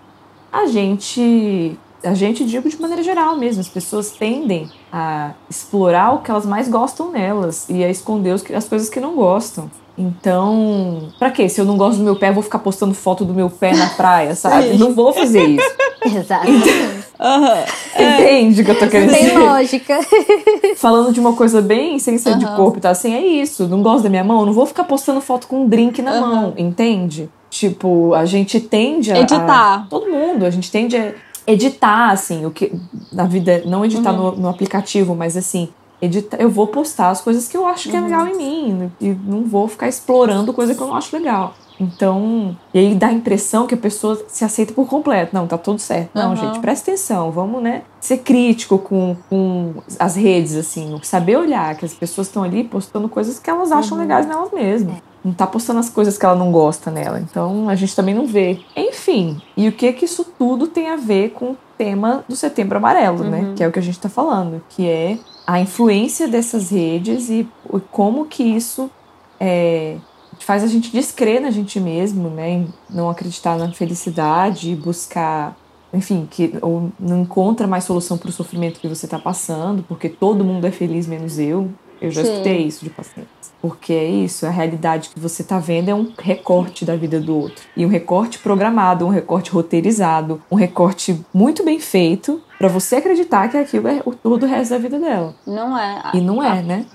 a 0.52 0.66
gente. 0.66 1.78
A 2.05 2.12
gente, 2.14 2.44
digo 2.44 2.68
de 2.68 2.81
maneira 2.81 3.02
geral 3.02 3.37
mesmo, 3.37 3.61
as 3.61 3.68
pessoas 3.68 4.11
tendem 4.11 4.70
a 4.92 5.33
explorar 5.48 6.12
o 6.12 6.18
que 6.18 6.31
elas 6.31 6.44
mais 6.44 6.68
gostam 6.68 7.11
nelas 7.11 7.66
e 7.68 7.83
a 7.83 7.88
esconder 7.88 8.33
as 8.33 8.68
coisas 8.68 8.90
que 8.90 9.00
não 9.00 9.14
gostam. 9.14 9.70
Então, 9.96 11.11
pra 11.18 11.31
quê? 11.31 11.48
Se 11.48 11.61
eu 11.61 11.64
não 11.64 11.76
gosto 11.76 11.98
do 11.98 12.05
meu 12.05 12.16
pé, 12.16 12.31
eu 12.31 12.35
vou 12.35 12.42
ficar 12.42 12.59
postando 12.59 12.94
foto 12.94 13.24
do 13.24 13.35
meu 13.35 13.50
pé 13.50 13.74
na 13.74 13.88
praia, 13.90 14.35
sabe? 14.37 14.78
não 14.78 14.94
vou 14.94 15.12
fazer 15.12 15.44
isso. 15.44 15.70
Exato. 16.05 16.50
Uhum. 16.50 16.62
Entende 17.96 18.62
o 18.62 18.64
que 18.64 18.70
eu 18.70 18.78
tô 18.78 18.88
querendo 18.88 19.12
dizer? 19.12 19.31
Tem 19.31 19.38
lógica. 19.38 20.00
Falando 20.76 21.12
de 21.12 21.20
uma 21.20 21.35
coisa 21.35 21.62
bem 21.62 21.98
sem 21.98 22.18
ser 22.18 22.33
uhum. 22.33 22.38
de 22.38 22.46
corpo, 22.57 22.81
tá? 22.81 22.90
Assim, 22.90 23.14
é 23.14 23.20
isso. 23.24 23.68
Não 23.68 23.83
gosto 23.83 24.02
da 24.02 24.11
minha 24.11 24.24
mão, 24.24 24.44
não 24.44 24.52
vou 24.52 24.66
ficar 24.66 24.85
postando 24.85 25.20
foto 25.20 25.46
com 25.46 25.62
um 25.62 25.68
drink 25.68 26.02
na 26.02 26.14
uhum. 26.14 26.20
mão, 26.20 26.55
entende? 26.57 27.31
Tipo, 27.48 28.14
a 28.14 28.24
gente 28.24 28.59
tende 28.61 29.12
a. 29.12 29.20
Editar. 29.20 29.74
A, 29.74 29.87
todo 29.88 30.11
mundo, 30.11 30.44
a 30.44 30.50
gente 30.50 30.70
tende 30.70 30.96
a 30.96 31.12
editar, 31.46 32.11
assim, 32.11 32.46
o 32.46 32.50
que. 32.50 32.72
Na 33.12 33.24
vida, 33.24 33.62
não 33.66 33.85
editar 33.85 34.12
uhum. 34.12 34.33
no, 34.33 34.37
no 34.42 34.48
aplicativo, 34.48 35.14
mas 35.14 35.37
assim, 35.37 35.68
editar, 36.02 36.36
eu 36.38 36.50
vou 36.50 36.66
postar 36.66 37.10
as 37.10 37.20
coisas 37.20 37.48
que 37.48 37.56
eu 37.56 37.64
acho 37.64 37.88
que 37.88 37.96
é 37.96 38.00
legal 38.00 38.26
em 38.26 38.36
mim 38.36 38.92
e 39.00 39.10
não 39.10 39.44
vou 39.44 39.68
ficar 39.68 39.88
explorando 39.88 40.52
coisa 40.52 40.74
que 40.74 40.80
eu 40.82 40.88
não 40.88 40.96
acho 40.96 41.16
legal. 41.16 41.54
Então, 41.80 42.56
e 42.72 42.78
aí 42.78 42.94
dá 42.94 43.08
a 43.08 43.12
impressão 43.12 43.66
que 43.66 43.74
a 43.74 43.78
pessoa 43.78 44.22
se 44.28 44.44
aceita 44.44 44.72
por 44.72 44.86
completo. 44.86 45.34
Não, 45.34 45.46
tá 45.46 45.58
tudo 45.58 45.80
certo. 45.80 46.10
Não, 46.14 46.30
uhum. 46.30 46.36
gente, 46.36 46.60
presta 46.60 46.90
atenção. 46.90 47.30
Vamos, 47.30 47.62
né, 47.62 47.82
ser 48.00 48.18
crítico 48.18 48.78
com, 48.78 49.16
com 49.28 49.74
as 49.98 50.14
redes, 50.14 50.54
assim. 50.54 50.98
Saber 51.02 51.36
olhar 51.36 51.74
que 51.76 51.84
as 51.84 51.94
pessoas 51.94 52.28
estão 52.28 52.42
ali 52.42 52.62
postando 52.62 53.08
coisas 53.08 53.38
que 53.38 53.50
elas 53.50 53.72
acham 53.72 53.96
uhum. 53.96 54.02
legais 54.02 54.26
nelas 54.26 54.52
mesmas. 54.52 54.96
É. 54.96 55.12
Não 55.24 55.32
tá 55.32 55.46
postando 55.46 55.80
as 55.80 55.88
coisas 55.88 56.18
que 56.18 56.24
ela 56.24 56.34
não 56.34 56.52
gosta 56.52 56.90
nela. 56.90 57.20
Então, 57.20 57.68
a 57.68 57.74
gente 57.74 57.94
também 57.94 58.14
não 58.14 58.26
vê. 58.26 58.60
Enfim, 58.76 59.40
e 59.56 59.68
o 59.68 59.72
que 59.72 59.92
que 59.92 60.04
isso 60.04 60.24
tudo 60.38 60.66
tem 60.66 60.90
a 60.90 60.96
ver 60.96 61.30
com 61.30 61.52
o 61.52 61.56
tema 61.78 62.24
do 62.28 62.36
Setembro 62.36 62.78
Amarelo, 62.78 63.24
né? 63.24 63.38
uhum. 63.38 63.48
né? 63.48 63.54
Que 63.56 63.64
é 63.64 63.68
o 63.68 63.72
que 63.72 63.78
a 63.78 63.82
gente 63.82 63.98
tá 63.98 64.08
falando. 64.08 64.62
Que 64.68 64.88
é 64.88 65.18
a 65.46 65.61
influência 65.61 66.29
dessas 66.29 66.71
redes 66.71 67.29
e 67.29 67.48
como 67.90 68.27
que 68.27 68.42
isso 68.42 68.90
é, 69.40 69.96
faz 70.38 70.62
a 70.62 70.66
gente 70.66 70.90
descrer 70.92 71.40
na 71.40 71.50
gente 71.50 71.81
mesmo, 71.81 72.29
né? 72.29 72.64
Não 72.88 73.08
acreditar 73.08 73.56
na 73.56 73.71
felicidade, 73.73 74.75
buscar, 74.77 75.56
enfim, 75.92 76.29
que 76.31 76.54
ou 76.60 76.90
não 76.98 77.23
encontra 77.23 77.66
mais 77.66 77.85
solução 77.85 78.16
para 78.16 78.29
o 78.29 78.33
sofrimento 78.33 78.81
que 78.81 78.88
você 78.88 79.06
está 79.06 79.19
passando, 79.19 79.83
porque 79.83 80.08
todo 80.08 80.44
mundo 80.44 80.66
é 80.66 80.71
feliz 80.71 81.06
menos 81.06 81.38
eu. 81.38 81.71
Eu 82.00 82.10
já 82.10 82.25
Sim. 82.25 82.33
escutei 82.33 82.66
isso 82.66 82.85
de 82.85 82.90
pacientes. 82.90 83.52
Porque 83.60 83.92
é 83.92 84.04
isso, 84.04 84.44
a 84.44 84.50
realidade 84.50 85.10
que 85.10 85.21
você 85.21 85.42
está 85.42 85.60
vendo 85.60 85.88
é 85.88 85.94
um 85.94 86.12
recorte 86.19 86.85
da 86.85 86.96
vida 86.96 87.21
do 87.21 87.37
outro. 87.37 87.64
E 87.77 87.87
um 87.87 87.88
recorte 87.88 88.40
programado, 88.40 89.06
um 89.06 89.08
recorte 89.08 89.52
roteirizado, 89.52 90.42
um 90.50 90.56
recorte 90.56 91.25
muito 91.33 91.64
bem 91.64 91.79
feito 91.79 92.42
para 92.63 92.69
você 92.69 92.94
acreditar 92.94 93.48
que 93.48 93.56
aquilo 93.56 93.88
é 93.88 94.00
o 94.06 94.15
todo 94.15 94.44
o 94.44 94.46
resto 94.46 94.71
da 94.71 94.79
vida 94.79 94.96
dela. 94.96 95.35
Não 95.44 95.77
é. 95.77 96.13
E 96.15 96.21
não 96.21 96.40
é, 96.40 96.63
né? 96.63 96.87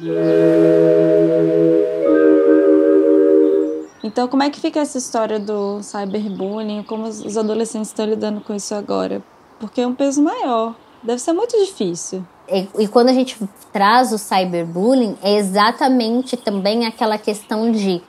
Então, 4.02 4.30
como 4.30 4.44
é 4.44 4.50
que 4.50 4.62
fica 4.62 4.80
essa 4.80 4.98
história 4.98 5.38
do 5.38 5.84
cyberbullying? 5.84 6.84
Como 6.84 7.04
os 7.04 7.36
adolescentes 7.36 7.90
estão 7.90 8.06
lidando 8.06 8.40
com 8.40 8.56
isso 8.56 8.74
agora? 8.74 9.22
Porque 9.60 9.82
é 9.82 9.88
um 9.88 9.94
peso 9.94 10.24
maior. 10.24 10.74
Deve 11.04 11.20
ser 11.20 11.34
muito 11.34 11.58
difícil. 11.58 12.26
E, 12.48 12.66
e 12.80 12.88
quando 12.88 13.10
a 13.10 13.14
gente 13.14 13.38
traz 13.74 14.14
o 14.14 14.18
cyberbullying, 14.18 15.18
é 15.22 15.36
exatamente 15.36 16.38
também 16.38 16.86
aquela 16.86 17.18
questão 17.18 17.74
de, 17.74 18.02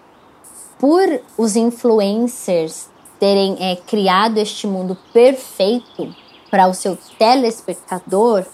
por 0.79 1.03
os 1.37 1.57
influencers 1.57 2.89
terem 3.19 3.57
é, 3.59 3.75
criado 3.75 4.39
este 4.39 4.65
mundo 4.65 4.97
perfeito 5.13 6.15
para 6.51 6.67
o 6.69 6.75
seu 6.75 6.97
telespectador, 7.19 8.45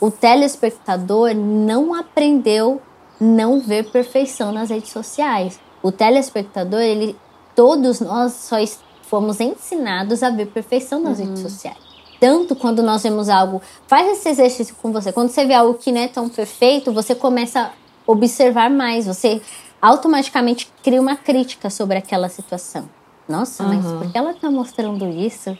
o 0.00 0.10
telespectador 0.10 1.34
não 1.34 1.94
aprendeu 1.94 2.80
não 3.20 3.60
ver 3.60 3.90
perfeição 3.90 4.50
nas 4.50 4.70
redes 4.70 4.90
sociais. 4.90 5.60
O 5.82 5.92
telespectador, 5.92 6.80
ele, 6.80 7.16
todos 7.54 8.00
nós 8.00 8.32
só 8.32 8.56
fomos 9.02 9.40
ensinados 9.40 10.22
a 10.22 10.30
ver 10.30 10.46
perfeição 10.46 11.00
nas 11.00 11.18
uhum. 11.18 11.26
redes 11.26 11.42
sociais. 11.42 11.78
Tanto 12.18 12.54
quando 12.56 12.82
nós 12.82 13.02
vemos 13.02 13.28
algo, 13.28 13.60
faz 13.86 14.08
esse 14.08 14.28
exercício 14.28 14.74
com 14.80 14.92
você. 14.92 15.12
Quando 15.12 15.28
você 15.28 15.44
vê 15.44 15.54
algo 15.54 15.74
que 15.74 15.92
não 15.92 16.00
é 16.00 16.08
tão 16.08 16.28
perfeito, 16.28 16.92
você 16.92 17.14
começa 17.14 17.60
a 17.60 17.70
observar 18.06 18.70
mais. 18.70 19.06
Você 19.06 19.42
automaticamente 19.80 20.72
cria 20.82 21.00
uma 21.00 21.16
crítica 21.16 21.68
sobre 21.68 21.98
aquela 21.98 22.28
situação. 22.28 22.88
Nossa, 23.28 23.62
uhum. 23.64 23.68
mas 23.74 23.86
por 23.86 24.10
que 24.10 24.18
ela 24.18 24.32
está 24.32 24.50
mostrando 24.50 25.08
isso? 25.08 25.56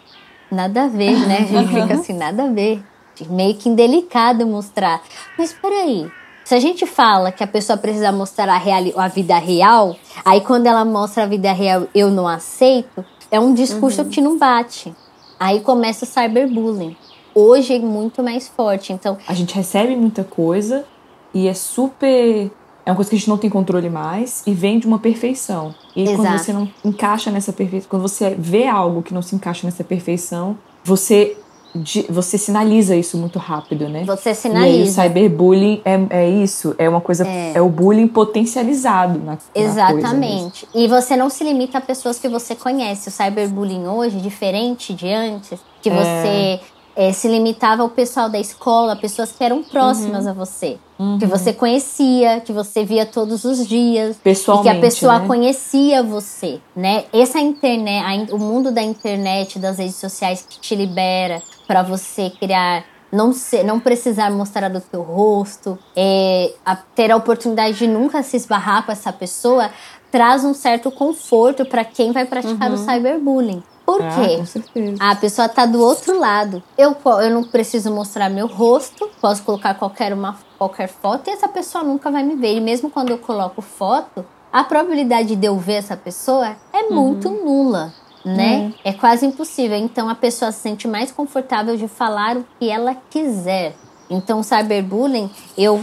Nada 0.53 0.85
a 0.85 0.89
ver, 0.89 1.19
né? 1.27 1.39
A 1.51 1.63
gente 1.63 1.69
fica 1.69 1.95
assim, 1.95 2.13
nada 2.13 2.45
a 2.45 2.49
ver 2.49 2.85
meio 3.29 3.55
que 3.55 3.69
indelicado 3.69 4.47
mostrar. 4.47 5.03
Mas 5.39 5.53
peraí, 5.53 6.11
se 6.45 6.55
a 6.55 6.61
gente 6.61 6.87
fala 6.87 7.31
que 7.31 7.45
a 7.45 7.47
pessoa 7.47 7.77
precisa 7.77 8.11
mostrar 8.11 8.49
a, 8.49 8.59
real, 8.59 8.85
a 8.97 9.09
vida 9.09 9.39
real, 9.39 9.97
aí 10.25 10.41
quando 10.41 10.67
ela 10.67 10.85
mostra 10.85 11.25
a 11.25 11.27
vida 11.27 11.53
real 11.53 11.87
eu 11.95 12.11
não 12.11 12.27
aceito, 12.27 13.05
é 13.31 13.39
um 13.39 13.55
discurso 13.55 14.03
uhum. 14.03 14.09
que 14.09 14.21
não 14.21 14.39
bate. 14.39 14.95
Aí 15.39 15.61
começa 15.61 16.05
o 16.05 16.09
cyberbullying. 16.09 16.97
Hoje 17.35 17.75
é 17.75 17.79
muito 17.79 18.23
mais 18.23 18.47
forte, 18.49 18.93
então... 18.93 19.17
A 19.27 19.35
gente 19.35 19.55
recebe 19.55 19.97
muita 19.97 20.23
coisa 20.23 20.85
e 21.33 21.49
é 21.49 21.55
super... 21.55 22.51
É 22.85 22.91
uma 22.91 22.97
coisa 22.97 23.11
que 23.11 23.17
a 23.17 23.19
gente 23.19 23.29
não 23.29 23.39
tem 23.39 23.49
controle 23.49 23.89
mais 23.89 24.43
e 24.47 24.53
vem 24.53 24.79
de 24.79 24.87
uma 24.87 24.99
perfeição. 24.99 25.75
E 25.95 26.09
aí, 26.09 26.17
quando 26.17 26.39
você 26.39 26.53
não 26.53 26.69
encaixa 26.85 27.31
nessa 27.31 27.53
perfeição, 27.53 27.89
quando 27.89 28.03
você 28.03 28.35
vê 28.37 28.67
algo 28.67 29.03
que 29.03 29.15
não 29.15 29.23
se 29.23 29.37
encaixa 29.37 29.67
nessa 29.67 29.85
perfeição, 29.85 30.59
você 30.85 31.37
de, 31.75 32.03
você 32.11 32.37
sinaliza 32.37 32.95
isso 32.95 33.17
muito 33.17 33.39
rápido, 33.39 33.89
né? 33.89 34.05
Você 34.05 34.35
sinaliza. 34.35 34.69
E 34.69 34.83
aí, 34.83 34.83
o 34.83 34.93
cyberbullying 34.93 35.83
é, 35.85 36.07
é 36.11 36.31
isso, 36.31 36.75
é 36.77 36.89
uma 36.89 37.01
coisa, 37.01 37.27
é, 37.27 37.53
é 37.55 37.63
o 37.63 37.69
bullying 37.69 38.09
potencializado 38.09 39.19
na, 39.19 39.39
Exatamente. 39.55 40.69
Na 40.75 40.81
e 40.81 40.87
você 40.87 41.17
não 41.17 41.31
se 41.31 41.43
limita 41.43 41.79
a 41.79 41.81
pessoas 41.81 42.19
que 42.19 42.29
você 42.29 42.55
conhece. 42.55 43.09
O 43.09 43.13
cyberbullying 43.13 43.87
hoje, 43.87 44.21
diferente 44.21 44.93
de 44.93 45.09
antes, 45.09 45.61
que 45.81 45.89
é. 45.89 45.95
você 45.95 46.61
é, 46.95 47.13
se 47.13 47.29
limitava 47.29 47.83
ao 47.83 47.89
pessoal 47.89 48.29
da 48.29 48.39
escola, 48.39 48.97
pessoas 48.97 49.33
que 49.33 49.43
eram 49.43 49.63
próximas 49.63 50.25
uhum. 50.25 50.31
a 50.31 50.35
você. 50.35 50.79
Uhum. 50.99 51.19
Que 51.19 51.27
você 51.27 51.53
conhecia, 51.53 52.41
que 52.41 52.53
você 52.53 52.85
via 52.85 53.07
todos 53.07 53.45
os 53.45 53.67
dias. 53.67 54.17
Pessoalmente. 54.23 54.69
E 54.69 54.73
que 54.73 54.79
a 54.79 54.81
pessoa 54.81 55.19
né? 55.19 55.27
conhecia 55.27 56.03
você, 56.03 56.61
né? 56.77 57.05
Essa 57.13 57.41
internet, 57.41 58.31
a, 58.31 58.35
o 58.35 58.39
mundo 58.39 58.71
da 58.71 58.83
internet, 58.83 59.59
das 59.59 59.79
redes 59.79 59.97
sociais 59.97 60.47
que 60.49 60.61
te 60.61 60.75
libera 60.75 61.43
para 61.67 61.83
você 61.83 62.31
criar 62.31 62.85
não, 63.11 63.33
ser, 63.33 63.63
não 63.63 63.79
precisar 63.79 64.31
mostrar 64.31 64.69
do 64.69 64.81
teu 64.81 65.03
rosto, 65.03 65.79
é, 65.95 66.55
a, 66.65 66.75
ter 66.77 67.11
a 67.11 67.17
oportunidade 67.17 67.79
de 67.79 67.87
nunca 67.87 68.23
se 68.23 68.37
esbarrar 68.37 68.87
com 68.87 68.93
essa 68.93 69.13
pessoa, 69.13 69.71
traz 70.11 70.45
um 70.45 70.55
certo 70.55 70.91
conforto 70.91 71.65
para 71.65 71.85
quem 71.85 72.13
vai 72.13 72.25
praticar 72.25 72.71
uhum. 72.71 72.75
o 72.75 72.79
cyberbullying. 72.79 73.63
Por 73.85 74.03
ah, 74.03 74.11
quê? 74.15 74.37
Com 74.37 74.47
certeza. 74.47 74.97
A 75.01 75.15
pessoa 75.17 75.49
tá 75.49 75.67
do 75.67 75.81
outro 75.81 76.19
lado. 76.19 76.63
Eu, 76.79 76.97
eu 77.23 77.31
não 77.31 77.45
preciso 77.45 77.93
mostrar 77.93 78.29
meu 78.29 78.47
rosto, 78.47 79.11
posso 79.21 79.43
colocar 79.43 79.75
qualquer, 79.75 80.13
uma, 80.13 80.39
qualquer 80.57 80.89
foto 80.89 81.29
e 81.29 81.33
essa 81.33 81.49
pessoa 81.49 81.83
nunca 81.83 82.11
vai 82.11 82.23
me 82.23 82.37
ver. 82.37 82.57
E 82.57 82.61
mesmo 82.61 82.91
quando 82.91 83.11
eu 83.11 83.19
coloco 83.19 83.61
foto, 83.61 84.25
a 84.53 84.63
probabilidade 84.63 85.35
de 85.35 85.47
eu 85.47 85.57
ver 85.57 85.75
essa 85.75 85.97
pessoa 85.97 86.57
é 86.73 86.85
uhum. 86.85 86.95
muito 86.95 87.31
nula, 87.31 87.93
né? 88.25 88.59
Uhum. 88.59 88.75
É 88.85 88.93
quase 88.93 89.27
impossível. 89.27 89.77
Então 89.77 90.09
a 90.09 90.15
pessoa 90.15 90.53
se 90.53 90.61
sente 90.61 90.87
mais 90.87 91.11
confortável 91.11 91.77
de 91.77 91.89
falar 91.89 92.37
o 92.37 92.47
que 92.59 92.69
ela 92.69 92.97
quiser. 93.11 93.75
Então, 94.13 94.41
o 94.41 94.45
cyberbullying, 94.45 95.31
eu 95.57 95.81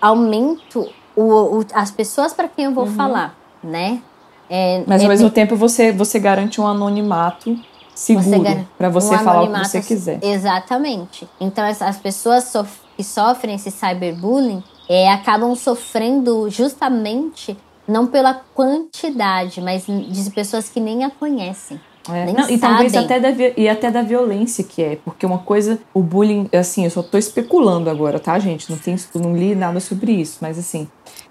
aumento 0.00 0.88
o, 1.16 1.58
o 1.58 1.66
as 1.72 1.90
pessoas 1.90 2.32
para 2.32 2.46
quem 2.46 2.66
eu 2.66 2.72
vou 2.72 2.84
uhum. 2.84 2.94
falar, 2.94 3.36
né? 3.62 4.00
É, 4.48 4.82
Mas 4.86 5.00
ao 5.00 5.06
é 5.06 5.08
mesmo 5.08 5.30
tempo 5.30 5.56
você, 5.56 5.92
você 5.92 6.18
garante 6.18 6.60
um 6.60 6.66
anonimato 6.66 7.58
seguro 7.94 8.66
para 8.76 8.88
você, 8.88 9.14
um 9.14 9.18
falar 9.18 9.42
o 9.44 9.52
que 9.52 9.68
você 9.68 9.80
quiser. 9.80 10.18
Exatamente. 10.22 11.28
Então 11.40 11.64
as, 11.64 11.80
as 11.80 11.96
pessoas 11.96 12.44
sof 12.44 12.84
que 12.96 13.02
sofrem 13.02 13.56
esse 13.56 13.72
cyberbullying 13.72 14.62
é, 14.88 15.10
acabam 15.10 15.54
sofrendo 15.56 16.48
justamente 16.48 17.56
não 17.88 18.06
pela 18.06 18.34
quantidade, 18.54 19.60
mas 19.60 19.84
de 19.86 20.30
pessoas 20.30 20.68
que 20.68 20.80
nem 20.80 21.04
a 21.04 21.10
conhecem. 21.10 21.80
É. 22.08 22.32
Não, 22.32 22.50
e 22.50 22.58
talvez 22.58 22.94
até 22.94 23.18
da, 23.18 23.30
e 23.56 23.68
até 23.68 23.90
da 23.90 24.02
violência 24.02 24.62
que 24.62 24.82
é, 24.82 24.96
porque 24.96 25.24
uma 25.24 25.38
coisa, 25.38 25.78
o 25.94 26.02
bullying, 26.02 26.48
assim, 26.52 26.84
eu 26.84 26.90
só 26.90 27.02
tô 27.02 27.16
especulando 27.16 27.88
agora, 27.88 28.20
tá, 28.20 28.38
gente? 28.38 28.70
Não, 28.70 28.76
tem, 28.76 28.94
não 29.14 29.34
li 29.34 29.54
nada 29.54 29.80
sobre 29.80 30.12
isso, 30.12 30.38
mas 30.42 30.58
assim, 30.58 30.86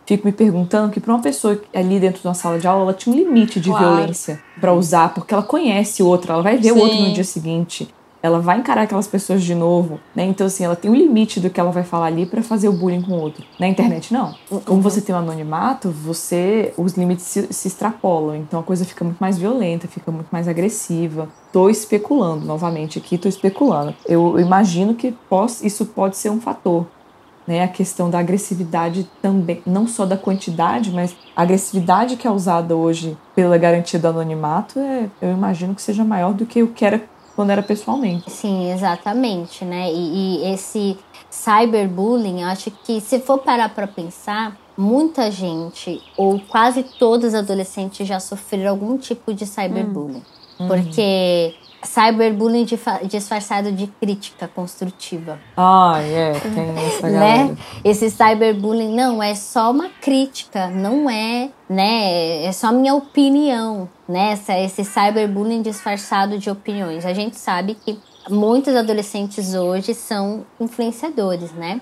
fico 0.05 0.25
me 0.25 0.31
perguntando 0.31 0.91
que 0.91 0.99
para 0.99 1.13
uma 1.13 1.21
pessoa 1.21 1.59
ali 1.73 1.99
dentro 1.99 2.21
de 2.21 2.27
uma 2.27 2.33
sala 2.33 2.59
de 2.59 2.67
aula, 2.67 2.83
ela 2.83 2.93
tinha 2.93 3.15
um 3.15 3.17
limite 3.17 3.59
de 3.59 3.69
claro. 3.69 3.95
violência 3.97 4.41
para 4.59 4.73
usar, 4.73 5.13
porque 5.13 5.33
ela 5.33 5.43
conhece 5.43 6.03
o 6.03 6.07
outro, 6.07 6.31
ela 6.31 6.41
vai 6.41 6.57
ver 6.57 6.73
Sim. 6.73 6.79
o 6.79 6.79
outro 6.79 6.97
no 6.99 7.13
dia 7.13 7.23
seguinte, 7.23 7.87
ela 8.23 8.39
vai 8.39 8.57
encarar 8.57 8.83
aquelas 8.83 9.05
pessoas 9.05 9.43
de 9.43 9.53
novo, 9.53 9.99
né? 10.15 10.23
Então 10.23 10.47
assim, 10.47 10.63
ela 10.63 10.77
tem 10.77 10.89
um 10.89 10.95
limite 10.95 11.41
do 11.41 11.49
que 11.49 11.59
ela 11.59 11.71
vai 11.71 11.83
falar 11.83 12.05
ali 12.05 12.25
para 12.25 12.41
fazer 12.41 12.69
o 12.69 12.71
bullying 12.71 13.01
com 13.01 13.11
o 13.11 13.19
outro. 13.19 13.43
Na 13.59 13.67
internet 13.67 14.13
não. 14.13 14.33
Como 14.65 14.81
você 14.81 15.01
tem 15.01 15.13
um 15.13 15.17
anonimato, 15.17 15.89
você 15.91 16.73
os 16.77 16.93
limites 16.93 17.25
se, 17.25 17.51
se 17.51 17.67
extrapolam, 17.67 18.37
então 18.37 18.61
a 18.61 18.63
coisa 18.63 18.85
fica 18.85 19.03
muito 19.03 19.17
mais 19.17 19.37
violenta, 19.37 19.89
fica 19.89 20.09
muito 20.09 20.29
mais 20.31 20.47
agressiva. 20.47 21.27
Tô 21.51 21.69
especulando 21.69 22.45
novamente 22.45 22.97
aqui, 22.97 23.17
tô 23.17 23.27
especulando. 23.27 23.93
Eu 24.05 24.39
imagino 24.39 24.95
que 24.95 25.11
posso, 25.29 25.67
isso 25.67 25.85
pode 25.85 26.15
ser 26.15 26.29
um 26.29 26.39
fator 26.39 26.87
né, 27.47 27.63
a 27.63 27.67
questão 27.67 28.09
da 28.09 28.19
agressividade 28.19 29.09
também, 29.21 29.61
não 29.65 29.87
só 29.87 30.05
da 30.05 30.17
quantidade, 30.17 30.91
mas 30.91 31.15
a 31.35 31.41
agressividade 31.41 32.17
que 32.17 32.27
é 32.27 32.31
usada 32.31 32.75
hoje 32.75 33.17
pela 33.35 33.57
garantia 33.57 33.99
do 33.99 34.07
anonimato, 34.07 34.79
é, 34.79 35.09
eu 35.21 35.31
imagino 35.31 35.75
que 35.75 35.81
seja 35.81 36.03
maior 36.03 36.33
do 36.33 36.45
que 36.45 36.63
o 36.63 36.67
que 36.67 36.85
era 36.85 37.03
quando 37.35 37.49
era 37.49 37.63
pessoalmente. 37.63 38.29
Sim, 38.29 38.71
exatamente, 38.71 39.65
né? 39.65 39.91
E, 39.91 40.43
e 40.43 40.53
esse 40.53 40.97
cyberbullying, 41.29 42.43
acho 42.43 42.69
que 42.69 43.01
se 43.01 43.19
for 43.19 43.39
parar 43.39 43.69
para 43.69 43.87
pensar, 43.87 44.55
muita 44.77 45.31
gente 45.31 46.01
ou 46.15 46.39
quase 46.39 46.83
todos 46.83 47.29
os 47.29 47.33
adolescentes 47.33 48.07
já 48.07 48.19
sofreram 48.19 48.71
algum 48.71 48.97
tipo 48.97 49.33
de 49.33 49.45
cyberbullying. 49.45 50.21
Hum. 50.59 50.67
Porque 50.67 51.55
cyberbullying 51.85 52.65
disfarçado 53.03 53.71
de 53.71 53.87
crítica 53.87 54.47
construtiva. 54.47 55.39
Ah, 55.57 55.99
é, 56.01 56.33
tem 56.39 56.73
essa 56.87 57.09
né? 57.09 57.57
Esse 57.83 58.09
cyberbullying 58.09 58.95
não 58.95 59.21
é 59.21 59.35
só 59.35 59.71
uma 59.71 59.89
crítica, 60.01 60.67
não 60.67 61.09
é, 61.09 61.49
né? 61.69 62.43
É 62.43 62.51
só 62.51 62.71
minha 62.71 62.95
opinião, 62.95 63.89
né? 64.07 64.37
Esse 64.63 64.83
cyberbullying 64.83 65.61
disfarçado 65.61 66.37
de 66.37 66.49
opiniões. 66.49 67.05
A 67.05 67.13
gente 67.13 67.37
sabe 67.37 67.75
que 67.75 67.99
muitos 68.29 68.75
adolescentes 68.75 69.53
hoje 69.53 69.93
são 69.93 70.45
influenciadores, 70.59 71.51
né? 71.51 71.81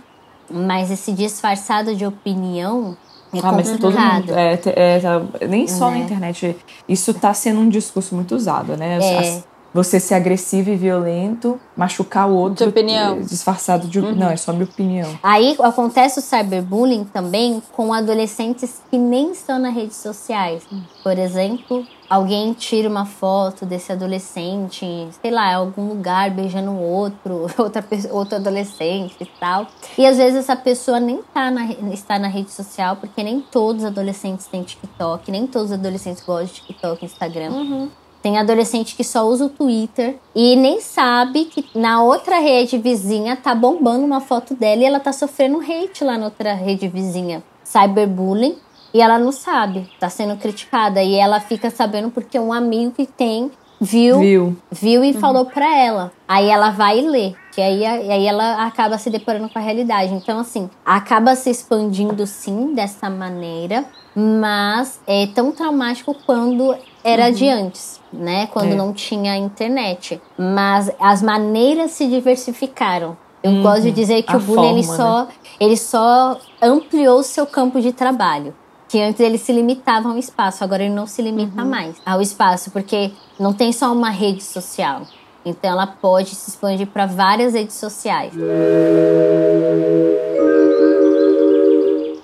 Mas 0.49 0.91
esse 0.91 1.14
disfarçado 1.14 1.95
de 1.95 2.06
opinião 2.06 2.97
é 3.34 3.39
ah, 3.41 3.52
mas 3.54 3.78
todo 3.78 3.97
mundo. 3.97 4.34
É, 4.34 4.60
é, 4.66 5.02
é, 5.41 5.47
nem 5.47 5.66
só 5.66 5.89
né? 5.89 5.97
na 5.97 6.04
internet. 6.04 6.58
Isso 6.88 7.12
está 7.12 7.34
sendo 7.34 7.62
um 7.62 7.70
discurso 7.70 8.14
muito 8.14 8.36
usado, 8.36 8.76
né? 8.76 8.99
É. 9.02 9.20
As, 9.20 9.47
você 9.74 10.00
ser 10.00 10.16
agressivo 10.16 10.70
e 10.70 10.76
violento, 10.76 11.60
machucar 11.76 12.30
o 12.30 12.36
outro. 12.36 12.66
De 12.66 12.70
opinião. 12.70 13.22
Disfarçado 13.22 13.88
de. 13.88 14.00
Uhum. 14.00 14.16
Não, 14.16 14.30
é 14.30 14.38
só 14.38 14.52
minha 14.52 14.66
opinião. 14.66 15.18
Aí 15.24 15.56
acontece 15.62 16.20
o 16.20 16.22
cyberbullying 16.22 17.06
também 17.06 17.62
com 17.72 17.94
adolescentes 17.94 18.82
que 18.90 18.98
nem 18.98 19.32
estão 19.32 19.60
nas 19.60 19.74
redes 19.74 19.98
sociais. 19.98 20.64
Por 21.04 21.18
exemplo, 21.18 21.86
alguém 22.10 22.52
tira 22.54 22.90
uma 22.90 23.06
foto 23.06 23.66
desse 23.66 23.92
adolescente, 23.92 24.86
sei 25.22 25.32
lá, 25.32 25.52
em 25.52 25.56
algum 25.56 25.88
lugar 25.88 26.30
beijando 26.32 26.74
outro, 26.78 27.48
outra 27.58 27.86
outro 28.12 28.36
adolescente 28.36 29.16
e 29.22 29.26
tal. 29.26 29.68
E 29.98 30.06
às 30.06 30.18
vezes 30.18 30.40
essa 30.40 30.56
pessoa 30.56 31.00
nem 31.00 31.22
tá 31.34 31.50
na, 31.50 31.72
está 31.94 32.20
na 32.20 32.28
rede 32.28 32.52
social, 32.52 32.98
porque 32.98 33.24
nem 33.24 33.40
todos 33.40 33.84
os 33.84 33.88
adolescentes 33.88 34.48
têm 34.48 34.64
TikTok, 34.64 35.32
nem 35.32 35.48
todos 35.48 35.72
os 35.72 35.78
adolescentes 35.78 36.22
gostam 36.24 36.48
de 36.48 36.54
TikTok 36.54 37.02
e 37.02 37.06
Instagram. 37.06 37.52
Uhum. 37.52 37.90
Tem 38.22 38.38
adolescente 38.38 38.96
que 38.96 39.04
só 39.04 39.26
usa 39.28 39.46
o 39.46 39.50
Twitter 39.50 40.18
e 40.36 40.56
nem 40.56 40.80
sabe 40.80 41.46
que 41.46 41.66
na 41.74 42.04
outra 42.04 42.40
rede 42.40 42.78
vizinha 42.78 43.36
tá 43.36 43.56
bombando 43.56 44.06
uma 44.06 44.22
foto 44.22 44.54
dela 44.54 44.82
e 44.82 44.86
ela 44.86 45.00
tá 45.00 45.12
sofrendo 45.12 45.60
hate 45.60 46.04
lá 46.04 46.18
na 46.18 46.26
outra 46.26 46.54
rede 46.54 46.88
vizinha. 46.88 47.42
Cyberbullying 47.64 48.56
e 48.94 49.02
ela 49.02 49.18
não 49.18 49.32
sabe, 49.32 49.90
tá 50.00 50.10
sendo 50.10 50.38
criticada. 50.38 51.02
E 51.02 51.16
ela 51.16 51.40
fica 51.40 51.70
sabendo 51.70 52.12
porque 52.12 52.38
um 52.40 52.54
amigo 52.54 52.92
que 52.92 53.06
tem 53.06 53.50
viu, 53.80 54.20
Viu. 54.20 54.58
viu 54.72 55.04
e 55.04 55.14
falou 55.14 55.46
pra 55.46 55.76
ela. 55.76 56.12
Aí 56.28 56.48
ela 56.48 56.70
vai 56.70 57.00
e 57.00 57.02
lê, 57.02 57.34
que 57.52 57.60
aí, 57.60 57.84
aí 57.86 58.28
ela 58.28 58.64
acaba 58.66 58.98
se 59.00 59.10
deparando 59.10 59.50
com 59.50 59.58
a 59.58 59.62
realidade. 59.62 60.14
Então, 60.14 60.38
assim, 60.40 60.70
acaba 60.86 61.36
se 61.36 61.50
expandindo 61.50 62.28
sim 62.28 62.76
dessa 62.76 63.10
maneira, 63.10 63.84
mas 64.16 65.00
é 65.08 65.26
tão 65.28 65.52
traumático 65.52 66.16
quando 66.26 66.76
era 67.04 67.32
de 67.32 67.47
antes, 67.47 67.99
né? 68.12 68.47
Quando 68.47 68.72
É. 68.74 68.76
não 68.76 68.93
tinha 68.93 69.36
internet. 69.38 70.22
Mas 70.38 70.91
as 70.99 71.22
maneiras 71.22 71.91
se 71.91 72.08
diversificaram. 72.08 73.18
Eu 73.43 73.62
gosto 73.64 73.84
de 73.84 73.91
dizer 73.91 74.22
que 74.22 74.32
A 74.34 74.38
o 74.38 74.39
bullying 74.39 74.74
ele 74.74 74.84
forma, 74.84 74.97
só, 74.97 75.28
ele 75.60 75.78
só 75.78 76.38
ampliou 76.62 77.24
seu 77.24 77.45
campo 77.47 77.82
de 77.82 77.91
trabalho. 77.91 78.54
Que 78.88 79.02
antes 79.02 79.20
ele 79.22 79.38
se 79.38 79.52
limitava 79.52 80.10
a 80.10 80.12
um 80.12 80.18
espaço, 80.18 80.64
agora 80.64 80.84
ele 80.84 80.93
não 80.93 81.08
se 81.08 81.22
limita 81.22 81.64
mais 81.64 81.95
ao 82.06 82.22
espaço, 82.22 82.70
porque 82.72 83.12
não 83.39 83.54
tem 83.54 83.72
só 83.72 83.91
uma 83.91 84.10
rede 84.10 84.43
social. 84.43 85.04
Então 85.43 85.72
ela 85.72 85.88
pode 85.88 86.36
se 86.36 86.49
expandir 86.52 86.86
para 86.88 87.06
várias 87.08 87.54
redes 87.54 87.76
sociais. 87.76 88.32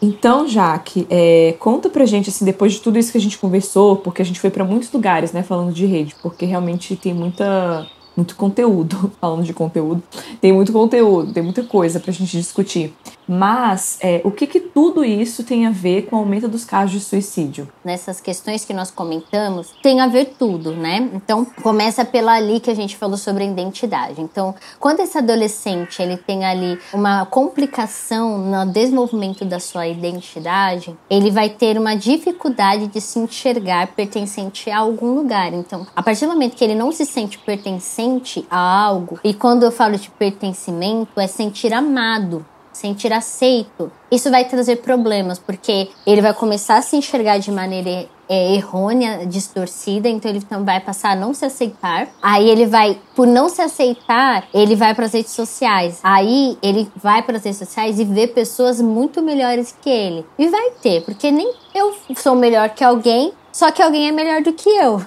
Então, 0.02 0.48
Jaque, 0.48 1.08
é, 1.10 1.56
conta 1.60 1.90
pra 1.90 2.06
gente, 2.06 2.30
assim, 2.30 2.46
depois 2.46 2.74
de 2.74 2.82
tudo 2.82 3.00
isso 3.00 3.12
que 3.12 3.18
a 3.18 3.22
gente 3.22 3.38
conversou, 3.38 3.96
porque 3.96 4.22
a 4.22 4.26
gente 4.26 4.40
foi 4.40 4.50
pra 4.50 4.64
muitos 4.64 4.92
lugares, 4.92 5.32
né, 5.32 5.42
falando 5.42 5.74
de 5.74 5.86
rede, 5.86 6.16
porque 6.22 6.46
realmente 6.46 6.96
tem 6.96 7.14
muita, 7.14 7.88
muito 8.16 8.36
conteúdo, 8.36 9.12
falando 9.20 9.44
de 9.44 9.54
conteúdo, 9.54 10.04
tem 10.40 10.54
muito 10.54 10.72
conteúdo, 10.72 11.34
tem 11.34 11.42
muita 11.42 11.64
coisa 11.64 12.00
pra 12.00 12.12
gente 12.12 12.38
discutir. 12.38 12.94
Mas, 13.28 13.98
é, 14.02 14.22
o 14.24 14.32
que 14.32 14.48
que 14.48 14.60
tudo 14.60 15.04
isso 15.04 15.44
tem 15.44 15.66
a 15.66 15.72
ver 15.72 16.04
com 16.04 16.16
o 16.16 16.20
aumento 16.20 16.48
dos 16.48 16.64
casos 16.64 16.92
de 16.92 17.00
suicídio? 17.00 17.68
nessas 17.88 18.20
questões 18.20 18.66
que 18.66 18.74
nós 18.74 18.92
comentamos, 18.92 19.74
tem 19.82 20.02
a 20.02 20.08
ver 20.08 20.36
tudo, 20.38 20.72
né? 20.76 21.10
Então, 21.14 21.46
começa 21.64 22.04
pela 22.04 22.34
ali 22.34 22.60
que 22.60 22.70
a 22.70 22.76
gente 22.76 22.98
falou 22.98 23.18
sobre 23.18 23.46
a 23.46 23.48
identidade. 23.48 24.22
Então, 24.22 24.54
quando 24.78 25.00
esse 25.00 25.18
adolescente, 25.18 26.02
ele 26.02 26.18
tem 26.18 26.46
ali 26.46 26.78
uma 26.94 27.26
complicação 27.26 28.38
no 28.38 28.66
desenvolvimento 28.72 29.46
da 29.46 29.60
sua 29.60 29.88
identidade, 29.88 30.96
ele 31.10 31.32
vai 31.32 31.50
ter 31.50 31.78
uma 31.78 31.96
dificuldade 31.96 32.88
de 32.88 33.00
se 33.00 33.20
enxergar 33.20 33.88
pertencente 33.88 34.70
a 34.70 34.80
algum 34.80 35.16
lugar. 35.16 35.54
Então, 35.54 35.88
a 35.96 36.04
partir 36.04 36.26
do 36.26 36.34
momento 36.34 36.56
que 36.56 36.64
ele 36.64 36.76
não 36.76 36.92
se 36.92 37.06
sente 37.06 37.40
pertencente 37.40 38.46
a 38.50 38.60
algo, 38.60 39.18
e 39.24 39.34
quando 39.34 39.64
eu 39.64 39.72
falo 39.72 39.98
de 39.98 40.10
pertencimento, 40.10 41.20
é 41.20 41.28
sentir 41.28 41.74
amado, 41.74 42.46
sentir 42.78 43.12
aceito, 43.12 43.92
isso 44.12 44.30
vai 44.30 44.46
trazer 44.46 44.78
problemas, 44.78 45.40
porque 45.40 45.90
ele 46.06 46.22
vai 46.22 46.34
começar 46.34 46.78
a 46.78 46.82
se 46.82 46.96
enxergar 46.96 47.40
de 47.40 47.52
maneira 47.52 48.08
é, 48.30 48.54
errônea, 48.56 49.26
distorcida, 49.26 50.08
então 50.08 50.30
ele 50.30 50.40
então 50.40 50.64
vai 50.64 50.80
passar 50.80 51.12
a 51.12 51.16
não 51.16 51.34
se 51.34 51.46
aceitar. 51.46 52.08
Aí 52.22 52.50
ele 52.50 52.66
vai, 52.66 53.00
por 53.16 53.26
não 53.26 53.50
se 53.50 53.62
aceitar, 53.62 54.48
ele 54.54 54.76
vai 54.76 54.94
para 54.94 55.06
as 55.06 55.14
redes 55.14 55.32
sociais. 55.32 56.00
Aí 56.04 56.58
ele 56.62 56.90
vai 56.96 57.22
para 57.22 57.38
as 57.38 57.44
redes 57.44 57.60
sociais 57.60 58.00
e 58.00 58.06
vê 58.06 58.28
pessoas 58.28 58.82
muito 58.82 59.22
melhores 59.22 59.76
que 59.82 59.90
ele. 59.90 60.26
E 60.38 60.48
vai 60.48 60.72
ter, 60.82 61.04
porque 61.04 61.32
nem 61.32 61.52
eu 61.74 61.96
sou 62.16 62.36
melhor 62.36 62.70
que 62.70 62.84
alguém, 62.84 63.34
só 63.52 63.72
que 63.72 63.82
alguém 63.82 64.08
é 64.08 64.12
melhor 64.12 64.42
do 64.42 64.54
que 64.54 64.70
eu 64.70 65.02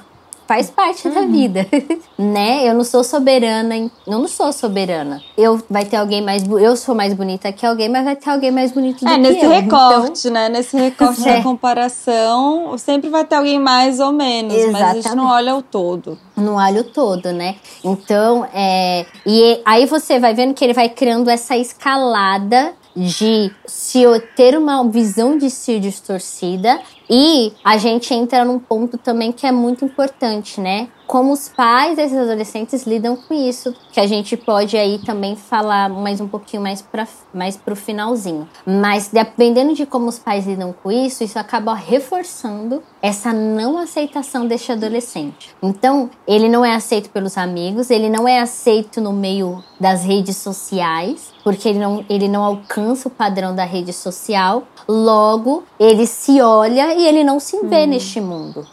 faz 0.50 0.68
parte 0.68 1.08
da 1.08 1.20
vida, 1.20 1.64
né? 2.18 2.68
Eu 2.68 2.74
não 2.74 2.82
sou 2.82 3.04
soberana, 3.04 3.76
eu 3.76 3.88
não 4.04 4.26
sou 4.26 4.52
soberana. 4.52 5.22
Eu 5.38 5.62
vai 5.70 5.84
ter 5.84 5.94
alguém 5.94 6.20
mais, 6.20 6.42
eu 6.44 6.76
sou 6.76 6.92
mais 6.92 7.14
bonita 7.14 7.52
que 7.52 7.64
alguém, 7.64 7.88
mas 7.88 8.04
vai 8.04 8.16
ter 8.16 8.30
alguém 8.30 8.50
mais 8.50 8.72
bonito 8.72 9.04
do 9.04 9.08
É, 9.08 9.14
que 9.14 9.18
nesse 9.20 9.44
eu. 9.44 9.48
recorte, 9.50 10.28
né? 10.28 10.48
Nesse 10.48 10.76
recorte 10.76 11.22
É. 11.28 11.36
da 11.36 11.42
comparação, 11.44 12.76
sempre 12.76 13.08
vai 13.08 13.24
ter 13.24 13.36
alguém 13.36 13.60
mais 13.60 14.00
ou 14.00 14.10
menos, 14.10 14.52
mas 14.52 14.74
a 14.74 14.86
gente 14.88 14.98
Exatamente. 14.98 15.14
não 15.14 15.26
olha 15.26 15.54
o 15.54 15.62
todo. 15.62 16.18
no 16.36 16.58
alho 16.58 16.82
todo, 16.82 17.30
né? 17.32 17.54
Então, 17.84 18.44
é, 18.52 19.06
e 19.24 19.60
aí 19.64 19.86
você 19.86 20.18
vai 20.18 20.34
vendo 20.34 20.52
que 20.52 20.64
ele 20.64 20.72
vai 20.72 20.88
criando 20.88 21.28
essa 21.30 21.56
escalada 21.56 22.72
de 22.94 23.50
se 23.66 24.02
ter 24.34 24.56
uma 24.56 24.82
visão 24.88 25.38
de 25.38 25.50
si 25.50 25.78
distorcida 25.78 26.80
e 27.12 27.52
a 27.64 27.76
gente 27.76 28.14
entra 28.14 28.44
num 28.44 28.60
ponto 28.60 28.96
também 28.96 29.32
que 29.32 29.44
é 29.44 29.50
muito 29.50 29.84
importante, 29.84 30.60
né? 30.60 30.88
Como 31.08 31.32
os 31.32 31.48
pais 31.48 31.96
desses 31.96 32.16
adolescentes 32.16 32.86
lidam 32.86 33.16
com 33.16 33.34
isso, 33.34 33.74
que 33.90 33.98
a 33.98 34.06
gente 34.06 34.36
pode 34.36 34.76
aí 34.76 34.96
também 34.98 35.34
falar 35.34 35.88
mais 35.88 36.20
um 36.20 36.28
pouquinho 36.28 36.62
mais 36.62 36.80
para 36.80 37.08
mais 37.34 37.56
pro 37.56 37.74
finalzinho. 37.74 38.48
Mas 38.64 39.08
dependendo 39.08 39.74
de 39.74 39.84
como 39.86 40.06
os 40.06 40.20
pais 40.20 40.46
lidam 40.46 40.72
com 40.72 40.92
isso, 40.92 41.24
isso 41.24 41.36
acaba 41.36 41.74
reforçando 41.74 42.80
essa 43.02 43.32
não 43.32 43.76
aceitação 43.76 44.46
deste 44.46 44.70
adolescente. 44.70 45.50
Então, 45.60 46.08
ele 46.28 46.48
não 46.48 46.64
é 46.64 46.76
aceito 46.76 47.10
pelos 47.10 47.36
amigos, 47.36 47.90
ele 47.90 48.08
não 48.08 48.28
é 48.28 48.38
aceito 48.38 49.00
no 49.00 49.12
meio 49.12 49.64
das 49.80 50.04
redes 50.04 50.36
sociais, 50.36 51.32
porque 51.42 51.68
ele 51.68 51.78
não, 51.78 52.04
ele 52.08 52.28
não 52.28 52.44
alcança 52.44 53.08
o 53.08 53.10
padrão 53.10 53.54
da 53.54 53.64
rede 53.64 53.92
social. 53.92 54.64
Logo, 54.88 55.64
ele 55.78 56.06
se 56.06 56.40
olha 56.40 56.94
e 56.94 57.06
ele 57.06 57.22
não 57.24 57.38
se 57.38 57.58
vê 57.66 57.86
neste 57.86 58.20
mundo. 58.20 58.66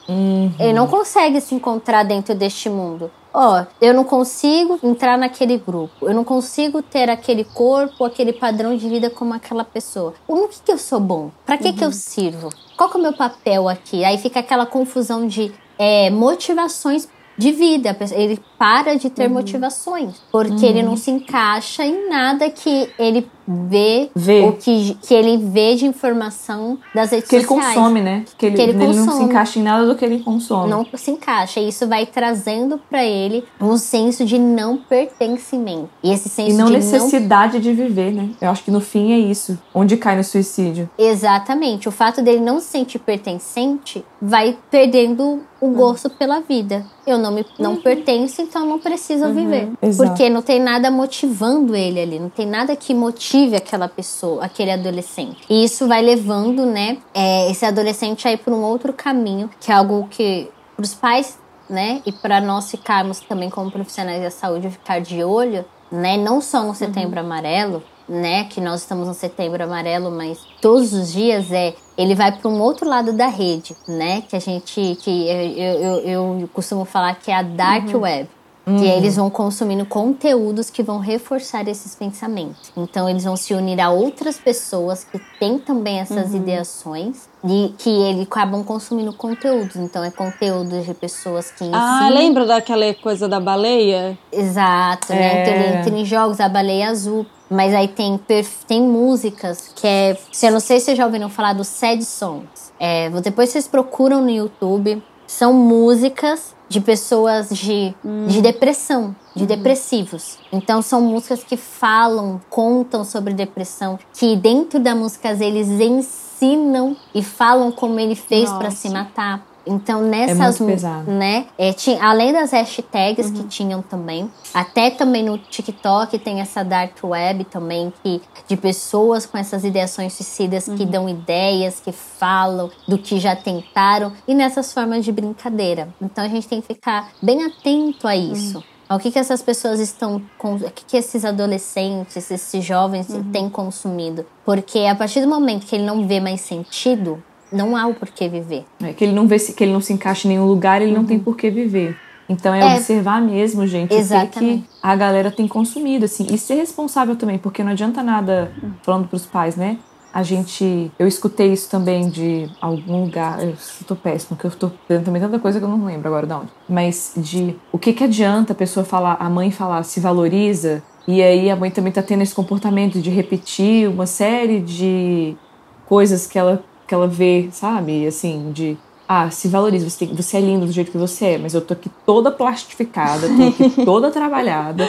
Ele 0.60 0.74
não 0.74 0.88
consegue 0.88 1.40
se 1.42 1.54
encontrar 1.56 2.04
dentro 2.04 2.34
deste 2.34 2.70
mundo. 2.70 3.12
Ó, 3.34 3.64
eu 3.80 3.94
não 3.94 4.04
consigo 4.04 4.80
entrar 4.82 5.16
naquele 5.16 5.58
grupo. 5.58 6.08
Eu 6.08 6.14
não 6.16 6.24
consigo 6.24 6.82
ter 6.82 7.08
aquele 7.08 7.44
corpo, 7.44 8.04
aquele 8.04 8.34
padrão 8.34 8.76
de 8.76 8.90
vida 8.90 9.12
como 9.12 9.34
aquela 9.34 9.64
pessoa. 9.64 10.16
No 10.28 10.48
que, 10.48 10.60
que 10.60 10.72
eu 10.72 10.78
sou 10.78 11.00
bom? 11.00 11.30
Pra 11.46 11.56
que, 11.56 11.72
que 11.72 11.84
eu 11.84 11.92
sirvo? 11.92 12.50
Qual 12.76 12.90
que 12.90 12.98
é 12.98 13.00
o 13.00 13.04
meu 13.04 13.14
papel 13.14 13.70
aqui? 13.70 14.04
Aí 14.04 14.18
fica 14.18 14.40
aquela 14.40 14.66
confusão 14.66 15.28
de 15.28 15.52
é, 15.78 16.10
motivações 16.10 17.08
de 17.38 17.52
vida. 17.52 17.96
Ele 18.12 18.40
para 18.58 18.96
de 18.96 19.10
ter 19.10 19.30
motivações. 19.30 20.16
Porque 20.32 20.66
ele 20.66 20.82
não 20.84 20.98
se 20.98 21.12
encaixa 21.12 21.86
em 21.86 22.10
nada 22.10 22.50
que 22.50 22.90
ele 22.98 23.28
vê, 23.50 24.10
Vê. 24.14 24.42
ou 24.42 24.54
que, 24.54 24.98
que 25.02 25.14
ele 25.14 25.38
vê 25.38 25.76
de 25.76 25.86
informação 25.86 26.78
das 26.94 27.12
redes 27.12 27.30
Que 27.30 27.38
ele 27.38 27.46
sociais. 27.46 27.74
consome, 27.76 28.02
né? 28.02 28.26
Que 28.38 28.46
ele, 28.48 28.56
Que 28.56 28.62
ele 28.62 28.72
ele 28.72 28.84
não 28.86 28.94
se 28.94 29.00
consome. 29.06 29.24
encaixa 29.26 29.60
em 29.60 29.64
nada 29.64 29.86
do 29.86 29.96
que 29.96 30.04
ele 30.04 30.20
consome. 30.20 30.70
não 30.70 30.86
se 30.96 31.12
encaixa. 31.12 31.60
E 31.62 31.70
isso 31.70 31.88
vai 31.88 32.06
trazendo 32.06 32.78
pra 32.90 33.06
ele 33.06 33.46
um 33.62 33.78
senso 33.78 34.26
de 34.26 34.38
não 34.38 34.76
pertencimento. 34.78 35.90
E 36.04 36.12
esse 36.12 36.28
senso 36.30 36.50
E 36.52 36.54
não 36.54 36.66
de 36.68 36.74
necessidade 36.74 37.60
de 37.60 37.72
viver, 37.74 38.12
né? 38.12 38.30
Eu 38.42 38.50
acho 38.50 38.64
que 38.64 38.72
no 38.72 38.82
fim 38.82 39.14
é 39.14 39.18
isso. 39.20 39.58
Onde 39.74 39.96
cai 39.98 40.16
no 40.18 40.24
suicídio. 40.24 40.90
não. 40.98 41.06
Exatamente. 41.08 41.88
O 41.88 41.92
fato 41.92 42.22
dele 42.22 42.40
não 42.42 42.60
se 42.60 42.68
sentir 42.68 43.00
pertencente 43.00 44.04
vai 44.22 44.58
perdendo 44.70 45.42
o 45.60 45.70
gosto 45.70 46.10
pela 46.10 46.40
vida. 46.42 46.86
Eu 47.06 47.18
não 47.18 47.32
me 47.32 47.46
não 47.58 47.78
pertenço, 47.78 48.42
então 48.48 48.66
não 48.66 48.80
preciso 48.80 49.32
viver. 49.34 49.70
Exato. 49.82 50.10
Porque 50.10 50.30
não 50.30 50.42
tem 50.42 50.60
nada 50.60 50.90
motivando 50.90 51.76
ele 51.76 52.00
ali, 52.00 52.20
não 52.20 52.30
tem 52.30 52.46
nada 52.46 52.76
que 52.76 52.94
motive 52.94 53.56
aquela 53.56 53.88
pessoa, 53.88 54.44
aquele 54.44 54.72
adolescente. 54.72 55.38
E 55.50 55.64
isso 55.64 55.88
vai 55.88 56.02
levando, 56.02 56.66
né, 56.66 56.98
é, 57.14 57.50
esse 57.52 57.66
adolescente 57.66 58.28
aí 58.28 58.38
por 58.38 58.54
um 58.54 58.62
outro 58.62 58.94
caminho, 58.94 59.50
que 59.60 59.72
é 59.72 59.76
algo 59.76 60.08
que 60.10 60.50
para 60.76 60.84
os 60.84 60.94
pais, 60.94 61.38
né, 61.70 62.02
e 62.06 62.12
para 62.12 62.40
nós 62.40 62.72
ficarmos 62.72 63.20
também 63.20 63.50
como 63.50 63.70
profissionais 63.70 64.22
da 64.22 64.32
saúde 64.32 64.70
ficar 64.70 65.02
de 65.02 65.24
olho, 65.24 65.66
né, 65.92 66.18
não 66.18 66.42
só 66.42 66.64
no 66.64 66.74
Setembro 66.74 67.20
Amarelo, 67.20 67.84
né, 68.08 68.46
que 68.46 68.62
nós 68.62 68.82
estamos 68.82 69.08
no 69.08 69.14
Setembro 69.14 69.62
Amarelo, 69.62 70.10
mas 70.10 70.40
todos 70.62 70.94
os 70.94 71.12
dias 71.12 71.52
é 71.52 71.74
ele 71.98 72.16
vai 72.16 72.32
para 72.32 72.50
um 72.50 72.62
outro 72.62 72.88
lado 72.88 73.12
da 73.12 73.28
rede, 73.28 73.76
né, 73.88 74.22
que 74.22 74.36
a 74.36 74.40
gente 74.40 74.98
que 75.02 75.28
eu, 75.28 75.42
eu, 75.42 76.00
eu, 76.00 76.40
eu 76.40 76.50
costumo 76.54 76.86
falar 76.86 77.16
que 77.16 77.32
é 77.32 77.36
a 77.36 77.42
dark 77.42 77.94
web. 77.94 78.30
Que 78.68 78.86
eles 78.86 79.16
vão 79.16 79.30
consumindo 79.30 79.86
conteúdos 79.86 80.70
que 80.70 80.84
vão 80.84 81.00
reforçar 81.00 81.66
esses 81.70 81.96
pensamentos. 81.96 82.70
Então, 82.76 83.08
eles 83.08 83.24
vão 83.24 83.38
se 83.38 83.54
unir 83.54 83.80
a 83.80 83.90
outras 83.90 84.38
pessoas 84.38 85.06
que 85.06 85.18
têm 85.40 85.58
também 85.58 86.00
essas 86.00 86.34
ideações 86.34 87.30
e 87.46 87.74
que 87.78 87.90
eles 87.90 88.24
acabam 88.24 88.64
consumindo 88.66 89.14
conteúdos. 89.14 89.78
Então, 89.78 90.04
é 90.04 90.12
conteúdo 90.12 90.82
de 90.82 90.94
pessoas 90.94 91.50
que 91.50 91.64
Ah, 91.72 92.02
ensinam. 92.04 92.22
lembra 92.22 92.46
daquela 92.46 92.94
coisa 92.96 93.26
da 93.28 93.40
baleia? 93.40 94.18
Exato, 94.32 95.14
né? 95.14 95.42
Então, 95.44 95.54
ele 95.54 95.78
entra 95.78 95.98
em 95.98 96.04
jogos, 96.06 96.42
a 96.42 96.50
baleia 96.50 96.90
azul. 96.90 97.26
Mas 97.50 97.74
aí 97.74 97.88
tem, 97.88 98.20
tem 98.68 98.82
músicas 98.82 99.72
que 99.74 99.88
é. 99.88 100.18
Se 100.34 100.46
eu 100.46 100.52
não 100.52 100.60
sei 100.60 100.80
se 100.80 100.88
vocês 100.88 100.98
já 100.98 101.06
ouviram 101.06 101.30
falar 101.30 101.54
dos 101.54 101.68
sad 101.68 102.04
songs. 102.04 102.74
É, 102.78 103.10
depois 103.22 103.50
vocês 103.50 103.66
procuram 103.66 104.22
no 104.22 104.30
YouTube. 104.30 105.02
São 105.26 105.54
músicas 105.54 106.54
de 106.70 106.82
pessoas 106.82 107.50
de, 107.50 107.94
de 108.28 108.42
depressão, 108.42 109.16
de 109.36 109.46
depressivos. 109.46 110.38
Então 110.52 110.82
são 110.82 111.02
músicas 111.02 111.44
que 111.44 111.58
falam, 111.58 112.42
contam 112.50 113.04
sobre 113.04 113.34
depressão, 113.34 113.98
que 114.14 114.36
dentro 114.36 114.80
das 114.80 114.98
músicas 114.98 115.42
eles 115.42 115.68
ensinam 115.70 116.96
e 117.14 117.24
falam 117.24 117.72
como 117.72 118.00
ele 118.00 118.16
fez 118.16 118.52
para 118.52 118.72
se 118.72 118.90
matar. 118.90 119.46
Então, 119.68 120.02
nessas. 120.02 120.60
É 120.60 120.64
muito 120.64 120.66
pesado. 120.66 121.12
Né, 121.12 121.48
é, 121.58 121.74
tinha, 121.74 122.04
além 122.04 122.34
das 122.34 122.52
hashtags 122.52 123.28
uhum. 123.28 123.34
que 123.34 123.44
tinham 123.46 123.82
também, 123.82 124.30
até 124.54 124.90
também 124.90 125.24
no 125.24 125.38
TikTok 125.38 126.18
tem 126.20 126.40
essa 126.40 126.64
dark 126.64 126.98
web 127.04 127.44
também, 127.46 127.94
que, 128.04 128.22
de 128.48 128.58
pessoas 128.58 129.26
com 129.26 129.38
essas 129.38 129.64
ideações 129.64 130.14
suicidas 130.14 130.68
uhum. 130.68 130.78
que 130.78 130.86
dão 130.86 131.08
ideias, 131.08 131.80
que 131.80 131.92
falam 131.92 132.70
do 132.88 132.98
que 132.98 133.20
já 133.20 133.36
tentaram, 133.36 134.12
e 134.28 134.34
nessas 134.34 134.74
formas 134.74 135.04
de 135.04 135.12
brincadeira. 135.12 135.90
Então, 136.02 136.24
a 136.24 136.28
gente 136.28 136.48
tem 136.48 136.62
que 136.62 136.68
ficar 136.68 137.12
bem 137.22 137.44
atento 137.44 138.08
a 138.08 138.16
isso. 138.16 138.58
Uhum 138.58 138.78
ao 138.88 139.00
que, 139.00 139.12
que 139.12 139.20
essas 139.20 139.42
pessoas 139.42 139.80
estão 139.80 140.22
com, 140.38 140.56
o 140.56 140.72
que, 140.72 140.86
que 140.86 140.98
esses 140.98 141.26
adolescentes, 141.26 142.32
esses 142.32 142.64
jovens 142.64 143.10
uhum. 143.10 143.32
têm 143.32 143.50
consumido. 143.50 144.26
Porque 144.46 144.80
a 144.80 144.96
partir 144.96 145.22
do 145.22 145.28
momento 145.28 145.66
que 145.66 145.76
ele 145.76 145.86
não 145.86 146.08
vê 146.08 146.20
mais 146.20 146.42
sentido, 146.42 147.22
não 147.52 147.76
há 147.76 147.88
o 147.88 147.94
porquê 147.94 148.28
viver. 148.28 148.66
É, 148.82 148.94
que 148.94 149.04
ele 149.04 149.14
não 149.14 149.28
vê 149.28 149.40
se, 149.40 149.54
que 149.54 149.64
ele 149.64 149.74
não 149.74 149.82
se 149.82 149.94
encaixa 149.94 150.28
em 150.28 150.32
nenhum 150.32 150.46
lugar, 150.46 150.82
ele 150.82 150.92
uhum. 150.92 150.98
não 150.98 151.06
tem 151.06 151.20
porquê 151.20 151.50
viver. 151.50 151.98
Então 152.30 152.54
é, 152.54 152.60
é, 152.60 152.76
observar 152.76 153.22
mesmo, 153.22 153.66
gente, 153.66 153.94
o 153.94 154.28
que 154.28 154.64
a 154.84 154.96
galera 154.96 155.32
tem 155.32 155.48
consumido, 155.48 156.06
assim, 156.06 156.28
e 156.30 156.38
ser 156.38 156.56
responsável 156.56 157.16
também, 157.16 157.38
porque 157.38 157.64
não 157.64 157.72
adianta 157.72 158.04
nada, 158.04 158.52
uhum. 158.62 158.72
falando 158.84 159.08
para 159.08 159.16
os 159.16 159.26
pais, 159.26 159.56
né? 159.56 159.78
A 160.14 160.24
gente. 160.24 160.92
Eu 160.98 161.08
escutei 161.08 161.54
isso 161.54 161.70
também 161.70 162.10
de 162.10 162.50
algum 162.60 163.04
lugar. 163.04 163.44
Eu 163.44 163.52
estou 163.52 163.96
péssimo, 163.96 164.30
porque 164.30 164.48
eu 164.48 164.50
estou 164.50 164.72
vendo 164.90 165.06
também 165.06 165.22
tanta 165.22 165.38
coisa 165.38 165.60
que 165.60 165.66
eu 165.66 165.70
não 165.70 165.86
lembro 165.86 166.08
agora 166.08 166.26
de 166.26 166.34
onde. 166.34 166.50
Mas 166.68 167.14
de 167.16 167.56
o 167.72 167.78
que, 167.78 167.94
que 167.94 168.04
adianta 168.04 168.54
a 168.54 168.56
pessoa 168.56 168.84
falar, 168.84 169.18
a 169.20 169.30
mãe 169.30 169.52
falar, 169.52 169.84
se 169.84 170.00
valoriza, 170.00 170.82
e 171.08 171.22
aí 171.22 171.52
a 171.52 171.56
mãe 171.56 171.70
também 171.70 171.90
está 171.90 172.02
tendo 172.02 172.24
esse 172.24 172.34
comportamento 172.34 173.00
de 173.00 173.10
repetir 173.10 173.88
uma 173.88 174.06
série 174.06 174.60
de 174.60 175.38
coisas 175.86 176.26
que 176.26 176.40
ela 176.40 176.64
que 176.88 176.94
ela 176.94 177.08
vê, 177.08 177.50
sabe? 177.52 178.08
Assim, 178.08 178.52
de 178.52 178.78
ah, 179.10 179.30
se 179.30 179.48
valoriza, 179.48 179.90
você, 179.90 180.06
tem, 180.06 180.14
você 180.14 180.36
é 180.36 180.42
lindo 180.42 180.66
do 180.66 180.72
jeito 180.72 180.92
que 180.92 180.98
você 180.98 181.26
é, 181.26 181.38
mas 181.38 181.54
eu 181.54 181.62
tô 181.62 181.74
aqui 181.74 181.90
toda 182.06 182.30
plastificada, 182.30 183.28
tô 183.30 183.48
aqui 183.48 183.70
toda 183.86 184.12
trabalhada. 184.12 184.86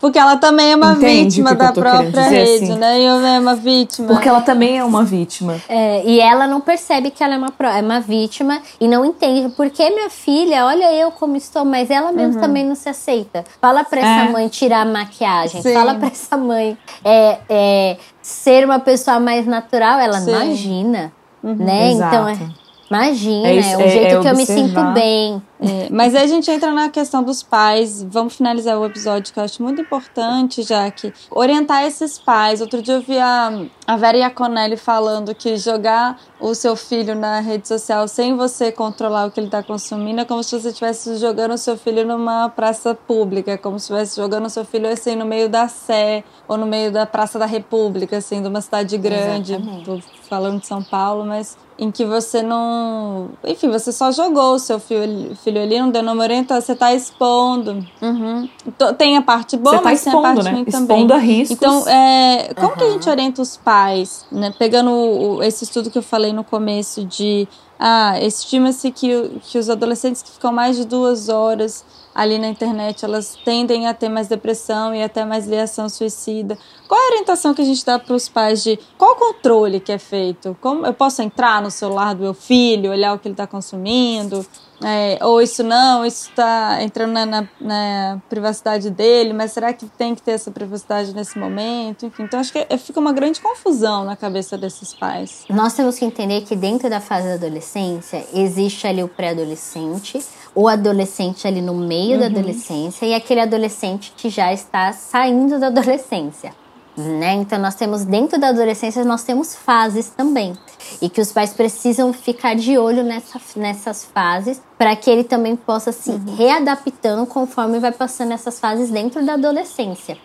Porque 0.00 0.18
ela 0.18 0.36
também 0.36 0.72
é 0.72 0.76
uma 0.76 0.92
Entende 0.92 1.24
vítima 1.24 1.54
da 1.54 1.72
própria 1.72 2.22
rede, 2.22 2.64
assim? 2.64 2.78
né? 2.78 3.00
Eu 3.00 3.26
é 3.26 3.38
uma 3.38 3.56
vítima. 3.56 4.08
Porque 4.08 4.28
ela 4.28 4.40
também 4.40 4.78
é 4.78 4.84
uma 4.84 5.04
vítima. 5.04 5.60
É, 5.68 6.02
e 6.06 6.20
ela 6.20 6.46
não 6.46 6.60
percebe 6.60 7.10
que 7.10 7.22
ela 7.22 7.34
é 7.34 7.38
uma, 7.38 7.52
é 7.76 7.82
uma 7.82 8.00
vítima 8.00 8.62
e 8.80 8.86
não 8.86 9.04
entende. 9.04 9.52
Porque 9.54 9.90
minha 9.90 10.08
filha, 10.08 10.64
olha 10.64 10.92
eu 10.94 11.10
como 11.10 11.36
estou, 11.36 11.64
mas 11.64 11.90
ela 11.90 12.12
mesmo 12.12 12.36
uhum. 12.36 12.40
também 12.40 12.64
não 12.64 12.76
se 12.76 12.88
aceita. 12.88 13.44
Fala 13.60 13.82
pra 13.82 13.98
essa 13.98 14.28
é. 14.28 14.32
mãe 14.32 14.48
tirar 14.48 14.82
a 14.82 14.84
maquiagem. 14.84 15.60
Sim. 15.60 15.74
Fala 15.74 15.96
pra 15.96 16.06
essa 16.06 16.36
mãe 16.36 16.78
é, 17.04 17.38
é, 17.48 17.96
ser 18.22 18.64
uma 18.64 18.78
pessoa 18.78 19.18
mais 19.18 19.46
natural. 19.46 19.98
Ela 19.98 20.20
Sim. 20.20 20.30
imagina. 20.30 21.12
Uhum. 21.48 21.56
Né? 21.64 21.92
Exato. 21.92 22.14
Então, 22.14 22.28
é, 22.28 22.50
imagina, 22.90 23.48
é, 23.48 23.56
isso, 23.56 23.68
é 23.68 23.76
o 23.76 23.88
jeito 23.88 24.16
é, 24.16 24.20
que 24.20 24.28
eu 24.28 24.36
me 24.36 24.46
sinto 24.46 24.82
bem. 24.92 25.42
É, 25.60 25.88
mas 25.90 26.14
aí 26.14 26.22
a 26.22 26.26
gente 26.26 26.48
entra 26.50 26.72
na 26.72 26.88
questão 26.88 27.22
dos 27.22 27.42
pais. 27.42 28.02
Vamos 28.02 28.36
finalizar 28.36 28.78
o 28.78 28.86
episódio 28.86 29.32
que 29.32 29.40
eu 29.40 29.44
acho 29.44 29.62
muito 29.62 29.80
importante, 29.80 30.62
já 30.62 30.88
que 30.90 31.12
orientar 31.30 31.84
esses 31.84 32.18
pais. 32.18 32.60
Outro 32.60 32.80
dia 32.80 32.94
eu 32.94 33.00
vi 33.00 33.18
a, 33.18 33.66
a 33.86 33.96
Vera 33.96 34.18
Iaconelli 34.18 34.76
falando 34.76 35.34
que 35.34 35.56
jogar 35.56 36.18
o 36.40 36.54
seu 36.54 36.76
filho 36.76 37.14
na 37.14 37.40
rede 37.40 37.66
social 37.66 38.06
sem 38.06 38.36
você 38.36 38.70
controlar 38.70 39.26
o 39.26 39.30
que 39.30 39.40
ele 39.40 39.48
está 39.48 39.62
consumindo 39.62 40.20
é 40.20 40.24
como 40.24 40.42
se 40.44 40.58
você 40.58 40.68
estivesse 40.68 41.16
jogando 41.16 41.54
o 41.54 41.58
seu 41.58 41.76
filho 41.76 42.06
numa 42.06 42.48
praça 42.48 42.94
pública, 42.94 43.52
é 43.52 43.56
como 43.56 43.78
se 43.78 43.86
estivesse 43.86 44.16
jogando 44.16 44.46
o 44.46 44.50
seu 44.50 44.64
filho 44.64 44.88
assim 44.88 45.16
no 45.16 45.26
meio 45.26 45.48
da 45.48 45.66
Sé 45.66 46.22
ou 46.46 46.56
no 46.56 46.66
meio 46.66 46.92
da 46.92 47.04
Praça 47.04 47.38
da 47.38 47.46
República, 47.46 48.16
assim, 48.18 48.40
de 48.40 48.48
uma 48.48 48.60
cidade 48.60 48.96
grande. 48.96 49.58
Tô 49.84 50.00
falando 50.28 50.60
de 50.60 50.66
São 50.66 50.82
Paulo, 50.82 51.24
mas 51.24 51.56
em 51.78 51.90
que 51.90 52.04
você 52.04 52.42
não. 52.42 53.30
Enfim, 53.44 53.70
você 53.70 53.92
só 53.92 54.10
jogou 54.10 54.54
o 54.54 54.58
seu 54.58 54.80
filho 54.80 55.36
filho 55.36 55.62
ali, 55.62 55.78
não 55.78 55.90
deu 55.90 56.02
número, 56.02 56.32
então 56.32 56.60
você 56.60 56.74
tá 56.74 56.92
expondo. 56.92 57.86
Uhum. 58.02 58.48
Tem 58.96 59.16
a 59.16 59.22
parte 59.22 59.56
boa, 59.56 59.76
tá 59.76 59.82
mas 59.84 60.04
expondo, 60.04 60.22
tem 60.22 60.30
a 60.30 60.34
parte 60.34 60.44
né? 60.44 60.50
ruim 60.52 60.64
também. 60.64 60.96
Expondo 60.96 61.14
a 61.14 61.18
riscos. 61.18 61.56
Então, 61.56 61.88
é, 61.88 62.52
como 62.54 62.70
uhum. 62.70 62.76
que 62.76 62.84
a 62.84 62.90
gente 62.90 63.08
orienta 63.08 63.42
os 63.42 63.56
pais, 63.56 64.26
né? 64.32 64.52
Pegando 64.58 64.90
o, 64.90 65.42
esse 65.42 65.64
estudo 65.64 65.90
que 65.90 65.98
eu 65.98 66.02
falei 66.02 66.32
no 66.32 66.42
começo 66.42 67.04
de 67.04 67.46
ah, 67.78 68.18
estima-se 68.20 68.90
que, 68.90 69.40
que 69.42 69.56
os 69.56 69.70
adolescentes 69.70 70.20
que 70.20 70.32
ficam 70.32 70.52
mais 70.52 70.76
de 70.76 70.84
duas 70.84 71.28
horas 71.28 71.84
ali 72.18 72.36
na 72.36 72.48
internet, 72.48 73.04
elas 73.04 73.38
tendem 73.44 73.86
a 73.86 73.94
ter 73.94 74.08
mais 74.08 74.26
depressão 74.26 74.92
e 74.92 75.00
até 75.00 75.24
mais 75.24 75.46
liação 75.46 75.88
suicida. 75.88 76.58
Qual 76.88 77.00
a 77.00 77.10
orientação 77.12 77.54
que 77.54 77.62
a 77.62 77.64
gente 77.64 77.86
dá 77.86 77.96
para 77.96 78.12
os 78.12 78.28
pais 78.28 78.64
de 78.64 78.76
qual 78.98 79.14
controle 79.14 79.78
que 79.78 79.92
é 79.92 79.98
feito? 79.98 80.56
Como 80.60 80.84
eu 80.84 80.92
posso 80.92 81.22
entrar 81.22 81.62
no 81.62 81.70
celular 81.70 82.16
do 82.16 82.22
meu 82.22 82.34
filho, 82.34 82.90
olhar 82.90 83.14
o 83.14 83.20
que 83.20 83.28
ele 83.28 83.34
está 83.34 83.46
consumindo? 83.46 84.44
É, 84.84 85.18
ou 85.24 85.42
isso 85.42 85.62
não, 85.64 86.06
isso 86.06 86.28
está 86.28 86.82
entrando 86.82 87.12
na, 87.12 87.26
na, 87.26 87.48
na, 87.60 88.18
privacidade 88.28 88.90
dele, 88.90 89.32
mas 89.32 89.50
será 89.52 89.72
que 89.72 89.86
tem 89.86 90.14
que 90.14 90.22
ter 90.22 90.32
essa 90.32 90.50
privacidade 90.50 91.12
nesse 91.14 91.36
momento? 91.38 92.06
Enfim, 92.06 92.22
então 92.22 92.38
acho 92.38 92.52
que 92.52 92.64
é, 92.68 92.78
fica 92.78 93.00
uma 93.00 93.12
grande 93.12 93.40
confusão 93.40 94.04
na 94.04 94.14
cabeça 94.14 94.56
desses 94.56 94.94
pais. 94.94 95.44
Nós 95.50 95.74
temos 95.74 95.98
que 95.98 96.04
entender 96.04 96.42
que 96.42 96.54
dentro 96.54 96.88
da 96.88 97.00
fase 97.00 97.26
da 97.26 97.34
adolescência 97.34 98.24
existe 98.32 98.86
ali 98.86 99.02
o 99.02 99.08
pré-adolescente, 99.08 100.24
o 100.54 100.68
adolescente 100.68 101.46
ali 101.46 101.60
no 101.60 101.74
meio 101.74 102.14
uhum. 102.14 102.20
da 102.20 102.26
adolescência 102.26 103.04
e 103.04 103.14
aquele 103.14 103.40
adolescente 103.40 104.12
que 104.16 104.30
já 104.30 104.52
está 104.52 104.92
saindo 104.92 105.58
da 105.58 105.66
adolescência. 105.68 106.52
Né? 106.98 107.34
Então 107.34 107.60
nós 107.60 107.76
temos 107.76 108.04
dentro 108.04 108.40
da 108.40 108.48
adolescência 108.48 109.04
nós 109.04 109.22
temos 109.22 109.54
fases 109.54 110.08
também 110.08 110.54
e 111.00 111.08
que 111.08 111.20
os 111.20 111.30
pais 111.30 111.52
precisam 111.52 112.12
ficar 112.12 112.56
de 112.56 112.76
olho 112.76 113.04
nessa, 113.04 113.40
nessas 113.54 114.04
fases 114.04 114.60
para 114.76 114.96
que 114.96 115.08
ele 115.08 115.22
também 115.22 115.54
possa 115.54 115.92
se 115.92 116.10
uhum. 116.10 116.34
readaptando 116.34 117.24
conforme 117.24 117.78
vai 117.78 117.92
passando 117.92 118.32
essas 118.32 118.58
fases 118.58 118.90
dentro 118.90 119.24
da 119.24 119.34
adolescência, 119.34 120.18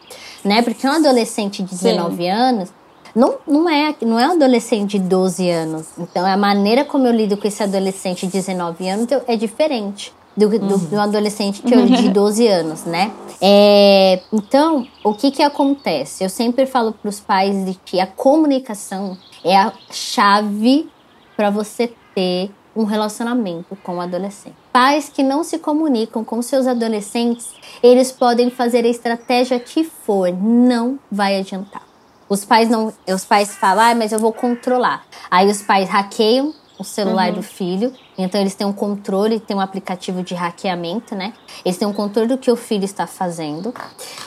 né? 0.44 0.64
Porque 0.64 0.88
um 0.88 0.92
adolescente 0.92 1.62
de 1.62 1.70
19 1.70 2.16
Sim. 2.16 2.30
anos 2.30 2.70
não, 3.14 3.36
não, 3.46 3.70
é, 3.70 3.96
não 4.02 4.20
é 4.20 4.28
um 4.28 4.32
adolescente 4.32 4.98
de 4.98 5.06
12 5.06 5.48
anos. 5.48 5.86
Então, 6.00 6.26
a 6.26 6.36
maneira 6.36 6.84
como 6.84 7.06
eu 7.06 7.14
lido 7.14 7.38
com 7.38 7.48
esse 7.48 7.62
adolescente 7.62 8.26
de 8.26 8.32
19 8.32 8.90
anos 8.90 9.08
é 9.28 9.36
diferente 9.36 10.12
do, 10.36 10.48
uhum. 10.48 10.68
do, 10.68 10.78
do, 10.78 11.00
adolescente 11.00 11.62
eu, 11.72 11.86
de 11.86 12.10
12 12.14 12.48
anos, 12.48 12.86
né? 12.86 13.12
É, 13.42 14.22
então, 14.32 14.88
o 15.04 15.14
que 15.14 15.32
que 15.32 15.44
acontece? 15.44 16.24
Eu 16.24 16.30
sempre 16.30 16.66
falo 16.66 16.92
para 16.92 17.10
os 17.10 17.20
pais 17.20 17.66
de 17.66 17.76
que 17.86 18.00
a 18.00 18.08
comunicação 18.08 19.18
é 19.44 19.56
a 19.56 19.74
chave 19.92 20.90
para 21.36 21.50
você 21.50 21.94
ter 22.16 22.52
um 22.76 22.86
relacionamento 22.86 23.76
com 23.84 23.98
o 23.98 24.02
adolescente. 24.02 24.56
Pais 24.72 25.10
que 25.10 25.22
não 25.22 25.44
se 25.44 25.60
comunicam 25.60 26.24
com 26.24 26.42
seus 26.42 26.66
adolescentes, 26.66 27.50
eles 27.84 28.12
podem 28.12 28.50
fazer 28.50 28.84
a 28.86 28.90
estratégia 28.90 29.60
que 29.60 29.84
for, 29.84 30.32
não 30.32 30.98
vai 31.12 31.40
adiantar. 31.40 31.84
Os 32.28 32.44
pais 32.44 32.70
não, 32.70 32.92
os 33.08 33.26
pais 33.26 33.56
falam, 33.56 33.92
ah, 33.92 33.96
mas 33.96 34.12
eu 34.12 34.18
vou 34.18 34.34
controlar. 34.34 35.06
Aí 35.30 35.48
os 35.52 35.62
pais 35.62 35.88
hackeiam 35.90 36.54
o 36.78 36.84
celular 36.84 37.30
uhum. 37.30 37.36
do 37.36 37.44
filho. 37.44 37.94
Então 38.18 38.40
eles 38.40 38.56
têm 38.56 38.66
um 38.66 38.74
controle, 38.74 39.40
tem 39.40 39.56
um 39.56 39.60
aplicativo 39.60 40.24
de 40.24 40.34
hackeamento, 40.34 41.16
né? 41.16 41.34
Eles 41.64 41.78
têm 41.78 41.88
um 41.88 41.94
controle 41.94 42.28
do 42.28 42.38
que 42.38 42.52
o 42.52 42.56
filho 42.56 42.86
está 42.86 43.08
fazendo. 43.08 43.74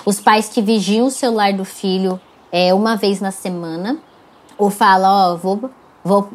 Os 0.05 0.21
pais 0.21 0.49
que 0.49 0.63
vigiam 0.63 1.07
o 1.07 1.11
celular 1.11 1.53
do 1.53 1.65
filho 1.65 2.21
é, 2.53 2.73
uma 2.73 2.97
vez 2.97 3.21
na 3.21 3.31
semana, 3.31 3.99
ou 4.57 4.71
falam, 4.71 5.11
ó, 5.11 5.33
oh, 5.33 5.37
vou, 5.37 5.71
vou, 6.03 6.31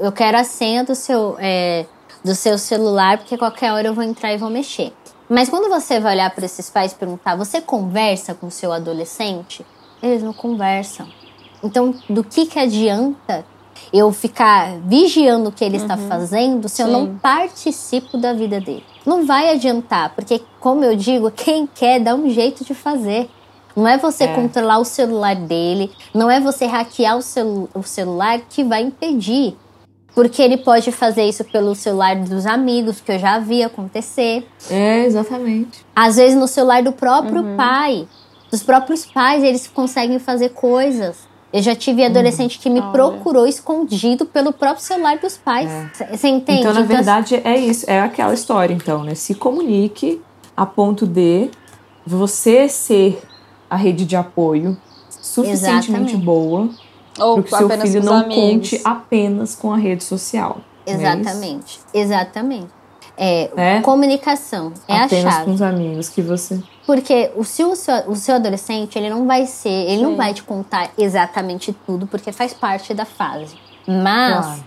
eu 0.00 0.12
quero 0.12 0.38
a 0.38 0.44
senha 0.44 0.84
do 0.84 0.94
seu, 0.94 1.36
é, 1.38 1.86
do 2.24 2.34
seu 2.34 2.58
celular, 2.58 3.18
porque 3.18 3.36
qualquer 3.36 3.72
hora 3.72 3.88
eu 3.88 3.94
vou 3.94 4.04
entrar 4.04 4.32
e 4.32 4.36
vou 4.36 4.50
mexer. 4.50 4.92
Mas 5.28 5.48
quando 5.48 5.68
você 5.70 5.98
vai 5.98 6.14
olhar 6.14 6.30
para 6.30 6.44
esses 6.44 6.68
pais 6.68 6.92
e 6.92 6.94
perguntar, 6.94 7.34
você 7.34 7.60
conversa 7.60 8.34
com 8.34 8.46
o 8.46 8.50
seu 8.50 8.72
adolescente? 8.72 9.64
Eles 10.02 10.22
não 10.22 10.32
conversam. 10.32 11.08
Então, 11.62 11.94
do 12.08 12.22
que, 12.22 12.46
que 12.46 12.58
adianta 12.58 13.44
eu 13.92 14.12
ficar 14.12 14.78
vigiando 14.84 15.48
o 15.48 15.52
que 15.52 15.64
ele 15.64 15.76
uhum. 15.78 15.82
está 15.82 15.96
fazendo 15.96 16.68
se 16.68 16.76
Sim. 16.76 16.82
eu 16.82 16.88
não 16.88 17.16
participo 17.16 18.16
da 18.16 18.32
vida 18.32 18.60
dele. 18.60 18.84
Não 19.06 19.26
vai 19.26 19.52
adiantar, 19.52 20.14
porque, 20.14 20.40
como 20.60 20.84
eu 20.84 20.96
digo, 20.96 21.30
quem 21.30 21.66
quer 21.66 22.00
dá 22.00 22.14
um 22.14 22.30
jeito 22.30 22.64
de 22.64 22.74
fazer. 22.74 23.28
Não 23.76 23.88
é 23.88 23.98
você 23.98 24.24
é. 24.24 24.34
controlar 24.34 24.78
o 24.78 24.84
celular 24.84 25.34
dele, 25.34 25.90
não 26.14 26.30
é 26.30 26.38
você 26.38 26.64
hackear 26.64 27.16
o, 27.16 27.22
celu 27.22 27.68
o 27.74 27.82
celular 27.82 28.40
que 28.48 28.62
vai 28.62 28.82
impedir. 28.82 29.56
Porque 30.14 30.40
ele 30.40 30.58
pode 30.58 30.92
fazer 30.92 31.24
isso 31.24 31.42
pelo 31.44 31.74
celular 31.74 32.14
dos 32.14 32.46
amigos, 32.46 33.00
que 33.00 33.10
eu 33.10 33.18
já 33.18 33.40
vi 33.40 33.64
acontecer. 33.64 34.46
É, 34.70 35.04
exatamente. 35.04 35.84
Às 35.94 36.16
vezes 36.16 36.38
no 36.38 36.46
celular 36.46 36.84
do 36.84 36.92
próprio 36.92 37.42
uhum. 37.42 37.56
pai. 37.56 38.06
Dos 38.48 38.62
próprios 38.62 39.04
pais, 39.04 39.42
eles 39.42 39.66
conseguem 39.66 40.20
fazer 40.20 40.50
coisas. 40.50 41.26
Eu 41.54 41.62
já 41.62 41.76
tive 41.76 42.02
uhum. 42.02 42.08
adolescente 42.08 42.58
que 42.58 42.68
me 42.68 42.80
Olha. 42.80 42.90
procurou 42.90 43.46
escondido 43.46 44.26
pelo 44.26 44.52
próprio 44.52 44.84
celular 44.84 45.18
dos 45.18 45.36
pais. 45.36 45.70
Você 46.10 46.26
é. 46.26 46.30
entende? 46.30 46.58
Então, 46.62 46.74
na 46.74 46.80
então, 46.80 46.96
verdade, 46.96 47.40
é 47.44 47.56
isso. 47.56 47.88
É 47.88 48.00
aquela 48.00 48.34
história, 48.34 48.74
então, 48.74 49.04
né? 49.04 49.14
Se 49.14 49.36
comunique 49.36 50.20
a 50.56 50.66
ponto 50.66 51.06
de 51.06 51.48
você 52.04 52.68
ser 52.68 53.22
a 53.70 53.76
rede 53.76 54.04
de 54.04 54.16
apoio 54.16 54.76
suficientemente 55.08 56.14
Exatamente. 56.14 56.16
boa 56.16 56.68
para 57.16 57.42
que 57.44 57.48
seu 57.50 57.70
filho 57.70 58.02
não 58.02 58.14
amigos. 58.14 58.34
conte 58.34 58.80
apenas 58.84 59.54
com 59.54 59.72
a 59.72 59.76
rede 59.76 60.02
social. 60.02 60.58
Exatamente. 60.84 61.78
É 61.94 62.00
Exatamente. 62.00 62.70
É, 63.16 63.76
é? 63.76 63.80
comunicação 63.80 64.72
é 64.88 64.98
Apenas 64.98 65.24
a 65.26 65.30
chave. 65.30 65.44
com 65.44 65.52
os 65.52 65.62
amigos 65.62 66.08
que 66.08 66.20
você. 66.20 66.60
Porque 66.86 67.30
o 67.34 67.44
seu, 67.44 67.72
o 68.06 68.14
seu 68.14 68.34
adolescente, 68.34 68.98
ele 68.98 69.08
não 69.08 69.26
vai 69.26 69.46
ser, 69.46 69.68
ele 69.68 69.96
Sim. 69.96 70.02
não 70.02 70.16
vai 70.16 70.34
te 70.34 70.42
contar 70.42 70.90
exatamente 70.98 71.72
tudo, 71.86 72.06
porque 72.06 72.30
faz 72.30 72.52
parte 72.52 72.92
da 72.92 73.06
fase. 73.06 73.56
Mas 73.86 74.62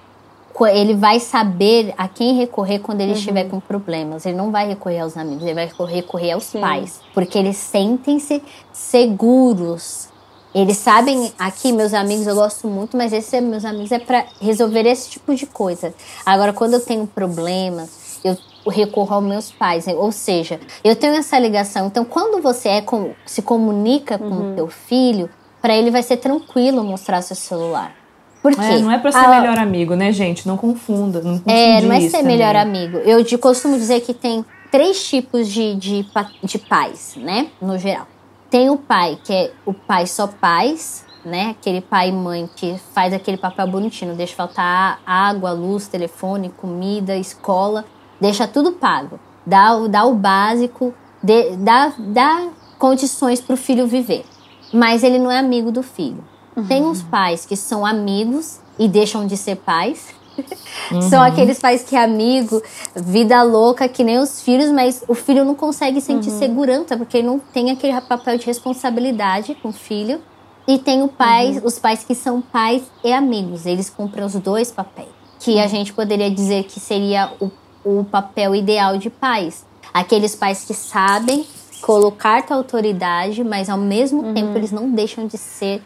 claro. 0.53 0.77
ele 0.77 0.95
vai 0.95 1.19
saber 1.19 1.93
a 1.97 2.07
quem 2.07 2.35
recorrer 2.35 2.79
quando 2.79 3.01
ele 3.01 3.11
uhum. 3.11 3.17
estiver 3.17 3.43
com 3.45 3.59
problemas. 3.59 4.25
Ele 4.25 4.35
não 4.35 4.51
vai 4.51 4.67
recorrer 4.67 4.99
aos 4.99 5.15
amigos, 5.15 5.43
ele 5.43 5.53
vai 5.53 5.69
recorrer 5.87 6.31
aos 6.31 6.45
Sim. 6.45 6.59
pais. 6.59 6.99
Porque 7.13 7.37
eles 7.37 7.57
sentem-se 7.57 8.41
seguros. 8.73 10.09
Eles 10.55 10.77
sabem, 10.77 11.31
aqui, 11.37 11.71
meus 11.71 11.93
amigos, 11.93 12.25
eu 12.25 12.33
gosto 12.33 12.67
muito, 12.67 12.97
mas 12.97 13.13
esses 13.13 13.43
meus 13.43 13.63
amigos 13.63 13.91
é 13.91 13.99
para 13.99 14.25
resolver 14.41 14.87
esse 14.87 15.07
tipo 15.07 15.35
de 15.35 15.45
coisa. 15.45 15.93
Agora, 16.25 16.51
quando 16.51 16.73
eu 16.73 16.79
tenho 16.79 17.05
problemas, 17.05 18.06
eu 18.23 18.37
recorro 18.69 19.15
aos 19.15 19.23
meus 19.23 19.51
pais. 19.51 19.87
Ou 19.87 20.11
seja, 20.11 20.59
eu 20.83 20.95
tenho 20.95 21.15
essa 21.15 21.37
ligação. 21.39 21.87
Então, 21.87 22.05
quando 22.05 22.41
você 22.41 22.69
é 22.69 22.81
com, 22.81 23.13
se 23.25 23.41
comunica 23.41 24.17
com 24.17 24.25
uhum. 24.25 24.51
o 24.51 24.55
teu 24.55 24.67
filho, 24.67 25.29
para 25.61 25.75
ele 25.75 25.91
vai 25.91 26.03
ser 26.03 26.17
tranquilo 26.17 26.83
mostrar 26.83 27.21
seu 27.21 27.35
celular. 27.35 27.95
Por 28.41 28.55
quê? 28.55 28.61
É, 28.61 28.79
não 28.79 28.91
é 28.91 28.99
para 28.99 29.11
ser 29.11 29.17
ah, 29.17 29.41
melhor 29.41 29.57
amigo, 29.57 29.95
né, 29.95 30.11
gente? 30.11 30.47
Não 30.47 30.55
confunda. 30.55 31.21
Não 31.21 31.41
é, 31.45 31.81
não 31.81 31.91
é 31.91 32.01
ser 32.01 32.19
também. 32.19 32.37
melhor 32.37 32.55
amigo. 32.55 32.97
Eu 32.99 33.23
de, 33.23 33.37
costumo 33.37 33.75
dizer 33.75 34.01
que 34.01 34.13
tem 34.13 34.45
três 34.71 35.05
tipos 35.07 35.47
de, 35.47 35.75
de, 35.75 36.05
de 36.43 36.57
pais, 36.59 37.15
né? 37.17 37.47
No 37.61 37.77
geral. 37.77 38.07
Tem 38.49 38.69
o 38.69 38.77
pai, 38.77 39.17
que 39.23 39.33
é 39.33 39.51
o 39.65 39.73
pai 39.73 40.07
só 40.07 40.27
pais, 40.27 41.05
né? 41.25 41.55
Aquele 41.59 41.81
pai 41.81 42.09
e 42.09 42.11
mãe 42.11 42.49
que 42.55 42.79
faz 42.93 43.13
aquele 43.13 43.37
papel 43.37 43.67
bonitinho, 43.67 44.15
deixa 44.15 44.33
faltar 44.35 45.01
água, 45.05 45.51
luz, 45.51 45.87
telefone, 45.87 46.49
comida, 46.49 47.17
escola, 47.17 47.83
deixa 48.19 48.47
tudo 48.47 48.73
pago. 48.73 49.19
Dá, 49.45 49.75
dá 49.87 50.05
o 50.05 50.13
básico, 50.13 50.93
de, 51.23 51.55
dá, 51.57 51.93
dá 51.97 52.47
condições 52.77 53.41
para 53.41 53.53
o 53.53 53.57
filho 53.57 53.87
viver. 53.87 54.25
Mas 54.73 55.03
ele 55.03 55.17
não 55.17 55.31
é 55.31 55.39
amigo 55.39 55.71
do 55.71 55.81
filho. 55.81 56.23
Uhum. 56.55 56.65
Tem 56.65 56.83
uns 56.83 57.01
pais 57.01 57.45
que 57.45 57.55
são 57.55 57.85
amigos 57.85 58.59
e 58.77 58.87
deixam 58.87 59.25
de 59.25 59.37
ser 59.37 59.57
pais. 59.57 60.15
Uhum. 60.91 61.01
São 61.01 61.21
aqueles 61.21 61.59
pais 61.59 61.83
que 61.83 61.95
é 61.95 62.03
amigo, 62.03 62.61
vida 62.95 63.41
louca, 63.41 63.89
que 63.89 64.03
nem 64.03 64.19
os 64.19 64.39
filhos, 64.41 64.71
mas 64.71 65.03
o 65.07 65.15
filho 65.15 65.43
não 65.43 65.55
consegue 65.55 65.99
sentir 65.99 66.29
uhum. 66.29 66.39
segurança, 66.39 66.95
porque 66.95 67.21
não 67.21 67.39
tem 67.39 67.71
aquele 67.71 67.99
papel 68.01 68.37
de 68.37 68.45
responsabilidade 68.45 69.55
com 69.55 69.69
o 69.69 69.73
filho. 69.73 70.21
E 70.67 70.77
tem 70.77 71.01
o 71.01 71.07
pai, 71.07 71.57
uhum. 71.57 71.61
os 71.65 71.79
pais 71.79 72.03
que 72.03 72.13
são 72.13 72.39
pais 72.39 72.83
e 73.03 73.11
amigos, 73.11 73.65
eles 73.65 73.89
cumprem 73.89 74.23
os 74.23 74.33
dois 74.35 74.71
papéis. 74.71 75.09
Que 75.39 75.59
a 75.59 75.63
uhum. 75.63 75.69
gente 75.69 75.91
poderia 75.91 76.29
dizer 76.29 76.65
que 76.65 76.79
seria 76.79 77.33
o, 77.41 77.49
o 77.87 78.03
papel 78.03 78.53
ideal 78.55 78.97
de 78.97 79.09
pais. 79.09 79.65
Aqueles 79.93 80.35
pais 80.35 80.65
que 80.65 80.73
sabem 80.73 81.45
colocar 81.81 82.45
tua 82.45 82.57
autoridade, 82.57 83.43
mas 83.43 83.69
ao 83.69 83.77
mesmo 83.77 84.21
uhum. 84.21 84.33
tempo 84.33 84.57
eles 84.57 84.71
não 84.71 84.91
deixam 84.91 85.25
de 85.25 85.37
ser 85.37 85.81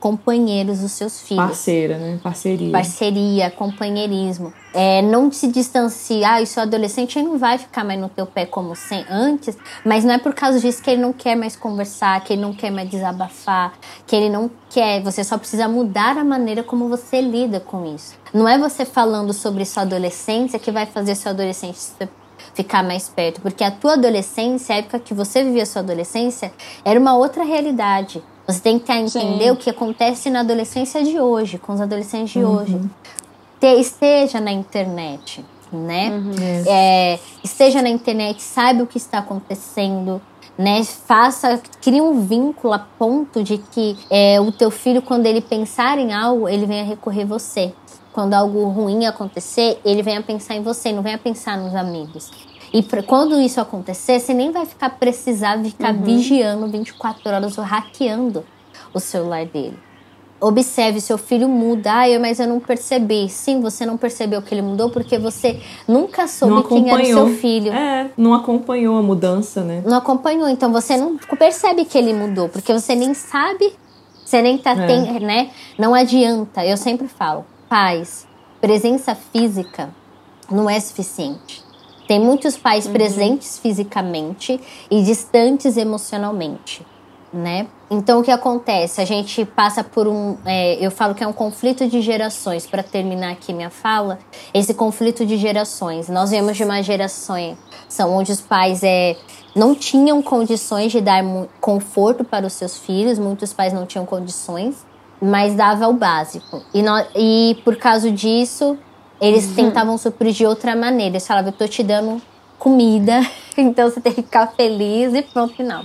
companheiros 0.00 0.80
dos 0.80 0.92
seus 0.92 1.20
filhos. 1.20 1.44
Parceira, 1.44 1.98
né? 1.98 2.18
Parceria. 2.22 2.72
Parceria, 2.72 3.50
companheirismo. 3.50 4.52
É, 4.72 5.02
não 5.02 5.30
se 5.30 5.48
distanciar, 5.48 6.34
ah, 6.34 6.42
e 6.42 6.46
seu 6.46 6.62
adolescente 6.62 7.18
ele 7.18 7.28
não 7.28 7.36
vai 7.36 7.58
ficar 7.58 7.84
mais 7.84 8.00
no 8.00 8.08
teu 8.08 8.24
pé 8.24 8.46
como 8.46 8.74
sem, 8.76 9.04
antes, 9.10 9.58
mas 9.84 10.04
não 10.04 10.14
é 10.14 10.18
por 10.18 10.32
causa 10.32 10.60
disso 10.60 10.82
que 10.82 10.90
ele 10.90 11.02
não 11.02 11.12
quer 11.12 11.36
mais 11.36 11.56
conversar, 11.56 12.22
que 12.22 12.32
ele 12.32 12.42
não 12.42 12.52
quer 12.52 12.70
mais 12.70 12.88
desabafar, 12.88 13.74
que 14.06 14.14
ele 14.16 14.30
não 14.30 14.50
quer. 14.70 15.02
Você 15.02 15.22
só 15.22 15.36
precisa 15.36 15.68
mudar 15.68 16.16
a 16.16 16.24
maneira 16.24 16.62
como 16.62 16.88
você 16.88 17.20
lida 17.20 17.60
com 17.60 17.84
isso. 17.94 18.14
Não 18.32 18.48
é 18.48 18.56
você 18.56 18.84
falando 18.84 19.32
sobre 19.32 19.64
sua 19.64 19.82
adolescência 19.82 20.58
que 20.58 20.70
vai 20.70 20.86
fazer 20.86 21.14
seu 21.16 21.32
adolescente 21.32 21.78
ficar 22.54 22.82
mais 22.82 23.08
perto, 23.08 23.40
porque 23.40 23.62
a 23.62 23.70
tua 23.70 23.94
adolescência, 23.94 24.74
a 24.74 24.78
época 24.78 24.98
que 24.98 25.14
você 25.14 25.42
vivia 25.42 25.62
a 25.62 25.66
sua 25.66 25.82
adolescência, 25.82 26.52
era 26.84 26.98
uma 26.98 27.16
outra 27.16 27.44
realidade. 27.44 28.22
Você 28.52 28.60
tem 28.60 28.78
que 28.78 28.92
entender 28.92 29.44
Sim. 29.44 29.50
o 29.50 29.56
que 29.56 29.70
acontece 29.70 30.30
na 30.30 30.40
adolescência 30.40 31.02
de 31.02 31.18
hoje, 31.18 31.58
com 31.58 31.72
os 31.72 31.80
adolescentes 31.80 32.32
de 32.32 32.44
uhum. 32.44 32.56
hoje. 32.56 32.80
Te, 33.60 33.80
esteja 33.80 34.40
na 34.40 34.50
internet, 34.50 35.44
né? 35.72 36.10
Uhum. 36.10 36.34
É, 36.66 37.18
esteja 37.44 37.82
na 37.82 37.88
internet, 37.88 38.42
saiba 38.42 38.82
o 38.82 38.86
que 38.86 38.96
está 38.96 39.18
acontecendo, 39.18 40.20
né? 40.56 40.82
Faça, 40.84 41.60
crie 41.80 42.00
um 42.00 42.20
vínculo 42.20 42.72
a 42.72 42.78
ponto 42.78 43.42
de 43.42 43.58
que 43.58 43.96
é, 44.10 44.40
o 44.40 44.50
teu 44.50 44.70
filho, 44.70 45.02
quando 45.02 45.26
ele 45.26 45.40
pensar 45.40 45.98
em 45.98 46.12
algo, 46.12 46.48
ele 46.48 46.66
venha 46.66 46.84
recorrer 46.84 47.22
a 47.22 47.26
você. 47.26 47.72
Quando 48.12 48.34
algo 48.34 48.68
ruim 48.68 49.06
acontecer, 49.06 49.78
ele 49.84 50.02
venha 50.02 50.20
pensar 50.20 50.56
em 50.56 50.62
você, 50.62 50.90
não 50.90 51.02
venha 51.02 51.16
pensar 51.16 51.56
nos 51.56 51.74
amigos. 51.74 52.30
E 52.72 52.82
pra, 52.82 53.02
quando 53.02 53.40
isso 53.40 53.60
acontecer, 53.60 54.20
você 54.20 54.32
nem 54.32 54.52
vai 54.52 54.64
ficar 54.64 54.90
precisar 54.90 55.62
ficar 55.64 55.94
uhum. 55.94 56.02
vigiando 56.02 56.68
24 56.68 57.28
horas 57.28 57.58
ou 57.58 57.64
hackeando 57.64 58.44
o 58.94 59.00
celular 59.00 59.44
dele. 59.44 59.76
Observe, 60.40 61.00
seu 61.02 61.18
filho 61.18 61.48
muda. 61.48 61.92
Ah, 61.92 62.18
mas 62.18 62.40
eu 62.40 62.46
não 62.46 62.60
percebi. 62.60 63.28
Sim, 63.28 63.60
você 63.60 63.84
não 63.84 63.98
percebeu 63.98 64.40
que 64.40 64.54
ele 64.54 64.62
mudou 64.62 64.88
porque 64.88 65.18
você 65.18 65.60
nunca 65.86 66.26
soube 66.26 66.66
quem 66.66 66.90
era 66.90 67.02
o 67.02 67.06
seu 67.06 67.28
filho. 67.36 67.72
É, 67.72 68.10
não 68.16 68.32
acompanhou 68.32 68.96
a 68.96 69.02
mudança, 69.02 69.62
né? 69.62 69.82
Não 69.84 69.98
acompanhou. 69.98 70.48
Então 70.48 70.72
você 70.72 70.96
não 70.96 71.18
percebe 71.18 71.84
que 71.84 71.98
ele 71.98 72.14
mudou, 72.14 72.48
porque 72.48 72.72
você 72.72 72.94
nem 72.94 73.12
sabe, 73.12 73.74
você 74.24 74.40
nem 74.40 74.56
tá. 74.56 74.70
É. 74.70 74.86
Tem, 74.86 75.20
né? 75.20 75.50
Não 75.78 75.92
adianta. 75.92 76.64
Eu 76.64 76.78
sempre 76.78 77.06
falo, 77.06 77.44
pais, 77.68 78.26
presença 78.62 79.14
física 79.14 79.90
não 80.50 80.70
é 80.70 80.80
suficiente. 80.80 81.62
Tem 82.10 82.18
muitos 82.18 82.56
pais 82.56 82.86
uhum. 82.86 82.92
presentes 82.92 83.56
fisicamente 83.56 84.60
e 84.90 85.00
distantes 85.00 85.76
emocionalmente, 85.76 86.84
né? 87.32 87.68
Então 87.88 88.18
o 88.18 88.22
que 88.24 88.32
acontece? 88.32 89.00
A 89.00 89.04
gente 89.04 89.44
passa 89.44 89.84
por 89.84 90.08
um, 90.08 90.36
é, 90.44 90.84
eu 90.84 90.90
falo 90.90 91.14
que 91.14 91.22
é 91.22 91.26
um 91.28 91.32
conflito 91.32 91.86
de 91.86 92.02
gerações. 92.02 92.66
Para 92.66 92.82
terminar 92.82 93.30
aqui 93.30 93.52
minha 93.52 93.70
fala, 93.70 94.18
esse 94.52 94.74
conflito 94.74 95.24
de 95.24 95.36
gerações. 95.36 96.08
Nós 96.08 96.30
vemos 96.30 96.56
de 96.56 96.64
uma 96.64 96.82
geração 96.82 97.56
são 97.88 98.12
onde 98.12 98.32
os 98.32 98.40
pais 98.40 98.82
é, 98.82 99.16
não 99.54 99.72
tinham 99.72 100.20
condições 100.20 100.90
de 100.90 101.00
dar 101.00 101.22
conforto 101.60 102.24
para 102.24 102.44
os 102.44 102.54
seus 102.54 102.76
filhos. 102.76 103.20
Muitos 103.20 103.52
pais 103.52 103.72
não 103.72 103.86
tinham 103.86 104.04
condições, 104.04 104.84
mas 105.22 105.54
dava 105.54 105.86
o 105.86 105.92
básico. 105.92 106.60
E, 106.74 106.82
no, 106.82 107.04
e 107.14 107.56
por 107.62 107.76
causa 107.76 108.10
disso 108.10 108.76
eles 109.20 109.46
uhum. 109.46 109.54
tentavam 109.54 109.98
suprir 109.98 110.32
de 110.32 110.46
outra 110.46 110.74
maneira. 110.74 111.12
Eles 111.12 111.26
falavam, 111.26 111.50
eu 111.50 111.56
tô 111.56 111.68
te 111.68 111.82
dando 111.82 112.20
comida, 112.58 113.20
então 113.56 113.90
você 113.90 114.00
tem 114.00 114.12
que 114.12 114.22
ficar 114.22 114.48
feliz 114.48 115.14
e 115.14 115.22
pronto, 115.22 115.54
final. 115.54 115.84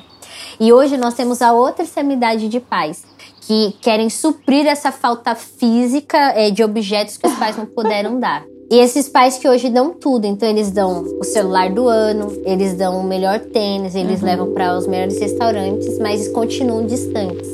E 0.59 0.71
hoje 0.71 0.97
nós 0.97 1.13
temos 1.13 1.41
a 1.41 1.53
outra 1.53 1.83
extremidade 1.83 2.47
de 2.47 2.59
pais 2.59 3.03
que 3.41 3.73
querem 3.81 4.09
suprir 4.09 4.65
essa 4.65 4.91
falta 4.91 5.35
física 5.35 6.17
é, 6.35 6.49
de 6.49 6.63
objetos 6.63 7.17
que 7.17 7.27
os 7.27 7.35
pais 7.35 7.55
não 7.57 7.65
puderam 7.65 8.19
dar. 8.19 8.43
E 8.71 8.79
esses 8.79 9.07
pais 9.07 9.37
que 9.37 9.47
hoje 9.47 9.69
dão 9.69 9.93
tudo, 9.93 10.25
então 10.25 10.49
eles 10.49 10.71
dão 10.71 11.05
o 11.19 11.23
celular 11.23 11.69
do 11.69 11.87
ano, 11.87 12.31
eles 12.43 12.73
dão 12.73 12.99
o 12.99 13.03
melhor 13.03 13.39
tênis, 13.39 13.93
eles 13.93 14.21
uhum. 14.21 14.25
levam 14.25 14.53
para 14.53 14.75
os 14.75 14.87
melhores 14.87 15.19
restaurantes, 15.19 15.99
mas 15.99 16.27
continuam 16.29 16.83
distantes. 16.83 17.47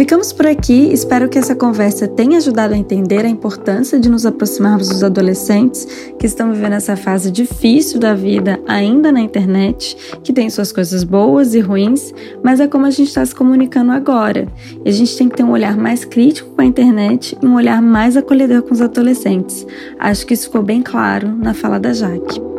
Ficamos 0.00 0.32
por 0.32 0.46
aqui, 0.46 0.90
espero 0.90 1.28
que 1.28 1.38
essa 1.38 1.54
conversa 1.54 2.08
tenha 2.08 2.38
ajudado 2.38 2.72
a 2.72 2.76
entender 2.78 3.22
a 3.26 3.28
importância 3.28 4.00
de 4.00 4.08
nos 4.08 4.24
aproximarmos 4.24 4.88
dos 4.88 5.04
adolescentes 5.04 5.84
que 6.18 6.24
estão 6.24 6.54
vivendo 6.54 6.72
essa 6.72 6.96
fase 6.96 7.30
difícil 7.30 8.00
da 8.00 8.14
vida 8.14 8.58
ainda 8.66 9.12
na 9.12 9.20
internet, 9.20 9.94
que 10.24 10.32
tem 10.32 10.48
suas 10.48 10.72
coisas 10.72 11.04
boas 11.04 11.54
e 11.54 11.60
ruins, 11.60 12.14
mas 12.42 12.60
é 12.60 12.66
como 12.66 12.86
a 12.86 12.90
gente 12.90 13.08
está 13.08 13.26
se 13.26 13.34
comunicando 13.34 13.92
agora. 13.92 14.48
E 14.86 14.88
a 14.88 14.92
gente 14.92 15.14
tem 15.18 15.28
que 15.28 15.36
ter 15.36 15.42
um 15.42 15.50
olhar 15.50 15.76
mais 15.76 16.02
crítico 16.02 16.48
com 16.48 16.62
a 16.62 16.64
internet 16.64 17.36
e 17.38 17.46
um 17.46 17.54
olhar 17.54 17.82
mais 17.82 18.16
acolhedor 18.16 18.62
com 18.62 18.72
os 18.72 18.80
adolescentes. 18.80 19.66
Acho 19.98 20.26
que 20.26 20.32
isso 20.32 20.46
ficou 20.46 20.62
bem 20.62 20.80
claro 20.80 21.28
na 21.28 21.52
fala 21.52 21.78
da 21.78 21.92
Jaque. 21.92 22.49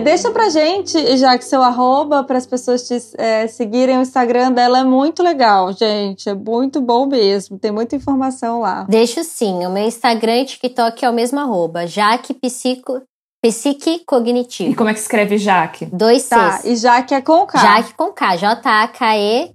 Deixa 0.00 0.30
pra 0.30 0.48
gente, 0.48 1.16
já 1.16 1.36
que 1.36 1.44
seu 1.44 1.62
arroba, 1.62 2.24
para 2.24 2.38
as 2.38 2.46
pessoas 2.46 2.86
te 2.86 2.96
é, 3.18 3.46
seguirem 3.46 3.98
o 3.98 4.02
Instagram 4.02 4.52
dela 4.52 4.80
é 4.80 4.84
muito 4.84 5.22
legal, 5.22 5.72
gente. 5.72 6.28
É 6.28 6.34
muito 6.34 6.80
bom 6.80 7.06
mesmo. 7.06 7.58
Tem 7.58 7.70
muita 7.70 7.96
informação 7.96 8.60
lá. 8.60 8.84
Deixo 8.88 9.22
sim. 9.24 9.66
O 9.66 9.70
meu 9.70 9.84
Instagram 9.84 10.38
e 10.38 10.44
TikTok 10.46 11.04
é 11.04 11.10
o 11.10 11.14
mesmo 11.14 11.38
arroba. 11.38 11.86
Jaque 11.86 12.34
Psico. 12.34 13.02
Psique 13.42 14.04
Cognitivo. 14.04 14.72
E 14.72 14.74
como 14.74 14.90
é 14.90 14.92
que 14.92 15.00
escreve 15.00 15.38
Jaque? 15.38 15.86
Dois 15.86 16.28
tá, 16.28 16.58
Cs. 16.58 16.64
E 16.64 16.76
Jaque 16.76 17.14
é 17.14 17.22
com 17.22 17.46
K. 17.46 17.58
Jaque 17.58 17.94
com 17.94 18.12
K. 18.12 18.36
J-A-K-E. 18.36 19.52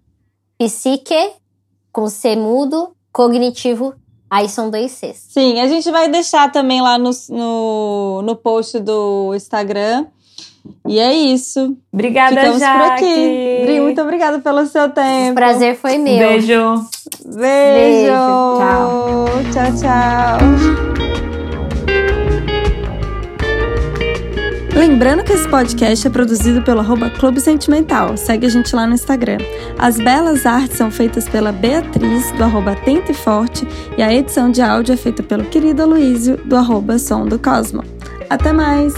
Psique 0.58 1.32
com 1.92 2.10
C 2.10 2.36
mudo. 2.36 2.96
Cognitivo 3.14 3.94
Aí 4.30 4.50
são 4.50 4.70
dois 4.70 4.92
Cs. 4.92 5.28
Sim, 5.30 5.62
a 5.62 5.68
gente 5.68 5.90
vai 5.92 6.10
deixar 6.10 6.52
também 6.52 6.82
lá 6.82 6.98
no, 6.98 7.12
no, 7.30 8.22
no 8.24 8.36
post 8.36 8.80
do 8.80 9.34
Instagram 9.36 10.08
E 10.88 11.00
é 11.00 11.14
isso. 11.14 11.76
Obrigada, 11.92 12.36
Ficamos 12.36 12.60
Jaque. 12.60 12.80
por 12.80 12.92
aqui. 12.92 13.80
Muito 13.82 14.02
obrigada 14.02 14.40
pelo 14.40 14.66
seu 14.66 14.90
tempo. 14.90 15.32
O 15.32 15.36
prazer 15.36 15.76
foi 15.76 15.98
meu. 15.98 16.28
Beijo. 16.28 16.86
Beijo. 17.26 17.38
Beijo. 17.38 18.12
Tchau. 18.12 19.26
Tchau, 19.52 19.72
tchau. 19.82 20.86
Lembrando 24.76 25.24
que 25.24 25.32
esse 25.32 25.48
podcast 25.48 26.06
é 26.06 26.10
produzido 26.10 26.62
pelo 26.62 26.82
arroba 26.82 27.10
Clube 27.10 27.40
Sentimental. 27.40 28.18
Segue 28.18 28.46
a 28.46 28.50
gente 28.50 28.76
lá 28.76 28.86
no 28.86 28.94
Instagram. 28.94 29.38
As 29.80 29.96
belas 29.98 30.46
artes 30.46 30.78
são 30.78 30.92
feitas 30.92 31.30
pela 31.30 31.54
Beatriz, 31.54 32.30
do 32.34 32.44
arroba 32.44 32.74
Atento 32.74 33.10
e 33.10 33.16
Forte, 33.16 33.66
e 33.98 34.04
a 34.04 34.14
edição 34.14 34.52
de 34.52 34.62
áudio 34.62 34.94
é 34.94 34.98
feita 34.98 35.24
pelo 35.24 35.46
querido 35.46 35.82
Aloysio, 35.82 36.36
do 36.46 36.58
arroba 36.58 37.00
Som 37.00 37.26
do 37.26 37.40
Cosmo. 37.40 37.84
Até 38.30 38.52
mais! 38.52 38.94